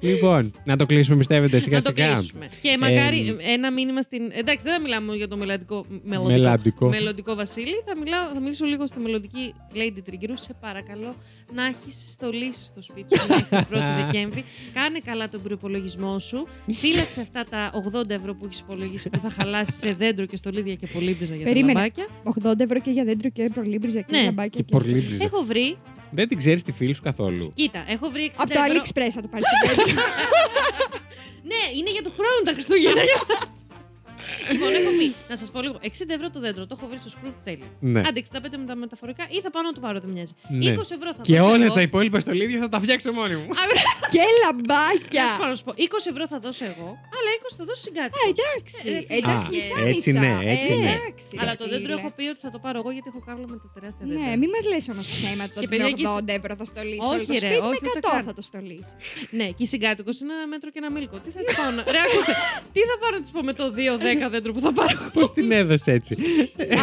[0.00, 2.12] Λοιπόν, να το κλείσουμε, πιστεύετε, σιγά Να το σιγά.
[2.12, 2.46] κλείσουμε.
[2.62, 3.36] Και μακάρι Εμ.
[3.54, 4.22] ένα μήνυμα στην.
[4.32, 6.88] Εντάξει, δεν θα μιλάμε για το μελλοντικό, μελλοντικό, Μελλοντικό.
[6.88, 7.74] μελλοντικό Βασίλη.
[7.86, 10.32] Θα, μιλάω, θα μιλήσω λίγο στη μελλοντική Lady Trigger.
[10.34, 11.14] Σε παρακαλώ
[11.54, 14.44] να έχεις στολίσει στο σπίτι σου μέχρι 1η Δεκέμβρη.
[14.72, 16.46] Κάνε καλά τον προπολογισμό σου.
[16.72, 17.70] Φύλαξε αυτά τα
[18.04, 21.44] 80 ευρώ που έχεις υπολογίσει που θα χαλάσεις σε δέντρο και στολίδια και πολύμπριζα για
[21.44, 21.72] Περίμενε.
[21.72, 22.06] τα λαμπάκια.
[22.52, 24.22] 80 ευρώ και για δέντρο και προλίμπριζα και Ναι.
[24.24, 24.62] λαμπάκια.
[24.62, 25.24] Και πορλίμπριζα.
[25.24, 25.76] Έχω βρει.
[26.10, 27.52] Δεν την ξέρεις τη φίλη σου καθόλου.
[27.54, 28.82] Κοίτα, έχω βρει 60 Από το ευρώ.
[28.82, 30.02] AliExpress θα το πάρεις το δέντρο.
[31.42, 33.02] Ναι, είναι για το χρόνο τα Χριστούγεννα.
[34.52, 35.76] λοιπόν, έχω πει, να σας πω λίγο.
[35.82, 37.68] 60 ευρώ το δέντρο, το έχω βρει στο Scrooge τέλεια.
[37.80, 38.00] Ναι.
[38.08, 40.32] Άντε 65 με τα μεταφορικά ή θα πάω να το πάρω, δεν μοιάζει.
[40.48, 40.70] Ναι.
[40.72, 41.74] 20 ευρώ θα Και δώσω όλα εγώ.
[41.74, 43.48] τα υπόλοιπα στολίδια θα τα φτιάξω μόνη μου.
[43.60, 43.62] Α,
[44.14, 45.24] και Να λαμπάκια.
[45.28, 45.72] σου πω, να σου πω.
[45.76, 48.12] 20 ευρώ θα δώσω εγώ, αλλά 20 θα δώσω συγκάτη.
[48.18, 48.80] Α, εντάξει.
[48.96, 49.18] Ε, φίλε.
[49.18, 50.20] Εντάξει, Α, μισά έτσι μισά.
[50.24, 50.92] ναι, έτσι Ε, ναι.
[50.98, 52.00] εντάξει, Αλλά ρε το δέντρο φίλε.
[52.00, 54.20] έχω πει ότι θα το πάρω εγώ γιατί έχω κάβλα με τα τεράστια δέντρα.
[54.24, 57.04] Ναι, μην μας λες όμως ψέματα Και ότι παιδιά, με και 80 ευρώ θα στολίσει.
[57.10, 58.22] Όχι, όλο το ρε, σπίτι όχι, ούτε με 100 καν.
[58.28, 58.92] θα το στολίσει.
[59.38, 61.16] Ναι, και η συγκάτοικος είναι ένα μέτρο και ένα μίλκο.
[61.24, 61.82] Τι θα τη πάω να.
[61.94, 62.32] Ρε, ακούστε,
[62.74, 64.98] τι θα πάω να της πω με το 2-10 δέντρο που θα πάρω.
[65.00, 65.10] εγώ.
[65.12, 66.16] Πώς την έδωσε έτσι.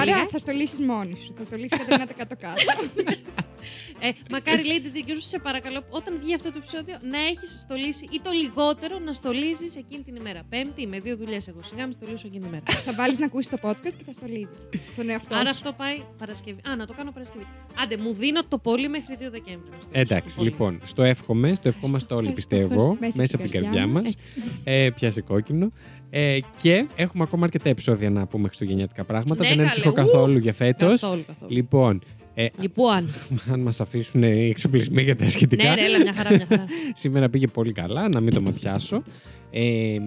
[0.02, 1.34] Άρα θα στολίσει μόνη σου.
[1.38, 2.62] Θα στολίσει Κατερίνα τα κάτω-κάτω.
[4.00, 8.06] Ε, μακάρι λέει την σου, σε παρακαλώ, όταν βγει αυτό το επεισόδιο, να έχεις στολίσει
[8.12, 10.42] ή το λιγότερο να στολίζει εκείνη την ημέρα.
[10.50, 11.60] Πέμπτη με δύο δουλειές εγώ.
[11.64, 12.64] Σιγά με στολίσω εκείνη την ημέρα.
[12.86, 14.62] θα βάλεις να ακούσεις το podcast και θα στολίζει
[14.96, 15.50] τον εαυτό Άρα σου.
[15.52, 16.60] αυτό πάει Παρασκευή.
[16.70, 17.48] Α, να το κάνω Παρασκευή.
[17.84, 19.70] Άντε, μου δίνω το πολύ μέχρι 2 Δεκέμβρη.
[19.72, 20.50] να στολίσω Εντάξει, το πολύ.
[20.50, 24.04] λοιπόν, στο εύχομαι, στο ευχόμαστε όλοι Ευχαριστώ, πιστεύω, ευχαριστώ, μέσα από την καρδιά μας.
[24.06, 24.32] Έτσι.
[24.64, 25.72] Ε, πιάσε κόκκινο.
[26.16, 29.36] Ε, και έχουμε ακόμα αρκετά επεισόδια να πούμε χριστουγεννιάτικα πράγματα.
[29.44, 29.62] Ναι, Δεν καλέ.
[29.62, 29.94] ανησυχώ Ου.
[29.94, 31.02] καθόλου για φέτος.
[31.02, 31.52] Καθόλου, καθόλου.
[31.52, 32.02] Λοιπόν,
[32.34, 33.10] ε, Λοιπόν,
[33.52, 35.64] αν; μας αφήσουν οι εξοπλισμοί για τα σχετικά.
[35.64, 36.66] ναι, ρε, έλα, μια χαρά, μια χαρά.
[36.94, 38.98] Σήμερα πήγε πολύ καλά, να μην το ματιάσω.
[39.52, 39.98] Ε,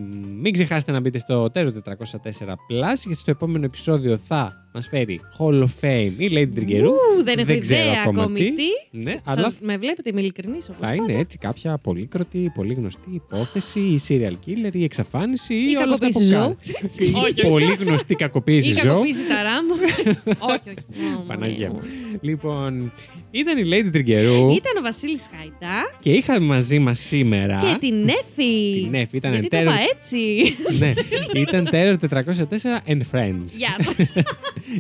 [0.40, 5.20] μην ξεχάσετε να μπείτε στο Τέρο 404 Plus γιατί στο επόμενο επεισόδιο θα μας φέρει
[5.38, 6.90] Hall of Fame η Lady Τριγκερού.
[6.90, 8.52] Ου, δεν έχω ξέρω ιδέα ακόμα ακόμη τι.
[8.52, 8.64] τι.
[9.04, 13.10] Ναι, Σας- αλλά Με βλέπετε, είμαι ειλικρινής όπως θα είναι έτσι κάποια πολύκροτη, πολύ γνωστή
[13.12, 16.56] υπόθεση, η serial killer, η εξαφάνιση ή, Η όλα αυτά κακοποίηση που ζώου.
[16.96, 17.36] κάνεις.
[17.38, 18.82] Η πολύ γνωστή κακοποίηση Ή ζώου.
[18.82, 19.74] κακοποίηση ταράνδου.
[20.54, 21.14] όχι, όχι.
[21.18, 21.74] Ω, Παναγία μου.
[21.74, 22.18] μου.
[22.20, 22.92] Λοιπόν,
[23.30, 27.58] ήταν η Lady Τριγκερού Ήταν ο Βασίλης Χαϊτά και είχαμε μαζί μας σήμερα.
[27.58, 28.80] και την Νέφη.
[28.82, 30.18] Την Νέφη, ήταν Γιατί το τέρο- είπα έτσι.
[30.78, 30.92] ναι,
[31.40, 33.44] ήταν Terror 404 and Friends.
[33.56, 33.76] Γεια.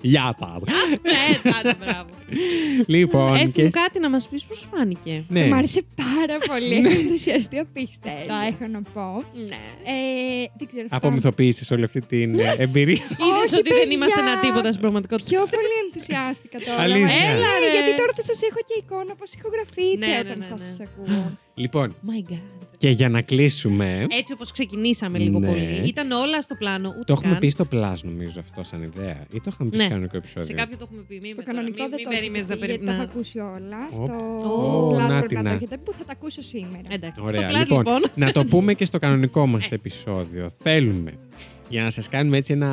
[0.02, 0.62] Γεια σας.
[1.02, 2.08] Ναι, τάτε, μπράβο.
[2.86, 3.62] Λοιπόν, Έφη και...
[3.62, 5.46] μου κάτι να μας πεις πώς σου φάνηκε; Ναι.
[5.46, 6.74] Μ' άρεσε πάρα πολύ.
[6.74, 9.22] Έχω ενθουσιαστεί απίστευτα, έχω να πω.
[9.34, 9.62] Ναι.
[9.92, 10.84] Ε, δεν ξέρω.
[10.84, 10.96] αυτά.
[10.96, 13.04] Απομυθοποίησες όλη αυτή την ε, εμπειρία.
[13.26, 13.92] Είδες Όχι, ότι δεν παιδιά.
[13.96, 15.28] είμαστε ένα τίποτα στην πραγματικότητα.
[15.30, 16.82] Πιο πολύ ενθουσιάστηκα τώρα.
[16.82, 17.14] Αλήθεια.
[17.22, 17.66] Έλα, Έλα, ρε.
[17.66, 17.72] ρε.
[17.72, 20.64] Γιατί τώρα θα σας έχω και εικόνα πώς ηχογραφείτε Ναι, ναι, όταν ναι, θα ναι.
[20.68, 21.38] σας ακούω.
[21.54, 22.55] λοιπόν, My God.
[22.78, 25.46] Και για να κλείσουμε, Έτσι όπως ξεκινήσαμε λίγο Ναι.
[25.46, 25.82] πολύ.
[25.84, 26.88] Ήταν όλα στο πλάνο.
[26.88, 27.38] Ούτε το έχουμε καν.
[27.40, 29.88] πει στο Plus νομίζω αυτό σαν ιδέα ή το είχαμε πει σε Ναι.
[29.88, 30.42] κανονικό επεισόδιο.
[30.44, 31.18] Σε κάποιο το έχουμε πει.
[31.22, 32.90] Μη Στο με τώρα, κανονικό μη- δεν μη το περιμένεις έχετε να πει, γιατί το
[32.90, 33.80] έχω περι- να- ακούσει όλα.
[33.92, 34.06] Οπ.
[34.06, 35.48] Στο Ω, Plus να πρέπει τη, να να.
[35.50, 36.80] το έχετε, που θα τα ακούσω σήμερα.
[36.90, 37.20] Εντάξει.
[37.24, 38.00] Ωραία, στο Plus, λοιπόν, λοιπόν.
[38.14, 39.74] να το πούμε και στο κανονικό μας Έτσι.
[39.74, 40.50] επεισόδιο.
[40.62, 41.12] Θέλουμε
[41.68, 42.70] για να σας κάνουμε έτσι ένα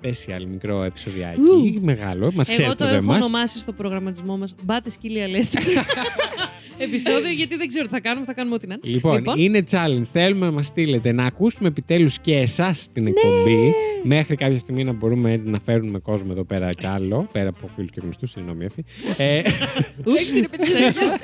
[0.00, 1.80] special μικρό επεισοδιάκι, Ου.
[1.84, 3.24] μεγάλο, μας Εγώ ξέρετε το εδώ έχω εμάς.
[3.24, 5.60] ονομάσει στο προγραμματισμό μας Μπάτε σκύλια λέστε.
[6.84, 8.94] Επεισόδιο γιατί δεν ξέρω τι θα κάνουμε, θα κάνουμε ό,τι να είναι.
[8.94, 10.04] Λοιπόν, είναι challenge.
[10.12, 13.72] Θέλουμε να μας στείλετε να ακούσουμε επιτέλους και εσάς την εκπομπή.
[14.02, 17.28] Μέχρι κάποια στιγμή να μπορούμε να φέρνουμε κόσμο εδώ πέρα κι άλλο.
[17.32, 18.84] Πέρα από φίλους και γνωστούς, συγγνώμη, Εφη.
[19.16, 19.38] Ε,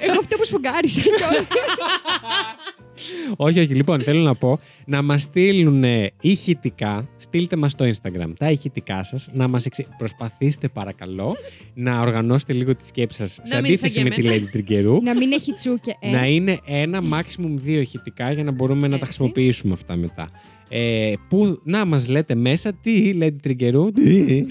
[0.01, 1.47] Εγώ αυτό που σφουγγάρισα κιόλας.
[3.37, 3.75] όχι, όχι.
[3.75, 5.85] Λοιπόν, θέλω να πω να μας στείλουν
[6.21, 7.09] ηχητικά.
[7.17, 9.29] Στείλτε μας στο Instagram τα ηχητικά σας.
[9.33, 9.87] Να μας εξη...
[9.99, 11.37] Προσπαθήστε, παρακαλώ,
[11.75, 14.43] να οργανώσετε λίγο τη σκέψη σας σε μην αντίθεση είσαι με και τη εμένα.
[14.45, 15.03] Lady Τριγκερού.
[15.03, 15.97] Να μην έχει τσούκε.
[16.01, 16.11] ε.
[16.11, 19.05] να είναι ένα maximum δύο ηχητικά για να μπορούμε να τα Έτσι.
[19.07, 20.31] χρησιμοποιήσουμε αυτά μετά.
[20.69, 23.93] Ε, που να μας λέτε μέσα τι Lady Τριγκερού.
[23.93, 24.45] τι.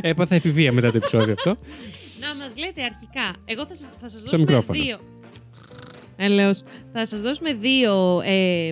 [0.00, 1.56] Έπαθα εφηβεία μετά το επεισόδιο αυτό.
[2.20, 3.36] Να μας λέτε αρχικά.
[3.44, 4.82] Εγώ θα, σας- θα σας Στο δώσουμε μικρόφωνο.
[4.82, 4.98] δύο.
[6.20, 6.62] Έλεος.
[6.92, 8.68] Θα σας δώσουμε δύο ε,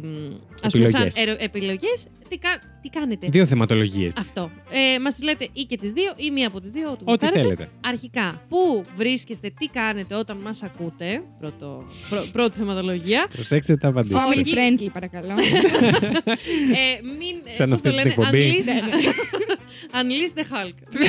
[0.62, 1.16] ας πούμε, σαν Επιλογές.
[1.16, 2.06] ερω- επιλογές.
[2.28, 4.14] Τι, κα- τι κάνετε; Δύο θεματολογίες.
[4.18, 4.51] Αυτό.
[4.70, 6.90] Ε, μας λέτε ή και τις δύο ή μία από τις δύο.
[6.90, 7.40] Ό,τι, Ό,τι γουστάρετε.
[7.40, 7.68] θέλετε.
[7.81, 13.27] Αρχικά, πού βρίσκεστε, τι κάνετε όταν μας ακούτε; Πρώτο, πρω- πρώτη θεματολογία.
[13.32, 14.18] Προσέξτε τα απαντήστε.
[14.18, 14.55] Family Όχι.
[14.56, 15.31] friendly, παρακαλώ.
[15.31, 18.64] ε, μην, ε, Σαν πώς αυτή το την λένε, εκπομπή.
[18.64, 20.74] unleash, unleash the Hulk.
[20.93, 21.09] μην,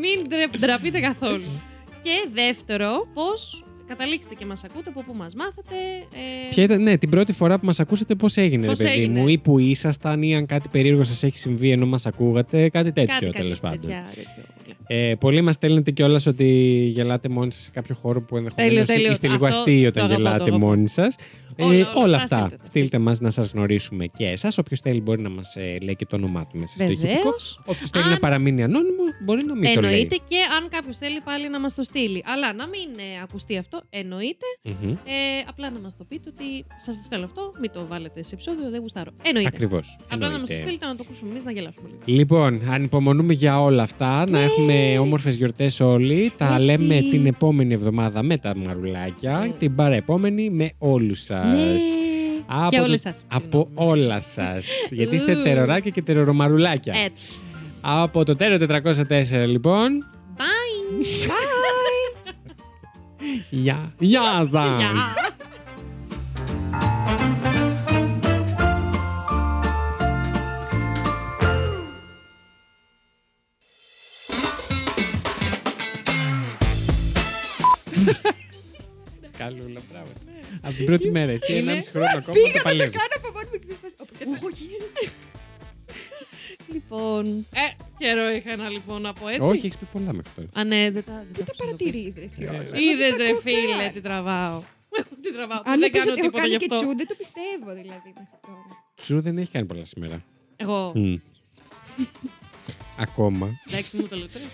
[0.00, 1.62] μην ντρε- ντραπείτε καθόλου.
[2.02, 3.64] Και δεύτερο, πώς
[3.94, 5.74] καταλήξετε και μας ακούτε, από πού μας μάθατε.
[6.14, 9.00] Ε, Ποια ήταν, ναι, την πρώτη φορά που μας ακούσατε πώς έγινε, Πώς ρε παιδί
[9.00, 12.68] έγινε; μου, ή που ήσασταν, ή αν κάτι περίεργο σας έχει συμβεί ενώ μας ακούγατε,
[12.68, 13.80] κάτι τέτοιο κάτι, κάτι τέλος πάντων.
[13.80, 14.44] τέτοια, τέτοιο.
[14.86, 16.44] Ε, πολλοί μας στέλνετε κιόλας ότι
[16.94, 19.10] γελάτε μόνοι σας σε κάποιο χώρο που ενδεχομένως Τέλειο, τέλειο.
[19.12, 20.68] είστε λίγο Αυτό αστείοι το όταν αγαπάω, το γελάτε αγαπάω.
[20.68, 21.16] μόνοι σας.
[21.64, 22.46] Όλα, όλα, όλα αυτά αυτά.
[22.48, 22.64] στείλτε.
[22.66, 24.58] Στείλτε μας να σας γνωρίσουμε και εσάς.
[24.58, 27.12] Όποιος θέλει μπορεί να μας λέει και το όνομά του μέσα στο ηχητικό.
[27.12, 27.60] Βεβαίως.
[27.64, 29.90] Όποιος θέλει Αν- να παραμείνει ανώνυμο μπορεί να μην το λέει.
[29.90, 32.22] Εννοείται και αν κάποιος θέλει πάλι να μας το στείλει.
[32.26, 34.46] Αλλά να μην ε, ακουστεί αυτό, εννοείται.
[34.62, 34.90] Μμμ.
[34.90, 34.94] Ε,
[35.48, 38.70] απλά να μας το πείτε ότι σας το στέλνω αυτό, μην το βάλετε σε επεισόδιο,
[38.70, 39.10] δεν γουστάρω.
[39.22, 39.50] Εννοείται.
[39.54, 39.98] Ακριβώς.
[40.12, 42.00] Απλά να μας το στείλετε να το ακούσουμε εμείς να γελάσουμε λίγο.
[42.04, 44.24] Λοιπόν, ανυπομονούμε για όλα αυτά.
[44.30, 46.32] Να έχουμε όμορφες γιορτές όλοι.
[46.36, 46.62] Τα Έτσι.
[46.64, 49.38] λέμε την επόμενη εβδομάδα με τα μαρουλάκια.
[49.38, 49.52] Ναι.
[49.52, 51.49] Την παραεπόμενη με όλους σας.
[51.50, 51.74] Ναι.
[52.46, 53.24] Από Και το- όλες σας.
[53.28, 53.92] Από Συγγνώμη.
[54.02, 54.66] όλα σας.
[54.98, 55.42] Γιατί είστε Ου.
[55.42, 56.94] τεροράκια και τερορομαρουλάκια.
[57.04, 57.32] Έτσι.
[57.80, 60.06] Από το τέρο 404, λοιπόν.
[60.36, 61.04] Bye.
[63.50, 63.94] Γεια.
[63.98, 64.20] Γεια
[64.50, 64.78] σας.
[64.78, 64.90] Γεια.
[79.38, 80.08] Καλούλα, μπράβο.
[80.60, 81.32] Από την πρώτη μέρα.
[81.32, 82.96] Εσύ Είναι- 1,5 χρόνο ακόμα Πήγα το να το παλεύεις.
[83.00, 83.94] κάνω από μόνο μικρή φάση.
[83.98, 84.40] Όπου κάτσε.
[86.72, 87.46] Λοιπόν.
[87.54, 87.60] Ε,
[87.98, 89.40] καιρό είχα ένα λοιπόν να πω έτσι.
[89.40, 90.48] Όχι, έχεις πει πολλά μέχρι τώρα.
[90.54, 91.24] Α, ναι, δεν τα.
[91.32, 92.58] Δεν το παρατηρείς ρε εσύ Ε, όλα.
[92.58, 93.92] Είδες Δεν τα ρε ακούω φίλε, καν.
[93.92, 94.62] τι τραβάω.
[95.22, 95.62] Τι τραβάω.
[95.64, 96.86] Αν δεν δεν πεις κάνω ότι έχω τίποτα γι' κάνει και αυτό.
[96.86, 98.66] τσου, δεν το πιστεύω δηλαδή μέχρι τώρα.
[99.02, 100.22] Σου δεν έχει κάνει πολλά σήμερα.
[100.56, 100.92] Εγώ.
[100.94, 101.14] Μμ.
[102.98, 103.60] Ακόμα.
[103.68, 104.44] Εντάξει, μου το λέω τώρα.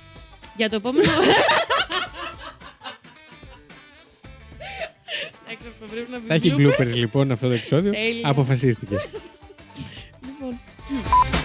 [0.56, 1.10] Για το επόμενο.
[6.10, 7.92] Να Θα έχει bloopers λοιπόν αυτό το επεισόδιο.
[8.24, 8.96] Αποφασίστηκε.
[10.26, 11.39] λοιπόν.